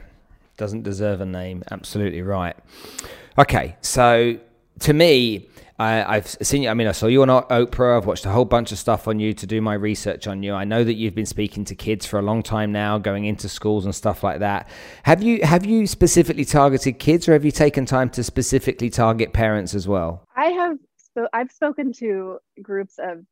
doesn't 0.58 0.84
deserve 0.84 1.22
a 1.22 1.26
name. 1.26 1.64
Absolutely 1.72 2.22
right. 2.22 2.56
Okay, 3.38 3.78
so 3.82 4.38
to 4.80 4.94
me, 4.94 5.48
I, 5.80 6.16
have 6.16 6.28
seen 6.28 6.64
you. 6.64 6.70
I 6.70 6.74
mean, 6.74 6.88
I 6.88 6.92
saw 6.92 7.08
you 7.08 7.22
on 7.22 7.30
Oprah. 7.30 7.98
I've 7.98 8.06
watched 8.06 8.26
a 8.26 8.30
whole 8.30 8.44
bunch 8.44 8.74
of 8.74 8.78
stuff 8.78 9.08
on 9.08 9.20
you 9.20 9.34
to 9.34 9.48
do 9.48 9.62
my 9.62 9.76
research 9.76 10.28
on 10.28 10.44
you. 10.44 10.54
I 10.54 10.66
know 10.66 10.84
that 10.84 10.96
you've 10.96 11.16
been 11.16 11.26
speaking 11.26 11.64
to 11.66 11.76
kids 11.76 12.06
for 12.06 12.20
a 12.20 12.22
long 12.22 12.44
time 12.44 12.74
now, 12.74 12.98
going 12.98 13.24
into 13.24 13.48
schools 13.48 13.86
and 13.86 13.96
stuff 13.96 14.22
like 14.22 14.40
that. 14.40 14.68
Have 15.04 15.24
you 15.24 15.40
have 15.44 15.66
you 15.66 15.88
specifically 15.88 16.44
targeted 16.44 17.00
kids, 17.00 17.30
or 17.30 17.34
have 17.34 17.46
you 17.46 17.52
taken 17.52 17.86
time 17.86 18.10
to 18.12 18.24
specifically 18.26 18.90
target 18.90 19.32
parents 19.32 19.74
as 19.74 19.88
well? 19.88 20.26
I 20.36 20.48
have. 20.48 20.78
So 21.16 21.28
I've 21.34 21.52
spoken 21.52 21.94
to 21.94 22.38
groups 22.62 22.96
of 23.00 23.26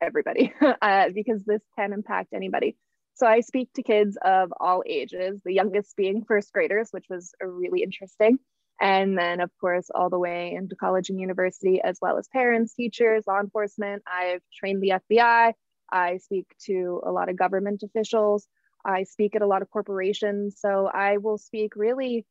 everybody 0.00 0.52
uh, 0.82 1.08
because 1.14 1.44
this 1.44 1.62
can 1.76 1.92
impact 1.92 2.32
anybody. 2.34 2.76
So 3.14 3.26
I 3.26 3.40
speak 3.40 3.72
to 3.74 3.82
kids 3.82 4.18
of 4.22 4.52
all 4.60 4.82
ages, 4.86 5.40
the 5.44 5.52
youngest 5.52 5.96
being 5.96 6.24
first 6.26 6.52
graders, 6.52 6.88
which 6.90 7.06
was 7.08 7.32
really 7.40 7.82
interesting. 7.82 8.38
And 8.80 9.16
then, 9.16 9.40
of 9.40 9.50
course, 9.60 9.88
all 9.94 10.10
the 10.10 10.18
way 10.18 10.52
into 10.52 10.74
college 10.74 11.10
and 11.10 11.20
university, 11.20 11.80
as 11.80 11.96
well 12.02 12.18
as 12.18 12.26
parents, 12.28 12.74
teachers, 12.74 13.22
law 13.26 13.38
enforcement. 13.38 14.02
I've 14.04 14.42
trained 14.52 14.82
the 14.82 14.94
FBI. 15.12 15.52
I 15.92 16.16
speak 16.16 16.46
to 16.66 17.00
a 17.06 17.12
lot 17.12 17.28
of 17.28 17.38
government 17.38 17.84
officials. 17.84 18.48
I 18.84 19.04
speak 19.04 19.36
at 19.36 19.42
a 19.42 19.46
lot 19.46 19.62
of 19.62 19.70
corporations. 19.70 20.56
So 20.58 20.90
I 20.92 21.18
will 21.18 21.38
speak 21.38 21.76
really 21.76 22.26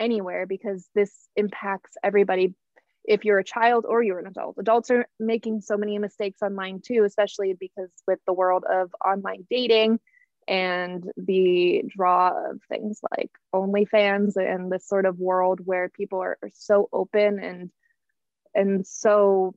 anywhere 0.00 0.46
because 0.46 0.88
this 0.94 1.12
impacts 1.36 1.92
everybody. 2.02 2.54
If 3.04 3.24
you're 3.24 3.38
a 3.38 3.44
child 3.44 3.84
or 3.88 4.02
you're 4.02 4.18
an 4.18 4.26
adult, 4.26 4.56
adults 4.58 4.90
are 4.90 5.06
making 5.18 5.60
so 5.60 5.76
many 5.76 5.98
mistakes 5.98 6.42
online 6.42 6.80
too, 6.80 7.04
especially 7.04 7.54
because 7.58 7.90
with 8.06 8.20
the 8.26 8.32
world 8.32 8.64
of 8.70 8.94
online 9.04 9.46
dating 9.50 9.98
and 10.48 11.04
the 11.16 11.84
draw 11.88 12.32
of 12.50 12.60
things 12.68 13.00
like 13.16 13.30
OnlyFans 13.54 14.36
and 14.36 14.70
this 14.70 14.86
sort 14.86 15.06
of 15.06 15.18
world 15.18 15.60
where 15.64 15.88
people 15.88 16.20
are, 16.20 16.38
are 16.42 16.50
so 16.52 16.88
open 16.92 17.38
and 17.38 17.70
and 18.54 18.86
so 18.86 19.54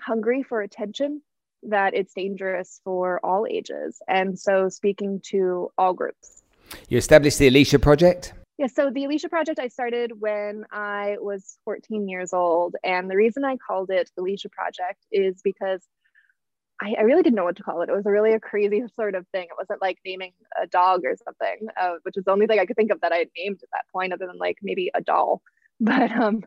hungry 0.00 0.42
for 0.42 0.60
attention 0.60 1.22
that 1.62 1.94
it's 1.94 2.14
dangerous 2.14 2.80
for 2.84 3.20
all 3.24 3.46
ages. 3.48 4.00
And 4.08 4.38
so 4.38 4.68
speaking 4.68 5.20
to 5.26 5.70
all 5.76 5.92
groups. 5.92 6.42
You 6.88 6.98
established 6.98 7.38
the 7.38 7.48
Alicia 7.48 7.78
Project? 7.78 8.32
Yeah, 8.60 8.66
so 8.66 8.90
the 8.90 9.06
Alicia 9.06 9.30
Project 9.30 9.58
I 9.58 9.68
started 9.68 10.20
when 10.20 10.66
I 10.70 11.16
was 11.18 11.56
14 11.64 12.10
years 12.10 12.34
old. 12.34 12.76
And 12.84 13.10
the 13.10 13.16
reason 13.16 13.42
I 13.42 13.56
called 13.56 13.88
it 13.88 14.10
the 14.14 14.20
Alicia 14.20 14.50
Project 14.50 15.02
is 15.10 15.40
because 15.42 15.80
I, 16.78 16.94
I, 16.98 17.02
really 17.04 17.22
didn't 17.22 17.36
know 17.36 17.44
what 17.44 17.56
to 17.56 17.62
call 17.62 17.80
it. 17.80 17.88
It 17.88 17.96
was 17.96 18.04
a 18.04 18.10
really 18.10 18.34
a 18.34 18.38
crazy 18.38 18.82
sort 18.96 19.14
of 19.14 19.26
thing. 19.28 19.44
It 19.44 19.56
wasn't 19.56 19.80
like 19.80 19.96
naming 20.04 20.32
a 20.62 20.66
dog 20.66 21.06
or 21.06 21.16
something, 21.24 21.68
uh, 21.80 21.94
which 22.02 22.18
is 22.18 22.24
the 22.24 22.32
only 22.32 22.46
thing 22.46 22.58
I 22.58 22.66
could 22.66 22.76
think 22.76 22.92
of 22.92 23.00
that 23.00 23.12
I 23.12 23.16
had 23.16 23.28
named 23.34 23.60
at 23.62 23.70
that 23.72 23.86
point, 23.94 24.12
other 24.12 24.26
than 24.26 24.36
like 24.36 24.58
maybe 24.60 24.90
a 24.94 25.00
doll. 25.00 25.40
But 25.80 26.12
um, 26.12 26.42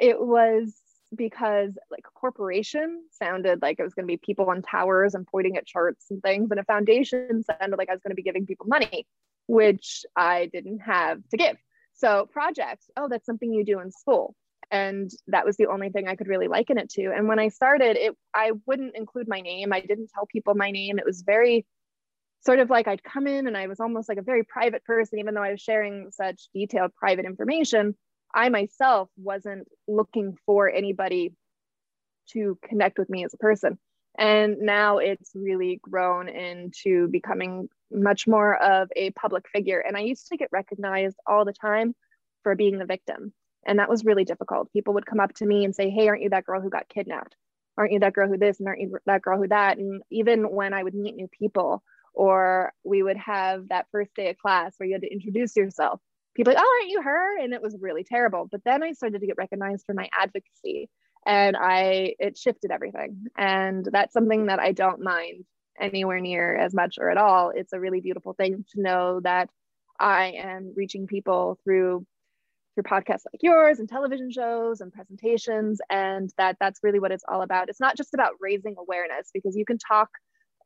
it 0.00 0.20
was 0.20 0.76
because 1.12 1.72
like 1.90 2.04
corporation 2.14 3.02
sounded 3.10 3.62
like 3.62 3.80
it 3.80 3.82
was 3.82 3.94
going 3.94 4.06
to 4.06 4.12
be 4.12 4.16
people 4.16 4.48
on 4.48 4.62
towers 4.62 5.16
and 5.16 5.26
pointing 5.26 5.56
at 5.56 5.66
charts 5.66 6.06
and 6.08 6.22
things, 6.22 6.52
and 6.52 6.60
a 6.60 6.64
foundation 6.64 7.42
sounded 7.42 7.78
like 7.78 7.88
I 7.88 7.94
was 7.94 8.02
going 8.02 8.12
to 8.12 8.14
be 8.14 8.22
giving 8.22 8.46
people 8.46 8.66
money, 8.68 9.08
which 9.48 10.04
I 10.16 10.46
didn't 10.52 10.80
have 10.80 11.18
to 11.30 11.36
give. 11.36 11.56
So 11.94 12.28
projects, 12.32 12.88
oh, 12.96 13.08
that's 13.08 13.26
something 13.26 13.52
you 13.52 13.64
do 13.64 13.80
in 13.80 13.90
school. 13.90 14.36
And 14.70 15.10
that 15.26 15.44
was 15.44 15.56
the 15.56 15.66
only 15.66 15.88
thing 15.88 16.06
i 16.06 16.14
could 16.14 16.28
really 16.28 16.46
liken 16.46 16.78
it 16.78 16.90
to. 16.90 17.10
And 17.12 17.26
when 17.26 17.38
i 17.38 17.48
started 17.48 17.96
it 17.96 18.14
i 18.34 18.52
wouldn't 18.66 18.96
include 18.96 19.26
my 19.26 19.40
name. 19.40 19.72
I 19.72 19.80
didn't 19.80 20.10
tell 20.14 20.26
people 20.26 20.54
my 20.54 20.70
name. 20.70 20.98
It 20.98 21.06
was 21.06 21.22
very 21.22 21.66
sort 22.40 22.60
of 22.60 22.70
like 22.70 22.86
i'd 22.86 23.02
come 23.02 23.26
in 23.26 23.48
and 23.48 23.56
i 23.56 23.66
was 23.66 23.80
almost 23.80 24.08
like 24.08 24.16
a 24.16 24.22
very 24.22 24.44
private 24.44 24.84
person 24.84 25.18
even 25.18 25.34
though 25.34 25.42
i 25.42 25.50
was 25.50 25.60
sharing 25.60 26.08
such 26.12 26.48
detailed 26.54 26.94
private 26.94 27.24
information 27.24 27.96
i 28.32 28.48
myself 28.48 29.08
wasn't 29.16 29.66
looking 29.88 30.36
for 30.46 30.70
anybody 30.70 31.34
to 32.32 32.58
connect 32.62 32.98
with 32.98 33.08
me 33.08 33.24
as 33.24 33.34
a 33.34 33.38
person. 33.38 33.78
And 34.18 34.58
now 34.60 34.98
it's 34.98 35.32
really 35.34 35.80
grown 35.82 36.28
into 36.28 37.08
becoming 37.08 37.68
much 37.90 38.26
more 38.26 38.56
of 38.62 38.88
a 38.96 39.10
public 39.10 39.48
figure 39.48 39.80
and 39.80 39.96
i 39.96 40.00
used 40.00 40.26
to 40.28 40.36
get 40.36 40.48
recognized 40.52 41.16
all 41.26 41.44
the 41.44 41.52
time 41.52 41.94
for 42.42 42.54
being 42.54 42.78
the 42.78 42.84
victim 42.84 43.32
and 43.68 43.78
that 43.78 43.90
was 43.90 44.04
really 44.04 44.24
difficult. 44.24 44.72
People 44.72 44.94
would 44.94 45.06
come 45.06 45.20
up 45.20 45.34
to 45.34 45.46
me 45.46 45.64
and 45.64 45.74
say, 45.74 45.90
Hey, 45.90 46.08
aren't 46.08 46.22
you 46.22 46.30
that 46.30 46.46
girl 46.46 46.60
who 46.60 46.70
got 46.70 46.88
kidnapped? 46.88 47.36
Aren't 47.76 47.92
you 47.92 48.00
that 48.00 48.14
girl 48.14 48.26
who 48.26 48.38
this 48.38 48.58
and 48.58 48.66
aren't 48.66 48.80
you 48.80 48.98
that 49.06 49.22
girl 49.22 49.38
who 49.38 49.48
that? 49.48 49.78
And 49.78 50.02
even 50.10 50.44
when 50.44 50.72
I 50.72 50.82
would 50.82 50.94
meet 50.94 51.14
new 51.14 51.28
people, 51.28 51.82
or 52.14 52.72
we 52.82 53.02
would 53.02 53.18
have 53.18 53.68
that 53.68 53.86
first 53.92 54.12
day 54.14 54.30
of 54.30 54.38
class 54.38 54.74
where 54.78 54.88
you 54.88 54.94
had 54.94 55.02
to 55.02 55.12
introduce 55.12 55.54
yourself, 55.54 56.00
people 56.34 56.52
like, 56.52 56.62
Oh, 56.62 56.78
aren't 56.80 56.90
you 56.90 57.02
her? 57.02 57.38
And 57.38 57.52
it 57.52 57.62
was 57.62 57.76
really 57.78 58.04
terrible. 58.04 58.48
But 58.50 58.64
then 58.64 58.82
I 58.82 58.92
started 58.92 59.20
to 59.20 59.26
get 59.26 59.36
recognized 59.36 59.84
for 59.86 59.94
my 59.94 60.08
advocacy 60.18 60.88
and 61.26 61.56
I 61.56 62.14
it 62.18 62.38
shifted 62.38 62.70
everything. 62.70 63.26
And 63.36 63.86
that's 63.92 64.14
something 64.14 64.46
that 64.46 64.60
I 64.60 64.72
don't 64.72 65.02
mind 65.02 65.44
anywhere 65.80 66.20
near 66.20 66.56
as 66.56 66.74
much 66.74 66.96
or 66.98 67.10
at 67.10 67.16
all. 67.16 67.50
It's 67.54 67.72
a 67.72 67.80
really 67.80 68.00
beautiful 68.00 68.32
thing 68.34 68.64
to 68.74 68.82
know 68.82 69.20
that 69.20 69.48
I 69.98 70.32
am 70.36 70.72
reaching 70.76 71.06
people 71.06 71.58
through 71.64 72.06
through 72.74 72.82
podcasts 72.84 73.24
like 73.32 73.42
yours 73.42 73.80
and 73.80 73.88
television 73.88 74.30
shows 74.30 74.80
and 74.80 74.92
presentations 74.92 75.80
and 75.90 76.30
that 76.38 76.56
that's 76.60 76.78
really 76.84 77.00
what 77.00 77.10
it's 77.10 77.24
all 77.26 77.42
about 77.42 77.68
it's 77.68 77.80
not 77.80 77.96
just 77.96 78.14
about 78.14 78.34
raising 78.40 78.76
awareness 78.78 79.30
because 79.34 79.56
you 79.56 79.64
can 79.64 79.78
talk 79.78 80.08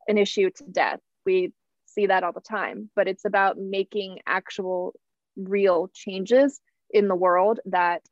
an 0.07 0.19
issue 0.19 0.51
to 0.55 0.63
death 0.65 0.99
we 1.25 1.51
see 1.85 2.05
that 2.05 2.23
all 2.23 2.31
the 2.31 2.39
time 2.39 2.87
but 2.95 3.07
it's 3.07 3.25
about 3.25 3.57
making 3.57 4.19
actual 4.27 4.93
real 5.35 5.89
changes 5.95 6.59
in 6.91 7.07
the 7.07 7.15
world 7.15 7.59
that 7.65 8.03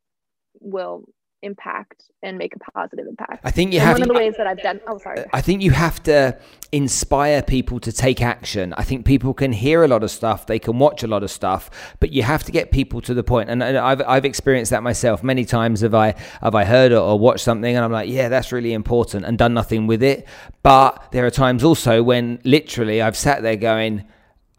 will 0.60 1.06
impact 1.44 2.04
and 2.24 2.38
make 2.38 2.56
a 2.56 2.72
positive 2.72 3.08
impact. 3.08 3.42
I 3.44 3.52
think 3.52 3.74
you 3.74 3.80
and 3.80 3.88
have 3.88 3.96
one 3.96 4.04
of 4.04 4.08
the 4.08 4.14
ways 4.14 4.36
that 4.38 4.48
I've 4.48 4.62
done. 4.62 4.80
Oh, 4.88 4.98
sorry. 4.98 5.26
I 5.34 5.42
think 5.42 5.62
you 5.62 5.72
have 5.72 6.02
to 6.04 6.38
inspire 6.72 7.42
people 7.42 7.80
to 7.80 7.92
take 7.92 8.22
action. 8.22 8.74
I 8.78 8.84
think 8.84 9.06
people 9.06 9.34
can 9.34 9.52
hear 9.52 9.84
a 9.84 9.88
lot 9.88 10.04
of 10.04 10.12
stuff, 10.12 10.46
they 10.46 10.60
can 10.60 10.80
watch 10.80 11.04
a 11.04 11.08
lot 11.08 11.24
of 11.24 11.32
stuff, 11.32 11.96
but 12.00 12.12
you 12.12 12.24
have 12.24 12.44
to 12.44 12.52
get 12.52 12.72
people 12.72 13.02
to 13.02 13.14
the 13.14 13.24
point. 13.24 13.50
And, 13.50 13.64
and 13.64 13.78
I've 13.78 14.02
I've 14.02 14.26
experienced 14.26 14.72
that 14.72 14.84
myself 14.84 15.24
many 15.24 15.46
times. 15.46 15.82
Have 15.82 15.96
I 15.96 16.16
have 16.42 16.56
I 16.56 16.64
heard 16.64 16.92
or 16.92 17.18
watched 17.18 17.44
something 17.44 17.76
and 17.76 17.84
I'm 17.84 17.92
like, 17.92 18.10
yeah, 18.10 18.30
that's 18.30 18.52
really 18.52 18.74
important, 18.74 19.26
and 19.26 19.38
done 19.38 19.54
nothing 19.54 19.88
with 19.88 20.04
it. 20.04 20.28
But 20.64 21.12
there 21.12 21.26
are 21.26 21.32
times 21.32 21.64
also 21.64 22.04
when 22.04 22.40
literally 22.44 23.02
I've 23.02 23.18
sat 23.18 23.42
there 23.42 23.56
going 23.56 24.06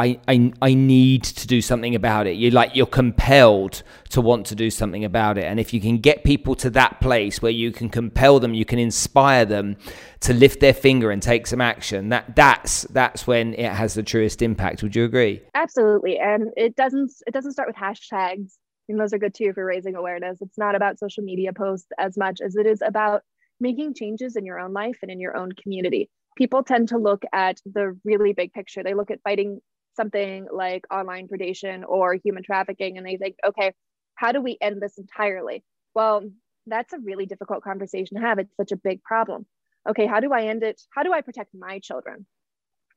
I, 0.03 0.19
I, 0.27 0.53
I 0.61 0.75
need 0.75 1.23
to 1.23 1.47
do 1.47 1.62
something 1.62 1.95
about 1.95 2.27
it. 2.27 2.33
You're 2.33 2.51
like 2.51 2.75
you're 2.75 2.87
compelled 2.87 3.85
to 4.11 4.21
want 4.21 4.47
to 4.47 4.57
do 4.57 4.69
something 4.69 5.05
about 5.05 5.38
it. 5.38 5.45
And 5.45 5.61
if 5.61 5.73
you 5.73 5.81
can 5.81 5.99
get 5.99 6.25
people 6.25 6.57
to 6.57 6.71
that 6.71 7.01
place 7.01 7.41
where 7.41 7.53
you 7.53 7.71
can 7.71 7.88
compel 7.88 8.41
them, 8.41 8.53
you 8.53 8.65
can 8.65 8.81
inspire 8.81 9.45
them 9.45 9.77
to 10.21 10.35
lift 10.35 10.59
their 10.59 10.75
finger 10.75 11.12
and 11.12 11.23
take 11.23 11.47
some 11.47 11.61
action, 11.61 12.09
that 12.09 12.35
that's 12.35 12.83
that's 12.91 13.29
when 13.29 13.55
it 13.55 13.71
has 13.71 13.95
the 13.95 14.03
truest 14.03 14.43
impact. 14.43 14.83
Would 14.83 14.97
you 14.97 15.05
agree? 15.05 15.41
Absolutely. 15.55 16.19
And 16.19 16.50
it 16.57 16.75
doesn't 16.75 17.13
it 17.29 17.33
doesn't 17.33 17.53
start 17.53 17.69
with 17.69 17.77
hashtags. 17.77 18.55
I 18.88 18.92
And 18.92 19.00
those 19.00 19.13
are 19.13 19.19
good 19.19 19.35
too 19.35 19.53
for 19.53 19.65
raising 19.65 19.94
awareness. 19.94 20.38
It's 20.40 20.59
not 20.59 20.75
about 20.75 20.98
social 20.98 21.23
media 21.23 21.53
posts 21.53 21.88
as 21.96 22.19
much 22.19 22.40
as 22.44 22.57
it 22.57 22.67
is 22.67 22.83
about 22.83 23.23
making 23.61 23.94
changes 23.94 24.35
in 24.35 24.44
your 24.44 24.59
own 24.59 24.73
life 24.73 24.98
and 25.03 25.13
in 25.13 25.21
your 25.21 25.37
own 25.37 25.53
community 25.53 26.11
people 26.37 26.63
tend 26.63 26.88
to 26.88 26.96
look 26.96 27.25
at 27.33 27.61
the 27.67 27.96
really 28.05 28.33
big 28.33 28.53
picture. 28.53 28.83
They 28.83 28.94
look 28.94 29.11
at 29.11 29.21
fighting 29.23 29.61
something 29.95 30.47
like 30.53 30.85
online 30.90 31.29
predation 31.29 31.83
or 31.87 32.15
human 32.15 32.43
trafficking 32.43 32.99
and 32.99 33.07
they 33.07 33.17
think, 33.17 33.37
okay, 33.47 33.73
how 34.15 34.33
do 34.33 34.40
we 34.40 34.57
end 34.61 34.81
this 34.81 34.99
entirely? 34.99 35.65
Well, 35.95 36.23
that's 36.67 36.93
a 36.93 36.99
really 36.99 37.27
difficult 37.27 37.63
conversation 37.63 38.17
to 38.17 38.23
have. 38.23 38.38
It's 38.38 38.57
such 38.57 38.73
a 38.73 38.77
big 38.77 39.03
problem. 39.03 39.47
Okay, 39.88 40.07
how 40.07 40.21
do 40.21 40.33
I 40.33 40.43
end 40.43 40.63
it? 40.63 40.81
How 40.95 41.03
do 41.03 41.13
I 41.13 41.21
protect 41.21 41.51
my 41.55 41.81
children? 41.81 42.27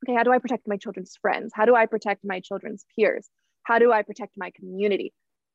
Okay, 0.06 0.16
how 0.16 0.24
do 0.24 0.32
I 0.32 0.38
protect 0.38 0.68
my 0.68 0.78
children's 0.78 1.18
friends? 1.20 1.52
How 1.56 1.66
do 1.66 1.76
I 1.76 1.88
protect 1.88 2.24
my 2.24 2.40
children's 2.40 2.86
peers? 2.96 3.28
How 3.64 3.80
do 3.80 3.92
I 3.92 4.04
protect 4.04 4.36
my 4.38 4.52
community? 4.56 5.14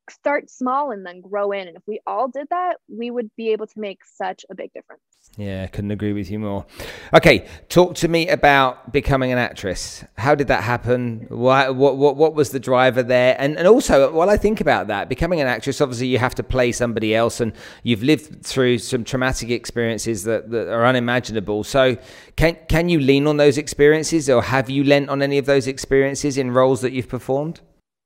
Start 0.09 0.49
small 0.49 0.91
and 0.91 1.05
then 1.05 1.21
grow 1.21 1.51
in. 1.51 1.67
And 1.67 1.77
if 1.77 1.83
we 1.87 1.99
all 2.05 2.27
did 2.27 2.47
that, 2.49 2.77
we 2.87 3.11
would 3.11 3.29
be 3.35 3.49
able 3.49 3.67
to 3.67 3.79
make 3.79 3.99
such 4.05 4.45
a 4.49 4.55
big 4.55 4.73
difference. 4.73 5.01
Yeah, 5.37 5.67
couldn't 5.67 5.91
agree 5.91 6.13
with 6.13 6.29
you 6.29 6.39
more. 6.39 6.65
Okay, 7.13 7.47
talk 7.69 7.95
to 7.95 8.07
me 8.07 8.27
about 8.27 8.91
becoming 8.91 9.31
an 9.31 9.37
actress. 9.37 10.03
How 10.17 10.35
did 10.35 10.47
that 10.47 10.63
happen? 10.63 11.27
Why, 11.29 11.69
what, 11.69 11.95
what, 11.97 12.17
what 12.17 12.33
was 12.33 12.49
the 12.49 12.59
driver 12.59 13.03
there? 13.03 13.35
And, 13.39 13.57
and 13.57 13.67
also, 13.67 14.11
while 14.11 14.29
I 14.29 14.37
think 14.37 14.59
about 14.59 14.87
that, 14.87 15.07
becoming 15.09 15.39
an 15.39 15.47
actress, 15.47 15.79
obviously 15.79 16.07
you 16.07 16.17
have 16.17 16.35
to 16.35 16.43
play 16.43 16.71
somebody 16.71 17.15
else 17.15 17.39
and 17.39 17.53
you've 17.83 18.03
lived 18.03 18.43
through 18.45 18.79
some 18.79 19.03
traumatic 19.03 19.51
experiences 19.51 20.23
that, 20.23 20.49
that 20.49 20.67
are 20.67 20.85
unimaginable. 20.85 21.63
So 21.63 21.97
can, 22.35 22.57
can 22.67 22.89
you 22.89 22.99
lean 22.99 23.27
on 23.27 23.37
those 23.37 23.57
experiences 23.57 24.29
or 24.29 24.41
have 24.41 24.69
you 24.69 24.83
lent 24.83 25.09
on 25.09 25.21
any 25.21 25.37
of 25.37 25.45
those 25.45 25.67
experiences 25.67 26.37
in 26.37 26.51
roles 26.51 26.81
that 26.81 26.91
you've 26.91 27.09
performed? 27.09 27.61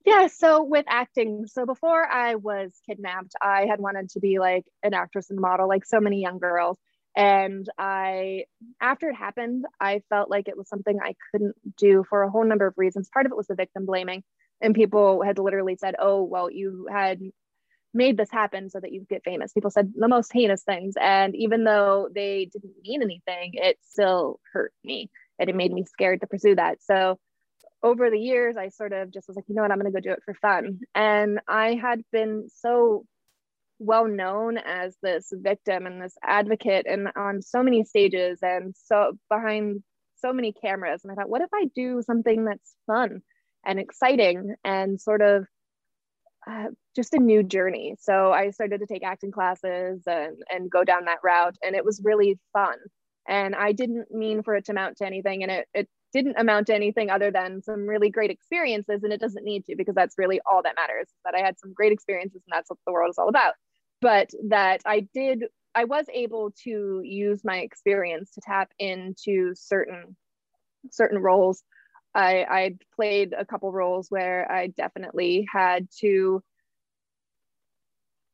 Yeah, 0.06 0.28
so 0.28 0.64
with 0.64 0.86
acting, 0.88 1.48
so 1.48 1.66
before 1.66 2.06
I 2.06 2.36
was 2.36 2.74
kidnapped, 2.88 3.34
I 3.42 3.66
had 3.66 3.80
wanted 3.80 4.10
to 4.12 4.20
be 4.20 4.38
like 4.40 4.64
an 4.84 4.94
actress 4.94 5.32
and 5.32 5.40
model, 5.40 5.68
like 5.68 5.84
so 5.86 6.00
many 6.00 6.22
young 6.22 6.38
girls. 6.38 6.78
And 7.18 7.68
I, 7.80 8.44
after 8.82 9.10
it 9.10 9.16
happened, 9.16 9.66
I 9.80 10.02
felt 10.10 10.30
like 10.30 10.48
it 10.48 10.58
was 10.58 10.70
something 10.70 11.00
I 11.02 11.16
couldn't 11.32 11.56
do 11.78 12.04
for 12.08 12.22
a 12.22 12.30
whole 12.30 12.44
number 12.46 12.68
of 12.68 12.76
reasons. 12.78 13.10
Part 13.12 13.26
of 13.26 13.32
it 13.32 13.38
was 13.38 13.48
the 13.48 13.56
victim 13.56 13.86
blaming, 13.88 14.24
and 14.62 14.76
people 14.76 15.24
had 15.24 15.40
literally 15.40 15.76
said, 15.78 15.96
"Oh, 15.98 16.22
well, 16.24 16.52
you 16.52 16.88
had 16.92 17.20
made 17.94 18.18
this 18.18 18.32
happen 18.32 18.70
so 18.70 18.80
that 18.80 18.92
you 18.94 19.06
get 19.10 19.24
famous." 19.26 19.54
People 19.54 19.72
said 19.72 19.94
the 19.96 20.08
most 20.10 20.34
heinous 20.34 20.64
things, 20.64 20.96
and 21.02 21.36
even 21.36 21.64
though 21.66 22.10
they 22.14 22.46
didn't 22.54 22.76
mean 22.84 23.02
anything, 23.04 23.52
it 23.56 23.78
still 23.84 24.40
hurt 24.54 24.74
me, 24.84 25.10
and 25.40 25.50
it 25.50 25.56
made 25.56 25.74
me 25.74 25.86
scared 25.86 26.22
to 26.22 26.28
pursue 26.28 26.56
that. 26.56 26.84
So 26.84 27.20
over 27.86 28.10
the 28.10 28.20
years, 28.20 28.58
I 28.58 28.70
sort 28.70 28.94
of 28.94 29.12
just 29.12 29.28
was 29.28 29.36
like, 29.36 29.46
you 29.48 29.54
know 29.54 29.62
what, 29.62 29.72
I'm 29.72 29.80
going 29.80 29.94
to 29.94 30.02
go 30.02 30.04
do 30.04 30.12
it 30.12 30.24
for 30.26 30.34
fun. 30.34 30.80
And 30.96 31.40
I 31.48 31.76
had 31.76 32.02
been 32.12 32.48
so 32.50 33.06
well 33.78 34.08
known 34.08 34.58
as 34.58 34.98
this 35.04 35.32
victim 35.32 35.86
and 35.86 36.02
this 36.02 36.16
advocate 36.24 36.88
and 36.90 37.10
on 37.16 37.44
so 37.44 37.62
many 37.62 37.84
stages 37.84 38.40
and 38.42 38.74
so 38.86 39.12
behind 39.30 39.84
so 40.16 40.34
many 40.34 40.52
cameras. 40.52 41.02
And 41.04 41.12
I 41.12 41.16
thought, 41.16 41.30
what 41.30 41.42
if 41.42 41.50
I 41.54 41.66
do 41.76 42.02
something 42.02 42.46
that's 42.46 42.76
fun 42.88 43.22
and 43.64 43.80
exciting 43.80 44.56
and 44.64 45.00
sort 45.00 45.22
of 45.22 45.46
uh, 46.50 46.70
just 46.96 47.14
a 47.14 47.20
new 47.20 47.44
journey? 47.44 47.98
So 48.00 48.32
I 48.32 48.50
started 48.50 48.80
to 48.80 48.88
take 48.88 49.04
acting 49.04 49.32
classes 49.32 50.02
and, 50.08 50.38
and 50.50 50.72
go 50.72 50.84
down 50.84 51.06
that 51.06 51.20
route. 51.24 51.56
And 51.64 51.76
it 51.76 51.86
was 51.86 52.02
really 52.04 52.40
fun. 52.52 52.78
And 53.28 53.54
I 53.54 53.74
didn't 53.74 54.10
mean 54.10 54.42
for 54.42 54.56
it 54.56 54.66
to 54.66 54.72
amount 54.72 54.98
to 54.98 55.06
anything. 55.06 55.44
And 55.44 55.52
it, 55.52 55.68
it 55.76 55.90
didn't 56.16 56.40
amount 56.40 56.68
to 56.68 56.74
anything 56.74 57.10
other 57.10 57.30
than 57.30 57.62
some 57.62 57.86
really 57.86 58.10
great 58.10 58.32
experiences 58.32 59.04
and 59.04 59.12
it 59.12 59.20
doesn't 59.20 59.44
need 59.44 59.66
to 59.66 59.76
because 59.76 59.94
that's 59.94 60.18
really 60.18 60.40
all 60.50 60.64
that 60.64 60.74
matters 60.78 61.10
that 61.26 61.36
i 61.36 61.40
had 61.40 61.60
some 61.60 61.74
great 61.74 61.92
experiences 61.92 62.42
and 62.48 62.56
that's 62.56 62.70
what 62.70 62.80
the 62.88 62.94
world 62.94 63.10
is 63.10 63.18
all 63.18 63.28
about. 63.28 63.54
But 64.02 64.30
that 64.48 64.82
i 64.86 65.02
did 65.14 65.44
i 65.76 65.84
was 65.84 66.06
able 66.14 66.52
to 66.64 67.02
use 67.04 67.44
my 67.44 67.58
experience 67.58 68.32
to 68.32 68.42
tap 68.42 68.72
into 68.80 69.54
certain 69.56 70.16
certain 70.92 71.20
roles. 71.20 71.64
I 72.14 72.46
i 72.60 72.76
played 72.96 73.34
a 73.38 73.46
couple 73.46 73.72
roles 73.74 74.08
where 74.10 74.50
i 74.50 74.68
definitely 74.68 75.46
had 75.52 75.88
to 76.00 76.42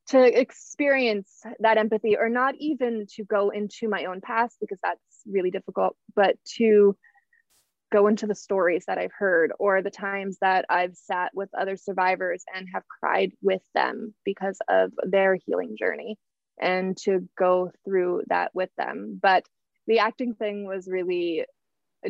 to 0.10 0.40
experience 0.40 1.42
that 1.60 1.78
empathy 1.78 2.18
or 2.18 2.30
not 2.30 2.54
even 2.60 3.08
to 3.16 3.24
go 3.24 3.50
into 3.50 3.88
my 3.88 4.06
own 4.06 4.20
past 4.22 4.58
because 4.60 4.80
that's 4.84 5.00
really 5.26 5.52
difficult 5.52 5.96
but 6.16 6.36
to 6.58 6.96
go 7.92 8.08
into 8.08 8.26
the 8.26 8.36
stories 8.36 8.86
that 8.88 8.98
I've 8.98 9.12
heard 9.12 9.52
or 9.60 9.82
the 9.82 9.92
times 9.92 10.38
that 10.42 10.66
I've 10.70 10.96
sat 10.96 11.32
with 11.34 11.50
other 11.54 11.76
survivors 11.76 12.44
and 12.56 12.68
have 12.74 12.84
cried 12.88 13.34
with 13.42 13.62
them 13.76 14.14
because 14.24 14.58
of 14.70 14.92
their 15.04 15.36
healing 15.36 15.76
journey 15.78 16.18
and 16.60 16.96
to 16.98 17.28
go 17.38 17.72
through 17.84 18.24
that 18.28 18.52
with 18.54 18.70
them. 18.78 19.20
But 19.22 19.46
the 19.88 20.00
acting 20.00 20.36
thing 20.36 20.66
was 20.66 20.88
really 20.88 21.46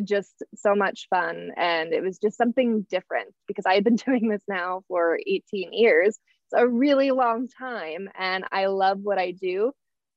just 0.04 0.42
so 0.54 0.74
much 0.74 1.06
fun 1.10 1.50
and 1.56 1.92
it 1.92 2.02
was 2.02 2.18
just 2.18 2.38
something 2.38 2.86
different 2.88 3.34
because 3.46 3.66
I 3.66 3.74
had 3.74 3.84
been 3.84 3.96
doing 4.06 4.28
this 4.28 4.42
now 4.48 4.82
for 4.88 5.18
18 5.26 5.72
years. 5.72 6.18
It's 6.46 6.60
a 6.60 6.68
really 6.68 7.10
long 7.10 7.48
time 7.48 8.08
and 8.18 8.44
I 8.52 8.66
love 8.66 9.00
what 9.02 9.18
I 9.18 9.32
do, 9.32 9.72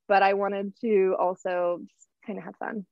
but 0.08 0.22
I 0.22 0.34
wanted 0.34 0.74
to 0.82 1.16
also 1.20 1.80
kind 2.26 2.38
of 2.38 2.46
have 2.46 2.56
fun. 2.58 2.86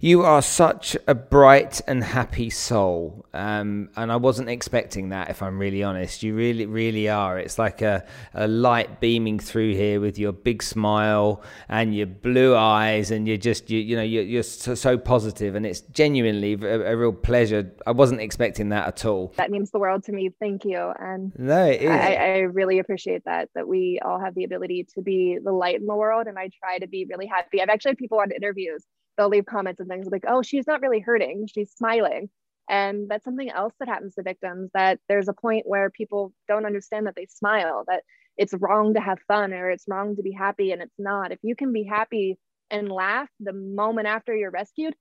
You 0.00 0.22
are 0.22 0.42
such 0.42 0.96
a 1.08 1.14
bright 1.16 1.80
and 1.88 2.04
happy 2.04 2.50
soul, 2.50 3.26
um, 3.34 3.90
and 3.96 4.12
I 4.12 4.16
wasn't 4.16 4.48
expecting 4.48 5.08
that. 5.08 5.28
If 5.28 5.42
I'm 5.42 5.58
really 5.58 5.82
honest, 5.82 6.22
you 6.22 6.36
really, 6.36 6.66
really 6.66 7.08
are. 7.08 7.36
It's 7.36 7.58
like 7.58 7.82
a, 7.82 8.04
a 8.32 8.46
light 8.46 9.00
beaming 9.00 9.40
through 9.40 9.74
here 9.74 10.00
with 10.00 10.16
your 10.16 10.30
big 10.30 10.62
smile 10.62 11.42
and 11.68 11.96
your 11.96 12.06
blue 12.06 12.54
eyes, 12.54 13.10
and 13.10 13.26
you're 13.26 13.38
just, 13.38 13.70
you, 13.70 13.80
you 13.80 13.96
know, 13.96 14.02
you're, 14.02 14.22
you're 14.22 14.44
so, 14.44 14.76
so, 14.76 14.96
positive, 14.96 15.56
and 15.56 15.66
it's 15.66 15.80
genuinely 15.80 16.52
a, 16.52 16.92
a, 16.92 16.96
real 16.96 17.12
pleasure. 17.12 17.68
I 17.84 17.90
wasn't 17.90 18.20
expecting 18.20 18.68
that 18.68 18.86
at 18.86 19.04
all. 19.04 19.34
That 19.36 19.50
means 19.50 19.72
the 19.72 19.80
world 19.80 20.04
to 20.04 20.12
me. 20.12 20.30
Thank 20.38 20.64
you, 20.64 20.92
and 20.96 21.32
no, 21.36 21.56
I, 21.56 22.14
I 22.14 22.38
really 22.42 22.78
appreciate 22.78 23.24
that. 23.24 23.48
That 23.56 23.66
we 23.66 23.98
all 24.04 24.20
have 24.20 24.36
the 24.36 24.44
ability 24.44 24.86
to 24.94 25.02
be 25.02 25.40
the 25.42 25.50
light 25.50 25.80
in 25.80 25.86
the 25.86 25.96
world, 25.96 26.28
and 26.28 26.38
I 26.38 26.50
try 26.56 26.78
to 26.78 26.86
be 26.86 27.04
really 27.10 27.26
happy. 27.26 27.60
I've 27.60 27.68
actually 27.68 27.90
had 27.90 27.98
people 27.98 28.20
on 28.20 28.30
interviews 28.30 28.84
they'll 29.18 29.28
leave 29.28 29.44
comments 29.44 29.80
and 29.80 29.88
things 29.88 30.06
like, 30.10 30.24
oh, 30.26 30.40
she's 30.42 30.66
not 30.66 30.80
really 30.80 31.00
hurting, 31.00 31.46
she's 31.52 31.72
smiling. 31.72 32.30
And 32.70 33.08
that's 33.08 33.24
something 33.24 33.50
else 33.50 33.74
that 33.80 33.88
happens 33.88 34.14
to 34.14 34.22
victims 34.22 34.70
that 34.74 35.00
there's 35.08 35.28
a 35.28 35.32
point 35.32 35.66
where 35.66 35.90
people 35.90 36.32
don't 36.46 36.66
understand 36.66 37.06
that 37.06 37.16
they 37.16 37.26
smile, 37.26 37.84
that 37.88 38.02
it's 38.36 38.54
wrong 38.54 38.94
to 38.94 39.00
have 39.00 39.18
fun 39.26 39.52
or 39.52 39.70
it's 39.70 39.86
wrong 39.88 40.16
to 40.16 40.22
be 40.22 40.32
happy. 40.32 40.70
And 40.70 40.82
it's 40.82 40.98
not. 40.98 41.32
If 41.32 41.38
you 41.42 41.56
can 41.56 41.72
be 41.72 41.84
happy 41.84 42.38
and 42.70 42.92
laugh 42.92 43.28
the 43.40 43.54
moment 43.54 44.06
after 44.06 44.36
you're 44.36 44.50
rescued, 44.50 44.94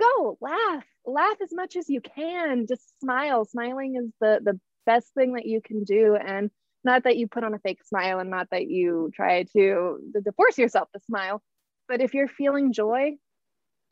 go 0.00 0.38
laugh, 0.40 0.84
laugh 1.04 1.36
as 1.42 1.52
much 1.52 1.76
as 1.76 1.90
you 1.90 2.00
can. 2.00 2.66
Just 2.68 2.98
smile. 3.00 3.44
Smiling 3.44 3.96
is 3.96 4.12
the, 4.20 4.40
the 4.42 4.60
best 4.86 5.12
thing 5.14 5.34
that 5.34 5.46
you 5.46 5.60
can 5.60 5.82
do. 5.82 6.16
And 6.16 6.50
not 6.84 7.04
that 7.04 7.16
you 7.16 7.26
put 7.26 7.44
on 7.44 7.54
a 7.54 7.58
fake 7.58 7.84
smile 7.84 8.20
and 8.20 8.30
not 8.30 8.48
that 8.50 8.68
you 8.68 9.10
try 9.14 9.42
to, 9.54 9.98
to 10.24 10.32
force 10.36 10.56
yourself 10.56 10.88
to 10.92 11.00
smile, 11.00 11.42
but 11.88 12.00
if 12.00 12.14
you're 12.14 12.28
feeling 12.28 12.72
joy, 12.72 13.12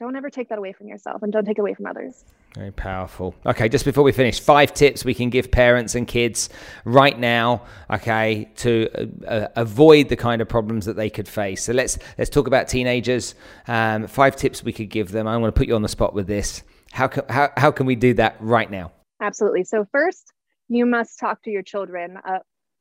don't 0.01 0.17
ever 0.17 0.31
take 0.31 0.49
that 0.49 0.59
away 0.59 0.73
from 0.73 0.89
yourself 0.89 1.23
and 1.23 1.31
don't 1.31 1.45
take 1.45 1.59
it 1.59 1.61
away 1.61 1.75
from 1.75 1.87
others. 1.87 2.25
Very 2.55 2.73
powerful. 2.73 3.35
Okay, 3.45 3.69
just 3.69 3.85
before 3.85 4.03
we 4.03 4.13
finish, 4.13 4.41
five 4.41 4.73
tips 4.73 5.05
we 5.05 5.13
can 5.13 5.29
give 5.29 5.51
parents 5.51 5.95
and 5.95 6.09
kids 6.09 6.49
right 6.87 7.17
now, 7.17 7.63
okay, 7.91 8.49
to 8.57 8.89
uh, 8.95 9.29
uh, 9.29 9.49
avoid 9.57 10.09
the 10.09 10.17
kind 10.17 10.41
of 10.41 10.49
problems 10.49 10.87
that 10.87 10.97
they 10.97 11.11
could 11.11 11.29
face. 11.29 11.63
So 11.63 11.75
let's 11.75 11.99
let's 12.17 12.31
talk 12.31 12.47
about 12.47 12.67
teenagers. 12.67 13.35
Um, 13.69 14.07
five 14.07 14.35
tips 14.37 14.65
we 14.65 14.73
could 14.73 14.89
give 14.89 15.13
them. 15.13 15.29
I'm 15.29 15.41
going 15.41 15.53
to 15.53 15.57
put 15.57 15.69
you 15.69 15.77
on 15.77 15.83
the 15.83 15.89
spot 15.89 16.15
with 16.15 16.27
this. 16.27 16.63
How 16.93 17.07
can 17.07 17.25
how, 17.29 17.51
how 17.59 17.71
can 17.71 17.85
we 17.85 17.95
do 17.95 18.15
that 18.15 18.37
right 18.41 18.71
now? 18.71 18.93
Absolutely. 19.21 19.65
So 19.65 19.87
first, 19.93 20.33
you 20.69 20.87
must 20.87 21.21
talk 21.21 21.43
to 21.43 21.51
your 21.51 21.63
children 21.63 22.17
uh, 22.27 22.39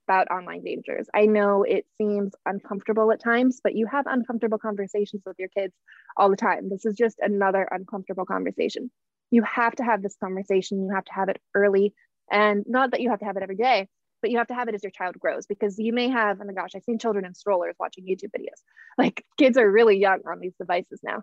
about 0.10 0.32
online 0.32 0.64
dangers. 0.64 1.08
I 1.14 1.28
know 1.28 1.62
it 1.62 1.86
seems 2.00 2.34
uncomfortable 2.44 3.12
at 3.12 3.24
times, 3.24 3.62
but 3.64 3.76
you 3.76 3.86
have 3.86 4.08
uncomfortable 4.08 4.58
conversations 4.58 5.22
with 5.24 5.36
your 5.38 5.50
kids 5.50 5.76
all 6.18 6.32
the 6.32 6.36
time. 6.36 6.68
This 6.68 6.84
is 6.84 6.96
just 6.96 7.18
another 7.20 7.68
uncomfortable 7.70 8.26
conversation. 8.26 8.90
You 9.30 9.44
have 9.44 9.76
to 9.76 9.84
have 9.84 10.02
this 10.02 10.18
conversation. 10.20 10.84
You 10.84 10.90
have 10.96 11.06
to 11.06 11.14
have 11.14 11.30
it 11.30 11.40
early. 11.54 11.94
And 12.32 12.64
not 12.68 12.90
that 12.90 13.02
you 13.02 13.12
have 13.12 13.20
to 13.20 13.26
have 13.26 13.38
it 13.38 13.44
every 13.44 13.56
day, 13.56 13.88
but 14.24 14.32
you 14.32 14.40
have 14.40 14.48
to 14.48 14.56
have 14.56 14.68
it 14.68 14.74
as 14.74 14.84
your 14.84 14.90
child 14.90 15.20
grows 15.20 15.46
because 15.46 15.78
you 15.78 15.94
may 15.94 16.10
have, 16.10 16.40
oh 16.42 16.46
my 16.46 16.54
gosh, 16.54 16.72
I've 16.76 16.84
seen 16.84 16.98
children 16.98 17.24
in 17.24 17.36
strollers 17.36 17.76
watching 17.80 18.06
YouTube 18.06 18.32
videos. 18.36 18.64
Like 18.98 19.24
kids 19.38 19.58
are 19.58 19.72
really 19.72 20.00
young 20.00 20.22
on 20.28 20.40
these 20.40 20.56
devices 20.60 21.00
now. 21.04 21.22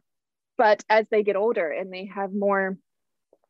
But 0.57 0.85
as 0.89 1.07
they 1.11 1.25
get 1.25 1.35
older 1.35 1.69
and 1.69 1.93
they 1.93 2.07
have 2.15 2.33
more 2.33 2.79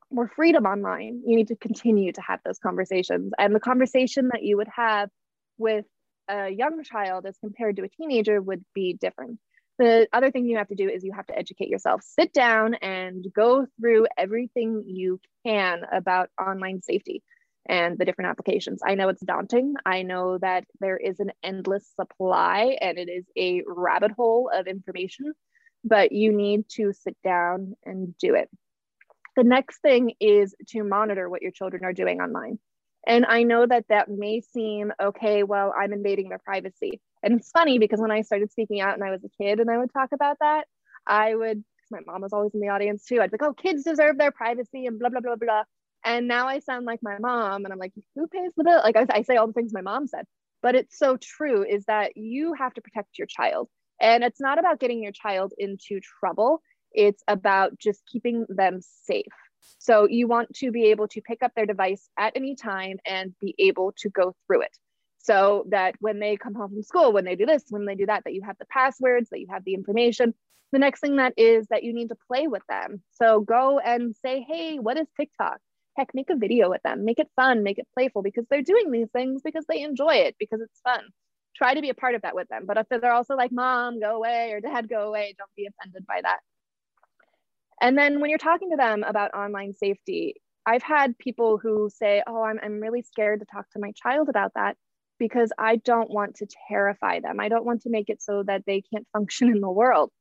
more 0.09 0.31
freedom 0.35 0.65
online, 0.65 1.21
you 1.25 1.35
need 1.35 1.49
to 1.49 1.55
continue 1.55 2.11
to 2.13 2.21
have 2.21 2.39
those 2.43 2.59
conversations. 2.59 3.33
And 3.37 3.53
the 3.53 3.59
conversation 3.59 4.29
that 4.31 4.41
you 4.41 4.57
would 4.57 4.69
have 4.73 5.09
with 5.57 5.85
a 6.27 6.49
young 6.49 6.83
child 6.83 7.25
as 7.25 7.37
compared 7.39 7.77
to 7.77 7.83
a 7.83 7.89
teenager 7.89 8.41
would 8.41 8.63
be 8.73 8.93
different. 8.93 9.39
The 9.79 10.07
other 10.11 10.31
thing 10.31 10.45
you 10.45 10.57
have 10.57 10.69
to 10.69 10.75
do 10.75 10.89
is 10.89 11.03
you 11.03 11.13
have 11.13 11.27
to 11.27 11.37
educate 11.37 11.69
yourself. 11.69 12.01
Sit 12.03 12.33
down 12.33 12.75
and 12.75 13.25
go 13.33 13.67
through 13.79 14.07
everything 14.17 14.83
you 14.87 15.19
can 15.45 15.83
about 15.91 16.29
online 16.39 16.81
safety 16.81 17.21
and 17.69 17.97
the 17.97 18.05
different 18.05 18.31
applications. 18.31 18.81
I 18.85 18.95
know 18.95 19.09
it's 19.09 19.21
daunting. 19.21 19.75
I 19.85 20.01
know 20.01 20.37
that 20.39 20.63
there 20.79 20.97
is 20.97 21.19
an 21.19 21.31
endless 21.43 21.87
supply 21.99 22.77
and 22.81 22.97
it 22.97 23.09
is 23.09 23.25
a 23.37 23.61
rabbit 23.67 24.11
hole 24.11 24.49
of 24.51 24.67
information, 24.67 25.33
but 25.83 26.11
you 26.11 26.31
need 26.31 26.69
to 26.69 26.93
sit 26.93 27.15
down 27.23 27.75
and 27.85 28.17
do 28.17 28.35
it. 28.35 28.49
The 29.35 29.43
next 29.43 29.81
thing 29.81 30.13
is 30.19 30.55
to 30.69 30.83
monitor 30.83 31.29
what 31.29 31.43
your 31.43 31.51
children 31.51 31.85
are 31.85 31.93
doing 31.93 32.19
online. 32.19 32.57
And 33.07 33.25
I 33.25 33.43
know 33.43 33.65
that 33.67 33.85
that 33.89 34.09
may 34.09 34.41
seem 34.41 34.93
okay, 35.01 35.43
well, 35.43 35.73
I'm 35.79 35.93
invading 35.93 36.29
their 36.29 36.39
privacy. 36.39 37.01
And 37.23 37.39
it's 37.39 37.51
funny 37.51 37.79
because 37.79 38.01
when 38.01 38.11
I 38.11 38.21
started 38.23 38.51
speaking 38.51 38.81
out 38.81 38.95
and 38.95 39.03
I 39.03 39.11
was 39.11 39.23
a 39.25 39.43
kid 39.43 39.59
and 39.61 39.71
I 39.71 39.77
would 39.79 39.93
talk 39.93 40.11
about 40.13 40.37
that, 40.41 40.67
I 41.07 41.35
would, 41.35 41.63
my 41.91 41.99
mom 42.07 42.21
was 42.21 42.33
always 42.33 42.53
in 42.55 42.61
the 42.61 42.69
audience 42.69 43.05
too. 43.05 43.21
I'd 43.21 43.31
be 43.31 43.37
like, 43.41 43.49
oh, 43.49 43.53
kids 43.53 43.83
deserve 43.83 44.17
their 44.19 44.31
privacy 44.33 44.87
and 44.87 44.99
blah, 44.99 45.09
blah, 45.09 45.21
blah, 45.21 45.37
blah. 45.37 45.63
And 46.05 46.27
now 46.27 46.47
I 46.47 46.59
sound 46.59 46.85
like 46.85 47.01
my 47.03 47.17
mom 47.19 47.65
and 47.65 47.73
I'm 47.73 47.79
like, 47.79 47.93
who 48.15 48.27
pays 48.27 48.51
the 48.57 48.65
bill? 48.65 48.81
Like 48.83 48.97
I, 48.97 49.07
I 49.11 49.21
say 49.23 49.37
all 49.37 49.47
the 49.47 49.53
things 49.53 49.73
my 49.73 49.81
mom 49.81 50.07
said. 50.07 50.25
but 50.61 50.75
it's 50.75 50.97
so 50.97 51.17
true 51.17 51.65
is 51.65 51.85
that 51.85 52.17
you 52.17 52.53
have 52.53 52.73
to 52.75 52.81
protect 52.81 53.17
your 53.17 53.27
child. 53.27 53.69
And 54.01 54.23
it's 54.23 54.41
not 54.41 54.59
about 54.59 54.79
getting 54.79 55.01
your 55.03 55.11
child 55.11 55.53
into 55.57 55.99
trouble, 56.19 56.61
it's 56.91 57.23
about 57.27 57.77
just 57.79 58.01
keeping 58.05 58.45
them 58.49 58.79
safe. 59.05 59.25
So 59.79 60.07
you 60.07 60.27
want 60.27 60.53
to 60.55 60.71
be 60.71 60.85
able 60.85 61.07
to 61.09 61.21
pick 61.21 61.43
up 61.43 61.51
their 61.55 61.65
device 61.65 62.09
at 62.17 62.33
any 62.35 62.55
time 62.55 62.97
and 63.05 63.33
be 63.39 63.55
able 63.59 63.93
to 63.99 64.09
go 64.09 64.35
through 64.45 64.61
it. 64.61 64.77
So 65.19 65.65
that 65.69 65.95
when 65.99 66.19
they 66.19 66.37
come 66.37 66.55
home 66.55 66.71
from 66.71 66.83
school, 66.83 67.11
when 67.11 67.25
they 67.25 67.35
do 67.35 67.45
this, 67.45 67.65
when 67.69 67.85
they 67.85 67.95
do 67.95 68.05
that, 68.05 68.23
that 68.23 68.33
you 68.33 68.43
have 68.43 68.57
the 68.57 68.65
passwords, 68.65 69.29
that 69.29 69.39
you 69.39 69.47
have 69.49 69.63
the 69.65 69.73
information. 69.73 70.33
The 70.71 70.79
next 70.79 71.01
thing 71.01 71.17
that 71.17 71.33
is 71.37 71.67
that 71.67 71.83
you 71.83 71.93
need 71.93 72.09
to 72.09 72.17
play 72.27 72.47
with 72.47 72.63
them. 72.67 73.01
So 73.13 73.41
go 73.41 73.79
and 73.79 74.15
say, 74.15 74.45
hey, 74.47 74.79
what 74.79 74.97
is 74.97 75.07
TikTok? 75.17 75.59
Heck, 75.95 76.13
make 76.13 76.29
a 76.29 76.35
video 76.35 76.69
with 76.69 76.83
them, 76.83 77.05
make 77.05 77.19
it 77.19 77.29
fun, 77.35 77.63
make 77.63 77.79
it 77.79 77.87
playful 77.93 78.21
because 78.21 78.45
they're 78.49 78.61
doing 78.61 78.91
these 78.91 79.09
things 79.11 79.41
because 79.41 79.65
they 79.67 79.81
enjoy 79.81 80.15
it, 80.15 80.35
because 80.39 80.61
it's 80.61 80.79
fun. 80.81 81.01
Try 81.55 81.73
to 81.73 81.81
be 81.81 81.89
a 81.89 81.95
part 81.95 82.15
of 82.15 82.21
that 82.21 82.35
with 82.35 82.47
them. 82.49 82.65
But 82.67 82.77
if 82.77 82.87
they're 82.89 83.11
also 83.11 83.35
like, 83.35 83.51
mom, 83.51 83.99
go 83.99 84.15
away, 84.15 84.51
or 84.51 84.61
dad, 84.61 84.87
go 84.87 85.07
away, 85.07 85.35
don't 85.37 85.49
be 85.55 85.67
offended 85.67 86.05
by 86.05 86.21
that. 86.21 86.39
And 87.81 87.97
then 87.97 88.19
when 88.19 88.29
you're 88.29 88.39
talking 88.39 88.71
to 88.71 88.77
them 88.77 89.03
about 89.03 89.33
online 89.33 89.73
safety, 89.73 90.35
I've 90.65 90.83
had 90.83 91.17
people 91.17 91.57
who 91.57 91.89
say, 91.93 92.23
Oh, 92.27 92.43
I'm, 92.43 92.59
I'm 92.61 92.79
really 92.81 93.01
scared 93.01 93.39
to 93.39 93.45
talk 93.45 93.69
to 93.71 93.79
my 93.79 93.91
child 93.95 94.29
about 94.29 94.53
that 94.55 94.75
because 95.19 95.51
I 95.57 95.77
don't 95.77 96.09
want 96.09 96.35
to 96.37 96.47
terrify 96.67 97.19
them. 97.19 97.39
I 97.39 97.49
don't 97.49 97.65
want 97.65 97.83
to 97.83 97.89
make 97.89 98.09
it 98.09 98.21
so 98.21 98.43
that 98.43 98.63
they 98.65 98.81
can't 98.81 99.07
function 99.13 99.49
in 99.49 99.61
the 99.61 99.69
world. 99.69 100.11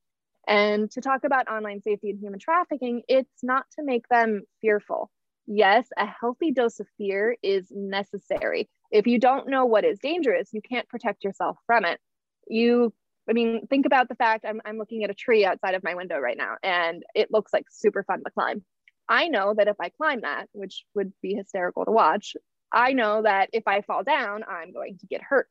And 0.48 0.90
to 0.92 1.00
talk 1.00 1.24
about 1.24 1.48
online 1.48 1.82
safety 1.82 2.10
and 2.10 2.20
human 2.20 2.38
trafficking, 2.38 3.02
it's 3.08 3.42
not 3.42 3.64
to 3.76 3.84
make 3.84 4.06
them 4.08 4.42
fearful. 4.60 5.10
Yes, 5.46 5.88
a 5.96 6.06
healthy 6.06 6.52
dose 6.52 6.80
of 6.80 6.86
fear 6.98 7.36
is 7.42 7.66
necessary. 7.70 8.68
If 8.90 9.06
you 9.06 9.18
don't 9.18 9.48
know 9.48 9.64
what 9.64 9.84
is 9.84 9.98
dangerous, 9.98 10.50
you 10.52 10.60
can't 10.60 10.88
protect 10.88 11.24
yourself 11.24 11.56
from 11.66 11.84
it. 11.84 12.00
You 12.48 12.92
I 13.28 13.32
mean, 13.32 13.66
think 13.68 13.86
about 13.86 14.08
the 14.08 14.14
fact 14.14 14.44
I'm, 14.46 14.60
I'm 14.64 14.78
looking 14.78 15.02
at 15.04 15.10
a 15.10 15.14
tree 15.14 15.44
outside 15.44 15.74
of 15.74 15.82
my 15.82 15.94
window 15.94 16.18
right 16.18 16.36
now 16.36 16.56
and 16.62 17.02
it 17.14 17.30
looks 17.30 17.52
like 17.52 17.66
super 17.70 18.04
fun 18.04 18.22
to 18.24 18.30
climb. 18.30 18.64
I 19.08 19.28
know 19.28 19.54
that 19.56 19.68
if 19.68 19.76
I 19.80 19.90
climb 19.90 20.22
that, 20.22 20.48
which 20.52 20.84
would 20.94 21.12
be 21.22 21.34
hysterical 21.34 21.84
to 21.84 21.90
watch, 21.90 22.34
I 22.72 22.92
know 22.92 23.22
that 23.22 23.50
if 23.52 23.64
I 23.66 23.82
fall 23.82 24.02
down, 24.02 24.42
I'm 24.48 24.72
going 24.72 24.98
to 24.98 25.06
get 25.06 25.22
hurt. 25.22 25.48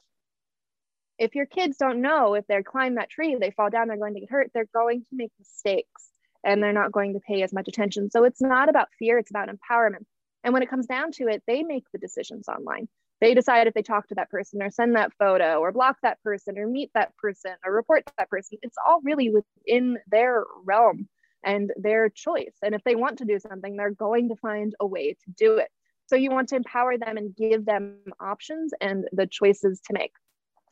If 1.17 1.35
your 1.35 1.45
kids 1.45 1.77
don't 1.77 2.01
know 2.01 2.33
if 2.33 2.45
they 2.47 2.61
climb 2.63 2.95
that 2.95 3.09
tree, 3.09 3.37
they 3.39 3.51
fall 3.51 3.69
down, 3.69 3.87
they're 3.87 3.97
going 3.97 4.15
to 4.15 4.19
get 4.19 4.31
hurt, 4.31 4.51
they're 4.53 4.67
going 4.73 5.01
to 5.01 5.15
make 5.15 5.31
mistakes 5.39 6.09
and 6.43 6.61
they're 6.61 6.73
not 6.73 6.91
going 6.91 7.13
to 7.13 7.21
pay 7.21 7.41
as 7.41 7.53
much 7.53 7.67
attention. 7.67 8.11
So 8.11 8.23
it's 8.25 8.41
not 8.41 8.69
about 8.69 8.89
fear, 8.99 9.17
it's 9.17 9.31
about 9.31 9.49
empowerment. 9.49 10.05
And 10.43 10.53
when 10.53 10.61
it 10.61 10.69
comes 10.69 10.85
down 10.85 11.11
to 11.13 11.27
it, 11.27 11.41
they 11.47 11.63
make 11.63 11.85
the 11.91 11.99
decisions 11.99 12.47
online 12.47 12.87
they 13.21 13.33
decide 13.33 13.67
if 13.67 13.73
they 13.73 13.81
talk 13.81 14.07
to 14.07 14.15
that 14.15 14.29
person 14.29 14.61
or 14.61 14.69
send 14.69 14.95
that 14.95 15.13
photo 15.17 15.59
or 15.59 15.71
block 15.71 15.97
that 16.03 16.21
person 16.21 16.57
or 16.57 16.67
meet 16.67 16.91
that 16.93 17.15
person 17.17 17.53
or 17.65 17.71
report 17.71 18.05
to 18.05 18.13
that 18.17 18.29
person. 18.29 18.57
It's 18.61 18.77
all 18.85 19.01
really 19.03 19.29
within 19.29 19.97
their 20.07 20.43
realm 20.63 21.07
and 21.43 21.71
their 21.77 22.09
choice. 22.09 22.55
And 22.61 22.75
if 22.75 22.83
they 22.83 22.95
want 22.95 23.17
to 23.19 23.25
do 23.25 23.39
something, 23.39 23.75
they're 23.75 23.91
going 23.91 24.29
to 24.29 24.35
find 24.35 24.73
a 24.79 24.85
way 24.85 25.13
to 25.13 25.31
do 25.37 25.57
it. 25.57 25.69
So 26.07 26.15
you 26.15 26.29
want 26.29 26.49
to 26.49 26.55
empower 26.55 26.97
them 26.97 27.17
and 27.17 27.35
give 27.35 27.65
them 27.65 27.97
options 28.19 28.73
and 28.81 29.07
the 29.11 29.27
choices 29.27 29.81
to 29.87 29.93
make. 29.93 30.11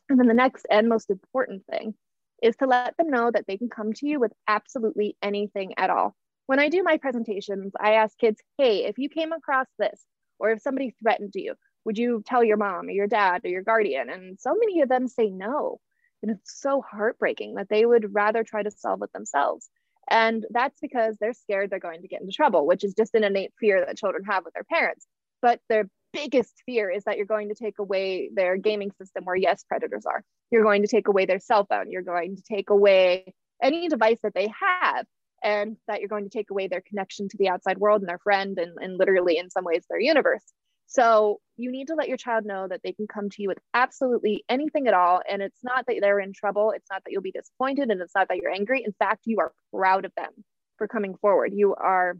And 0.08 0.18
then 0.18 0.28
the 0.28 0.34
next 0.34 0.66
and 0.70 0.88
most 0.88 1.10
important 1.10 1.64
thing 1.70 1.94
is 2.42 2.56
to 2.56 2.66
let 2.66 2.96
them 2.98 3.10
know 3.10 3.30
that 3.30 3.46
they 3.46 3.56
can 3.56 3.70
come 3.70 3.92
to 3.94 4.06
you 4.06 4.20
with 4.20 4.32
absolutely 4.46 5.16
anything 5.22 5.72
at 5.78 5.90
all. 5.90 6.14
When 6.46 6.60
I 6.60 6.68
do 6.68 6.82
my 6.82 6.98
presentations, 6.98 7.72
I 7.80 7.94
ask 7.94 8.18
kids, 8.18 8.40
hey, 8.58 8.84
if 8.84 8.98
you 8.98 9.08
came 9.08 9.32
across 9.32 9.66
this, 9.78 10.04
or 10.38 10.50
if 10.50 10.60
somebody 10.60 10.94
threatened 11.02 11.32
you, 11.34 11.54
would 11.84 11.98
you 11.98 12.22
tell 12.26 12.42
your 12.42 12.56
mom 12.56 12.86
or 12.86 12.90
your 12.90 13.06
dad 13.06 13.42
or 13.44 13.48
your 13.48 13.62
guardian? 13.62 14.10
And 14.10 14.38
so 14.40 14.54
many 14.58 14.80
of 14.80 14.88
them 14.88 15.08
say 15.08 15.30
no. 15.30 15.80
And 16.22 16.30
it's 16.30 16.60
so 16.60 16.82
heartbreaking 16.82 17.54
that 17.54 17.68
they 17.68 17.84
would 17.84 18.14
rather 18.14 18.44
try 18.44 18.62
to 18.62 18.70
solve 18.70 19.02
it 19.02 19.12
themselves. 19.12 19.68
And 20.10 20.44
that's 20.50 20.80
because 20.80 21.16
they're 21.18 21.32
scared 21.32 21.70
they're 21.70 21.78
going 21.78 22.02
to 22.02 22.08
get 22.08 22.20
into 22.20 22.32
trouble 22.32 22.66
which 22.66 22.84
is 22.84 22.92
just 22.92 23.14
an 23.14 23.24
innate 23.24 23.52
fear 23.58 23.84
that 23.84 23.96
children 23.96 24.24
have 24.24 24.44
with 24.44 24.54
their 24.54 24.64
parents. 24.64 25.06
But 25.42 25.60
their 25.68 25.88
biggest 26.12 26.62
fear 26.64 26.90
is 26.90 27.04
that 27.04 27.16
you're 27.16 27.26
going 27.26 27.48
to 27.48 27.54
take 27.54 27.78
away 27.78 28.30
their 28.32 28.56
gaming 28.56 28.92
system 28.98 29.24
where 29.24 29.36
yes 29.36 29.64
predators 29.64 30.06
are. 30.06 30.22
You're 30.50 30.62
going 30.62 30.82
to 30.82 30.88
take 30.88 31.08
away 31.08 31.26
their 31.26 31.40
cell 31.40 31.66
phone. 31.68 31.90
You're 31.90 32.02
going 32.02 32.36
to 32.36 32.42
take 32.42 32.70
away 32.70 33.34
any 33.62 33.88
device 33.88 34.18
that 34.22 34.34
they 34.34 34.48
have 34.48 35.06
and 35.42 35.76
that 35.88 36.00
you're 36.00 36.08
going 36.08 36.24
to 36.24 36.30
take 36.30 36.50
away 36.50 36.68
their 36.68 36.80
connection 36.80 37.28
to 37.28 37.36
the 37.36 37.48
outside 37.48 37.78
world 37.78 38.00
and 38.00 38.08
their 38.08 38.18
friend 38.18 38.58
and, 38.58 38.72
and 38.80 38.98
literally 38.98 39.36
in 39.36 39.50
some 39.50 39.64
ways 39.64 39.84
their 39.88 40.00
universe 40.00 40.42
so 40.86 41.40
you 41.56 41.70
need 41.70 41.88
to 41.88 41.94
let 41.94 42.08
your 42.08 42.16
child 42.16 42.44
know 42.44 42.66
that 42.68 42.80
they 42.82 42.92
can 42.92 43.06
come 43.06 43.30
to 43.30 43.42
you 43.42 43.48
with 43.48 43.58
absolutely 43.72 44.44
anything 44.48 44.86
at 44.86 44.94
all. 44.94 45.20
And 45.28 45.40
it's 45.40 45.62
not 45.62 45.86
that 45.86 45.96
they're 46.00 46.20
in 46.20 46.32
trouble. 46.32 46.72
It's 46.74 46.90
not 46.90 47.02
that 47.04 47.12
you'll 47.12 47.22
be 47.22 47.32
disappointed 47.32 47.90
and 47.90 48.00
it's 48.00 48.14
not 48.14 48.28
that 48.28 48.38
you're 48.38 48.52
angry. 48.52 48.82
In 48.84 48.92
fact, 48.98 49.22
you 49.24 49.38
are 49.40 49.52
proud 49.72 50.04
of 50.04 50.12
them 50.16 50.30
for 50.78 50.88
coming 50.88 51.16
forward. 51.16 51.52
You 51.54 51.74
are 51.74 52.16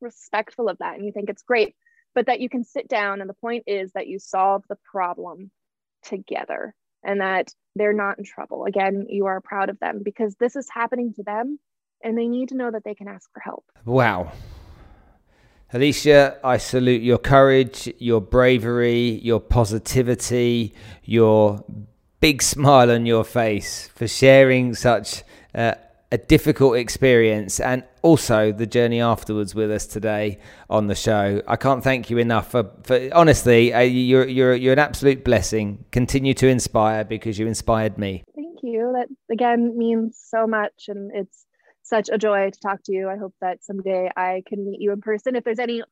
respectful 0.00 0.68
of 0.68 0.78
that 0.78 0.96
and 0.96 1.04
you 1.04 1.12
think 1.12 1.30
it's 1.30 1.42
great, 1.42 1.74
but 2.14 2.26
that 2.26 2.40
you 2.40 2.48
can 2.48 2.64
sit 2.64 2.88
down. 2.88 3.20
And 3.20 3.30
the 3.30 3.34
point 3.34 3.64
is 3.66 3.92
that 3.92 4.06
you 4.06 4.18
solve 4.18 4.62
the 4.68 4.78
problem 4.90 5.50
together 6.04 6.74
and 7.02 7.20
that 7.20 7.48
they're 7.76 7.92
not 7.92 8.18
in 8.18 8.24
trouble. 8.24 8.64
Again, 8.64 9.06
you 9.08 9.26
are 9.26 9.40
proud 9.40 9.70
of 9.70 9.78
them 9.80 10.02
because 10.04 10.36
this 10.36 10.56
is 10.56 10.68
happening 10.70 11.14
to 11.14 11.22
them 11.22 11.58
and 12.02 12.16
they 12.16 12.28
need 12.28 12.50
to 12.50 12.56
know 12.56 12.70
that 12.70 12.84
they 12.84 12.94
can 12.94 13.08
ask 13.08 13.28
for 13.32 13.40
help. 13.40 13.64
Wow. 13.84 14.32
Alicia, 15.72 16.36
I 16.42 16.56
salute 16.56 17.02
your 17.02 17.18
courage, 17.18 17.92
your 17.98 18.20
bravery, 18.20 19.20
your 19.22 19.38
positivity, 19.38 20.74
your 21.04 21.64
big 22.18 22.42
smile 22.42 22.90
on 22.90 23.06
your 23.06 23.22
face 23.22 23.88
for 23.94 24.08
sharing 24.08 24.74
such 24.74 25.22
uh, 25.54 25.74
a 26.10 26.18
difficult 26.18 26.76
experience 26.76 27.60
and 27.60 27.84
also 28.02 28.50
the 28.50 28.66
journey 28.66 29.00
afterwards 29.00 29.54
with 29.54 29.70
us 29.70 29.86
today 29.86 30.38
on 30.68 30.88
the 30.88 30.96
show. 30.96 31.40
I 31.46 31.54
can't 31.54 31.84
thank 31.84 32.10
you 32.10 32.18
enough 32.18 32.50
for, 32.50 32.68
for 32.82 33.08
honestly, 33.12 33.72
uh, 33.72 33.80
you're, 33.80 34.26
you're, 34.26 34.56
you're 34.56 34.72
an 34.72 34.80
absolute 34.80 35.24
blessing. 35.24 35.84
Continue 35.92 36.34
to 36.34 36.48
inspire 36.48 37.04
because 37.04 37.38
you 37.38 37.46
inspired 37.46 37.96
me. 37.96 38.24
Thank 38.34 38.58
you. 38.64 38.92
That 38.96 39.06
again 39.32 39.78
means 39.78 40.20
so 40.20 40.48
much. 40.48 40.86
And 40.88 41.12
it's 41.14 41.46
such 41.82 42.08
a 42.10 42.18
joy 42.18 42.50
to 42.50 42.60
talk 42.60 42.82
to 42.84 42.92
you. 42.92 43.08
I 43.08 43.16
hope 43.16 43.34
that 43.40 43.64
someday 43.64 44.10
I 44.16 44.42
can 44.46 44.64
meet 44.64 44.80
you 44.80 44.92
in 44.92 45.00
person. 45.00 45.36
If 45.36 45.44
there's 45.44 45.58
any 45.58 45.82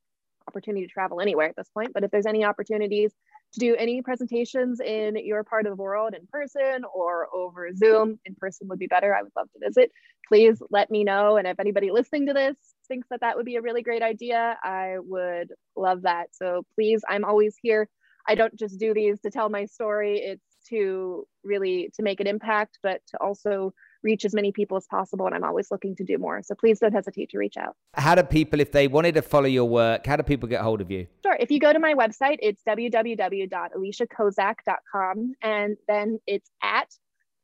opportunity 0.46 0.86
to 0.86 0.92
travel 0.92 1.20
anywhere 1.20 1.48
at 1.48 1.56
this 1.56 1.68
point, 1.72 1.92
but 1.92 2.04
if 2.04 2.10
there's 2.10 2.26
any 2.26 2.44
opportunities 2.44 3.12
to 3.54 3.60
do 3.60 3.74
any 3.76 4.02
presentations 4.02 4.80
in 4.80 5.16
your 5.16 5.42
part 5.44 5.66
of 5.66 5.76
the 5.76 5.82
world 5.82 6.14
in 6.14 6.26
person 6.30 6.84
or 6.94 7.28
over 7.34 7.72
Zoom, 7.74 8.18
in 8.24 8.34
person 8.34 8.68
would 8.68 8.78
be 8.78 8.86
better. 8.86 9.14
I 9.14 9.22
would 9.22 9.32
love 9.36 9.48
to 9.52 9.66
visit. 9.66 9.90
Please 10.26 10.60
let 10.70 10.90
me 10.90 11.04
know. 11.04 11.36
And 11.36 11.46
if 11.46 11.58
anybody 11.58 11.90
listening 11.90 12.26
to 12.26 12.34
this 12.34 12.56
thinks 12.88 13.08
that 13.10 13.20
that 13.20 13.36
would 13.36 13.46
be 13.46 13.56
a 13.56 13.62
really 13.62 13.82
great 13.82 14.02
idea, 14.02 14.58
I 14.62 14.96
would 14.98 15.52
love 15.76 16.02
that. 16.02 16.28
So 16.32 16.64
please, 16.74 17.02
I'm 17.08 17.24
always 17.24 17.56
here. 17.60 17.88
I 18.26 18.34
don't 18.34 18.54
just 18.54 18.78
do 18.78 18.92
these 18.92 19.20
to 19.20 19.30
tell 19.30 19.48
my 19.48 19.64
story. 19.64 20.18
It's 20.18 20.42
to 20.68 21.26
really 21.44 21.90
to 21.94 22.02
make 22.02 22.20
an 22.20 22.26
impact, 22.26 22.78
but 22.82 23.00
to 23.08 23.18
also 23.18 23.72
reach 24.02 24.24
as 24.24 24.34
many 24.34 24.50
people 24.52 24.76
as 24.76 24.86
possible. 24.86 25.26
And 25.26 25.34
I'm 25.34 25.44
always 25.44 25.70
looking 25.70 25.94
to 25.96 26.04
do 26.04 26.18
more. 26.18 26.42
So 26.42 26.54
please 26.54 26.78
don't 26.78 26.92
hesitate 26.92 27.30
to 27.30 27.38
reach 27.38 27.56
out. 27.56 27.74
How 27.94 28.14
do 28.14 28.22
people, 28.22 28.60
if 28.60 28.72
they 28.72 28.88
wanted 28.88 29.14
to 29.14 29.22
follow 29.22 29.46
your 29.46 29.64
work, 29.64 30.06
how 30.06 30.16
do 30.16 30.22
people 30.22 30.48
get 30.48 30.60
hold 30.60 30.80
of 30.80 30.90
you? 30.90 31.06
Sure. 31.24 31.36
If 31.38 31.50
you 31.50 31.60
go 31.60 31.72
to 31.72 31.78
my 31.78 31.94
website, 31.94 32.38
it's 32.40 32.62
www.aliciakozak.com. 32.68 35.32
And 35.42 35.76
then 35.86 36.18
it's 36.26 36.50
at, 36.62 36.88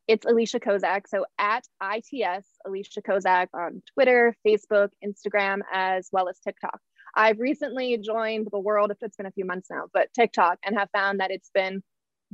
it's 0.07 0.25
Alicia 0.25 0.59
Kozak. 0.59 1.07
So 1.07 1.25
at 1.39 1.65
ITS 1.81 2.47
Alicia 2.65 3.01
Kozak 3.01 3.47
on 3.53 3.81
Twitter, 3.93 4.35
Facebook, 4.45 4.89
Instagram, 5.03 5.61
as 5.73 6.09
well 6.11 6.29
as 6.29 6.37
TikTok. 6.39 6.79
I've 7.17 7.39
recently 7.39 7.97
joined 7.97 8.49
the 8.51 8.59
world, 8.59 8.91
if 8.91 8.97
it's 9.01 9.15
been 9.15 9.25
a 9.25 9.31
few 9.31 9.45
months 9.45 9.69
now, 9.71 9.85
but 9.93 10.13
TikTok 10.13 10.59
and 10.65 10.77
have 10.77 10.89
found 10.91 11.21
that 11.21 11.31
it's 11.31 11.49
been 11.53 11.81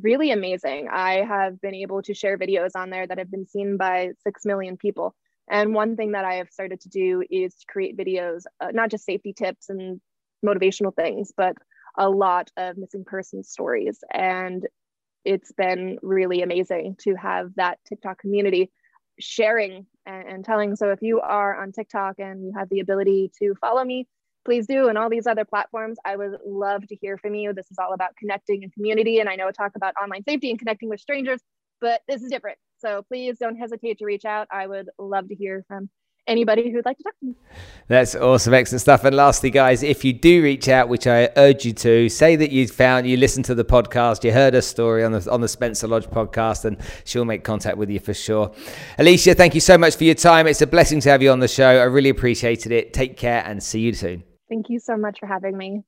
really 0.01 0.31
amazing. 0.31 0.87
I 0.91 1.25
have 1.25 1.61
been 1.61 1.75
able 1.75 2.01
to 2.03 2.13
share 2.13 2.37
videos 2.37 2.71
on 2.75 2.89
there 2.89 3.07
that 3.07 3.17
have 3.17 3.31
been 3.31 3.47
seen 3.47 3.77
by 3.77 4.11
6 4.23 4.45
million 4.45 4.77
people. 4.77 5.15
And 5.49 5.73
one 5.73 5.95
thing 5.95 6.11
that 6.13 6.25
I 6.25 6.35
have 6.35 6.49
started 6.49 6.81
to 6.81 6.89
do 6.89 7.23
is 7.29 7.55
to 7.55 7.65
create 7.67 7.97
videos, 7.97 8.43
uh, 8.59 8.69
not 8.71 8.89
just 8.89 9.05
safety 9.05 9.33
tips 9.33 9.69
and 9.69 9.99
motivational 10.45 10.95
things, 10.95 11.31
but 11.35 11.55
a 11.97 12.09
lot 12.09 12.49
of 12.57 12.77
missing 12.77 13.03
person 13.03 13.43
stories. 13.43 13.99
And 14.13 14.65
it's 15.25 15.51
been 15.51 15.97
really 16.01 16.41
amazing 16.41 16.95
to 17.01 17.15
have 17.15 17.51
that 17.55 17.79
TikTok 17.87 18.19
community 18.19 18.71
sharing 19.19 19.85
and, 20.05 20.27
and 20.27 20.45
telling. 20.45 20.75
So 20.75 20.91
if 20.91 21.01
you 21.01 21.19
are 21.19 21.61
on 21.61 21.71
TikTok 21.71 22.19
and 22.19 22.43
you 22.43 22.53
have 22.57 22.69
the 22.69 22.79
ability 22.79 23.31
to 23.39 23.53
follow 23.61 23.83
me, 23.83 24.07
please 24.45 24.67
do. 24.67 24.87
And 24.87 24.97
all 24.97 25.09
these 25.09 25.27
other 25.27 25.45
platforms, 25.45 25.97
I 26.05 26.15
would 26.15 26.37
love 26.45 26.87
to 26.87 26.95
hear 26.95 27.17
from 27.17 27.35
you. 27.35 27.53
This 27.53 27.69
is 27.71 27.77
all 27.79 27.93
about 27.93 28.15
connecting 28.17 28.63
and 28.63 28.73
community. 28.73 29.19
And 29.19 29.29
I 29.29 29.35
know 29.35 29.47
I 29.47 29.51
talk 29.51 29.73
about 29.75 29.93
online 30.01 30.23
safety 30.23 30.49
and 30.49 30.59
connecting 30.59 30.89
with 30.89 30.99
strangers, 30.99 31.41
but 31.79 32.01
this 32.07 32.21
is 32.21 32.29
different. 32.29 32.57
So 32.79 33.03
please 33.03 33.37
don't 33.37 33.55
hesitate 33.55 33.99
to 33.99 34.05
reach 34.05 34.25
out. 34.25 34.47
I 34.51 34.67
would 34.67 34.89
love 34.97 35.27
to 35.29 35.35
hear 35.35 35.63
from 35.67 35.89
anybody 36.27 36.71
who'd 36.71 36.85
like 36.85 36.97
to 36.97 37.03
talk 37.03 37.19
to 37.19 37.25
me. 37.27 37.35
That's 37.87 38.15
awesome, 38.15 38.53
excellent 38.53 38.81
stuff. 38.81 39.03
And 39.03 39.15
lastly, 39.15 39.49
guys, 39.49 39.83
if 39.83 40.05
you 40.05 40.13
do 40.13 40.41
reach 40.41 40.69
out, 40.69 40.87
which 40.87 41.07
I 41.07 41.29
urge 41.35 41.65
you 41.65 41.73
to, 41.73 42.09
say 42.09 42.35
that 42.35 42.51
you 42.51 42.67
found 42.67 43.07
you 43.07 43.17
listened 43.17 43.45
to 43.45 43.55
the 43.55 43.65
podcast, 43.65 44.23
you 44.23 44.31
heard 44.31 44.55
a 44.55 44.61
story 44.61 45.03
on 45.03 45.11
the 45.11 45.29
on 45.31 45.41
the 45.41 45.47
Spencer 45.47 45.87
Lodge 45.87 46.07
podcast, 46.07 46.65
and 46.65 46.77
she'll 47.03 47.25
make 47.25 47.43
contact 47.43 47.77
with 47.77 47.89
you 47.89 47.99
for 47.99 48.13
sure. 48.13 48.53
Alicia, 48.97 49.35
thank 49.35 49.53
you 49.53 49.61
so 49.61 49.77
much 49.77 49.95
for 49.95 50.03
your 50.03 50.15
time. 50.15 50.47
It's 50.47 50.61
a 50.61 50.67
blessing 50.67 50.99
to 51.01 51.09
have 51.09 51.21
you 51.21 51.31
on 51.31 51.39
the 51.39 51.47
show. 51.47 51.67
I 51.67 51.83
really 51.83 52.09
appreciated 52.09 52.71
it. 52.71 52.93
Take 52.93 53.17
care 53.17 53.43
and 53.45 53.61
see 53.61 53.81
you 53.81 53.93
soon. 53.93 54.30
Thank 54.51 54.69
you 54.69 54.79
so 54.79 54.97
much 54.97 55.17
for 55.17 55.27
having 55.27 55.57
me. 55.57 55.85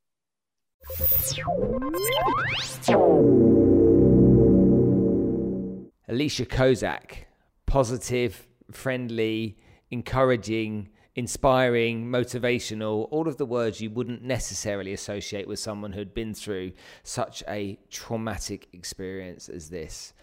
Alicia 6.07 6.45
Kozak, 6.45 7.26
positive, 7.66 8.47
friendly, 8.72 9.57
encouraging, 9.91 10.88
inspiring, 11.14 12.05
motivational, 12.05 13.09
all 13.11 13.28
of 13.28 13.36
the 13.36 13.45
words 13.45 13.82
you 13.82 13.89
wouldn't 13.89 14.24
necessarily 14.24 14.93
associate 14.93 15.45
with 15.45 15.59
someone 15.59 15.91
who'd 15.91 16.14
been 16.14 16.34
through 16.34 16.72
such 17.03 17.43
a 17.49 17.78
traumatic 17.89 18.70
experience 18.72 19.49
as 19.49 19.72
this. 19.72 20.14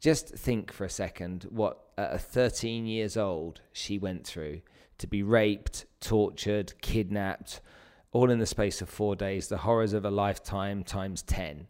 Just 0.00 0.30
think 0.30 0.72
for 0.72 0.84
a 0.84 0.90
second 0.90 1.46
what 1.50 1.84
at 1.96 2.20
13 2.20 2.84
years 2.84 3.16
old 3.16 3.60
she 3.72 3.96
went 3.96 4.26
through 4.26 4.62
to 4.98 5.06
be 5.06 5.22
raped, 5.22 5.86
tortured, 6.00 6.72
kidnapped, 6.80 7.60
all 8.16 8.30
in 8.30 8.38
the 8.38 8.46
space 8.46 8.80
of 8.80 8.88
four 8.88 9.14
days, 9.14 9.48
the 9.48 9.58
horrors 9.58 9.92
of 9.92 10.06
a 10.06 10.10
lifetime 10.10 10.82
times 10.82 11.20
10. 11.24 11.66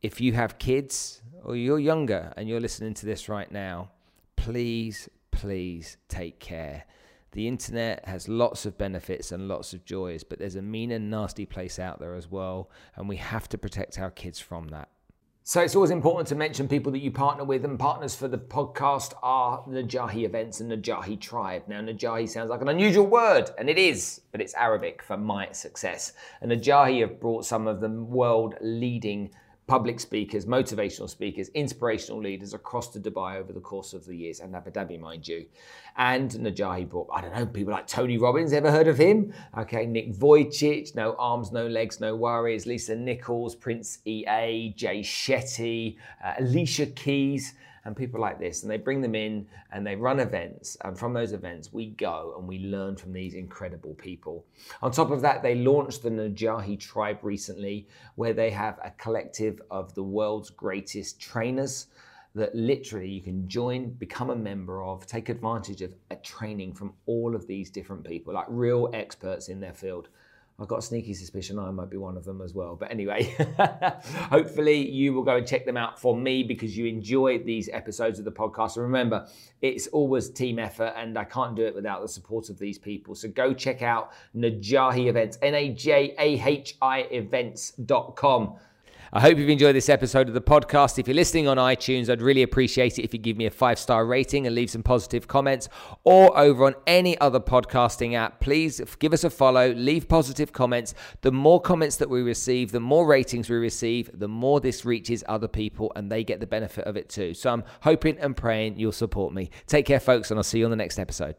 If 0.00 0.20
you 0.20 0.34
have 0.34 0.56
kids 0.60 1.20
or 1.42 1.56
you're 1.56 1.80
younger 1.80 2.32
and 2.36 2.48
you're 2.48 2.60
listening 2.60 2.94
to 2.94 3.06
this 3.06 3.28
right 3.28 3.50
now, 3.50 3.90
please, 4.36 5.08
please 5.32 5.96
take 6.08 6.38
care. 6.38 6.84
The 7.32 7.48
internet 7.48 8.06
has 8.06 8.28
lots 8.28 8.66
of 8.66 8.78
benefits 8.78 9.32
and 9.32 9.48
lots 9.48 9.72
of 9.72 9.84
joys, 9.84 10.22
but 10.22 10.38
there's 10.38 10.54
a 10.54 10.62
mean 10.62 10.92
and 10.92 11.10
nasty 11.10 11.44
place 11.44 11.80
out 11.80 11.98
there 11.98 12.14
as 12.14 12.30
well, 12.30 12.70
and 12.94 13.08
we 13.08 13.16
have 13.16 13.48
to 13.48 13.58
protect 13.58 13.98
our 13.98 14.12
kids 14.12 14.38
from 14.38 14.68
that. 14.68 14.90
So 15.48 15.60
it's 15.60 15.76
always 15.76 15.92
important 15.92 16.26
to 16.30 16.34
mention 16.34 16.66
people 16.66 16.90
that 16.90 16.98
you 16.98 17.12
partner 17.12 17.44
with, 17.44 17.64
and 17.64 17.78
partners 17.78 18.16
for 18.16 18.26
the 18.26 18.36
podcast 18.36 19.12
are 19.22 19.62
Najahi 19.68 20.24
Events 20.24 20.58
and 20.58 20.72
Najahi 20.72 21.20
Tribe. 21.20 21.62
Now, 21.68 21.80
Najahi 21.80 22.28
sounds 22.28 22.50
like 22.50 22.62
an 22.62 22.68
unusual 22.68 23.06
word, 23.06 23.50
and 23.56 23.70
it 23.70 23.78
is, 23.78 24.22
but 24.32 24.40
it's 24.40 24.54
Arabic 24.54 25.04
for 25.04 25.16
my 25.16 25.52
success. 25.52 26.14
And 26.40 26.50
Najahi 26.50 27.02
have 27.02 27.20
brought 27.20 27.44
some 27.44 27.68
of 27.68 27.80
the 27.80 27.88
world 27.88 28.56
leading 28.60 29.30
public 29.66 29.98
speakers, 29.98 30.46
motivational 30.46 31.10
speakers, 31.10 31.48
inspirational 31.48 32.20
leaders 32.20 32.54
across 32.54 32.88
to 32.88 33.00
Dubai 33.00 33.36
over 33.36 33.52
the 33.52 33.60
course 33.60 33.94
of 33.94 34.06
the 34.06 34.16
years, 34.16 34.38
and 34.40 34.54
Abu 34.54 34.70
Dhabi, 34.70 34.98
mind 34.98 35.26
you. 35.26 35.46
And 35.96 36.30
Najahi 36.30 36.88
brought, 36.88 37.08
I 37.12 37.20
don't 37.20 37.34
know, 37.34 37.46
people 37.46 37.72
like 37.72 37.86
Tony 37.88 38.16
Robbins, 38.16 38.52
ever 38.52 38.70
heard 38.70 38.86
of 38.86 38.96
him? 38.96 39.32
Okay, 39.58 39.86
Nick 39.86 40.12
Vujicic, 40.12 40.94
no 40.94 41.16
arms, 41.18 41.50
no 41.50 41.66
legs, 41.66 42.00
no 42.00 42.14
worries, 42.14 42.66
Lisa 42.66 42.94
Nichols, 42.94 43.56
Prince 43.56 43.98
EA, 44.04 44.72
Jay 44.76 45.00
Shetty, 45.00 45.96
uh, 46.24 46.34
Alicia 46.38 46.86
Keys 46.86 47.54
and 47.86 47.96
people 47.96 48.20
like 48.20 48.40
this, 48.40 48.62
and 48.62 48.70
they 48.70 48.76
bring 48.76 49.00
them 49.00 49.14
in 49.14 49.46
and 49.72 49.86
they 49.86 49.94
run 49.94 50.18
events. 50.18 50.76
And 50.82 50.98
from 50.98 51.14
those 51.14 51.32
events, 51.32 51.72
we 51.72 51.90
go 51.90 52.34
and 52.36 52.46
we 52.46 52.58
learn 52.58 52.96
from 52.96 53.12
these 53.12 53.34
incredible 53.34 53.94
people. 53.94 54.44
On 54.82 54.90
top 54.90 55.12
of 55.12 55.20
that, 55.22 55.42
they 55.42 55.54
launched 55.54 56.02
the 56.02 56.10
Najahi 56.10 56.78
Tribe 56.80 57.20
recently, 57.22 57.86
where 58.16 58.32
they 58.32 58.50
have 58.50 58.78
a 58.84 58.90
collective 58.90 59.62
of 59.70 59.94
the 59.94 60.02
world's 60.02 60.50
greatest 60.50 61.20
trainers 61.20 61.86
that 62.34 62.54
literally 62.54 63.08
you 63.08 63.22
can 63.22 63.48
join, 63.48 63.90
become 63.92 64.30
a 64.30 64.36
member 64.36 64.82
of, 64.82 65.06
take 65.06 65.28
advantage 65.28 65.80
of 65.80 65.94
a 66.10 66.16
training 66.16 66.74
from 66.74 66.92
all 67.06 67.34
of 67.36 67.46
these 67.46 67.70
different 67.70 68.04
people, 68.04 68.34
like 68.34 68.46
real 68.48 68.90
experts 68.92 69.48
in 69.48 69.60
their 69.60 69.72
field. 69.72 70.08
I've 70.58 70.68
got 70.68 70.78
a 70.78 70.82
sneaky 70.82 71.12
suspicion 71.12 71.58
I 71.58 71.70
might 71.70 71.90
be 71.90 71.98
one 71.98 72.16
of 72.16 72.24
them 72.24 72.40
as 72.40 72.54
well. 72.54 72.76
But 72.76 72.90
anyway, 72.90 73.34
hopefully 74.30 74.88
you 74.88 75.12
will 75.12 75.22
go 75.22 75.36
and 75.36 75.46
check 75.46 75.66
them 75.66 75.76
out 75.76 76.00
for 76.00 76.16
me 76.16 76.42
because 76.42 76.76
you 76.76 76.86
enjoy 76.86 77.40
these 77.40 77.68
episodes 77.70 78.18
of 78.18 78.24
the 78.24 78.32
podcast. 78.32 78.76
And 78.76 78.84
remember, 78.84 79.28
it's 79.60 79.86
always 79.88 80.30
team 80.30 80.58
effort 80.58 80.94
and 80.96 81.18
I 81.18 81.24
can't 81.24 81.54
do 81.54 81.66
it 81.66 81.74
without 81.74 82.00
the 82.00 82.08
support 82.08 82.48
of 82.48 82.58
these 82.58 82.78
people. 82.78 83.14
So 83.14 83.28
go 83.28 83.52
check 83.52 83.82
out 83.82 84.12
Najahi 84.34 85.08
Events, 85.08 85.36
N 85.42 85.54
A 85.54 85.68
J 85.74 86.14
A 86.18 86.40
H 86.42 86.76
I 86.80 87.00
events.com. 87.00 88.56
I 89.12 89.20
hope 89.20 89.38
you've 89.38 89.48
enjoyed 89.48 89.76
this 89.76 89.88
episode 89.88 90.26
of 90.26 90.34
the 90.34 90.40
podcast. 90.40 90.98
If 90.98 91.06
you're 91.06 91.14
listening 91.14 91.46
on 91.46 91.58
iTunes, 91.58 92.10
I'd 92.10 92.20
really 92.20 92.42
appreciate 92.42 92.98
it 92.98 93.04
if 93.04 93.12
you 93.12 93.20
give 93.20 93.36
me 93.36 93.46
a 93.46 93.50
five 93.50 93.78
star 93.78 94.04
rating 94.04 94.46
and 94.46 94.54
leave 94.54 94.68
some 94.68 94.82
positive 94.82 95.28
comments, 95.28 95.68
or 96.02 96.36
over 96.36 96.64
on 96.64 96.74
any 96.88 97.16
other 97.20 97.38
podcasting 97.38 98.14
app. 98.14 98.40
Please 98.40 98.80
give 98.98 99.12
us 99.12 99.22
a 99.22 99.30
follow, 99.30 99.72
leave 99.74 100.08
positive 100.08 100.52
comments. 100.52 100.94
The 101.20 101.30
more 101.30 101.60
comments 101.60 101.96
that 101.96 102.10
we 102.10 102.22
receive, 102.22 102.72
the 102.72 102.80
more 102.80 103.06
ratings 103.06 103.48
we 103.48 103.56
receive, 103.56 104.10
the 104.12 104.28
more 104.28 104.60
this 104.60 104.84
reaches 104.84 105.22
other 105.28 105.48
people 105.48 105.92
and 105.94 106.10
they 106.10 106.24
get 106.24 106.40
the 106.40 106.46
benefit 106.46 106.84
of 106.84 106.96
it 106.96 107.08
too. 107.08 107.32
So 107.32 107.52
I'm 107.52 107.62
hoping 107.82 108.18
and 108.18 108.36
praying 108.36 108.78
you'll 108.78 108.92
support 108.92 109.32
me. 109.32 109.50
Take 109.66 109.86
care, 109.86 110.00
folks, 110.00 110.30
and 110.32 110.38
I'll 110.38 110.44
see 110.44 110.58
you 110.58 110.64
on 110.64 110.70
the 110.70 110.76
next 110.76 110.98
episode. 110.98 111.36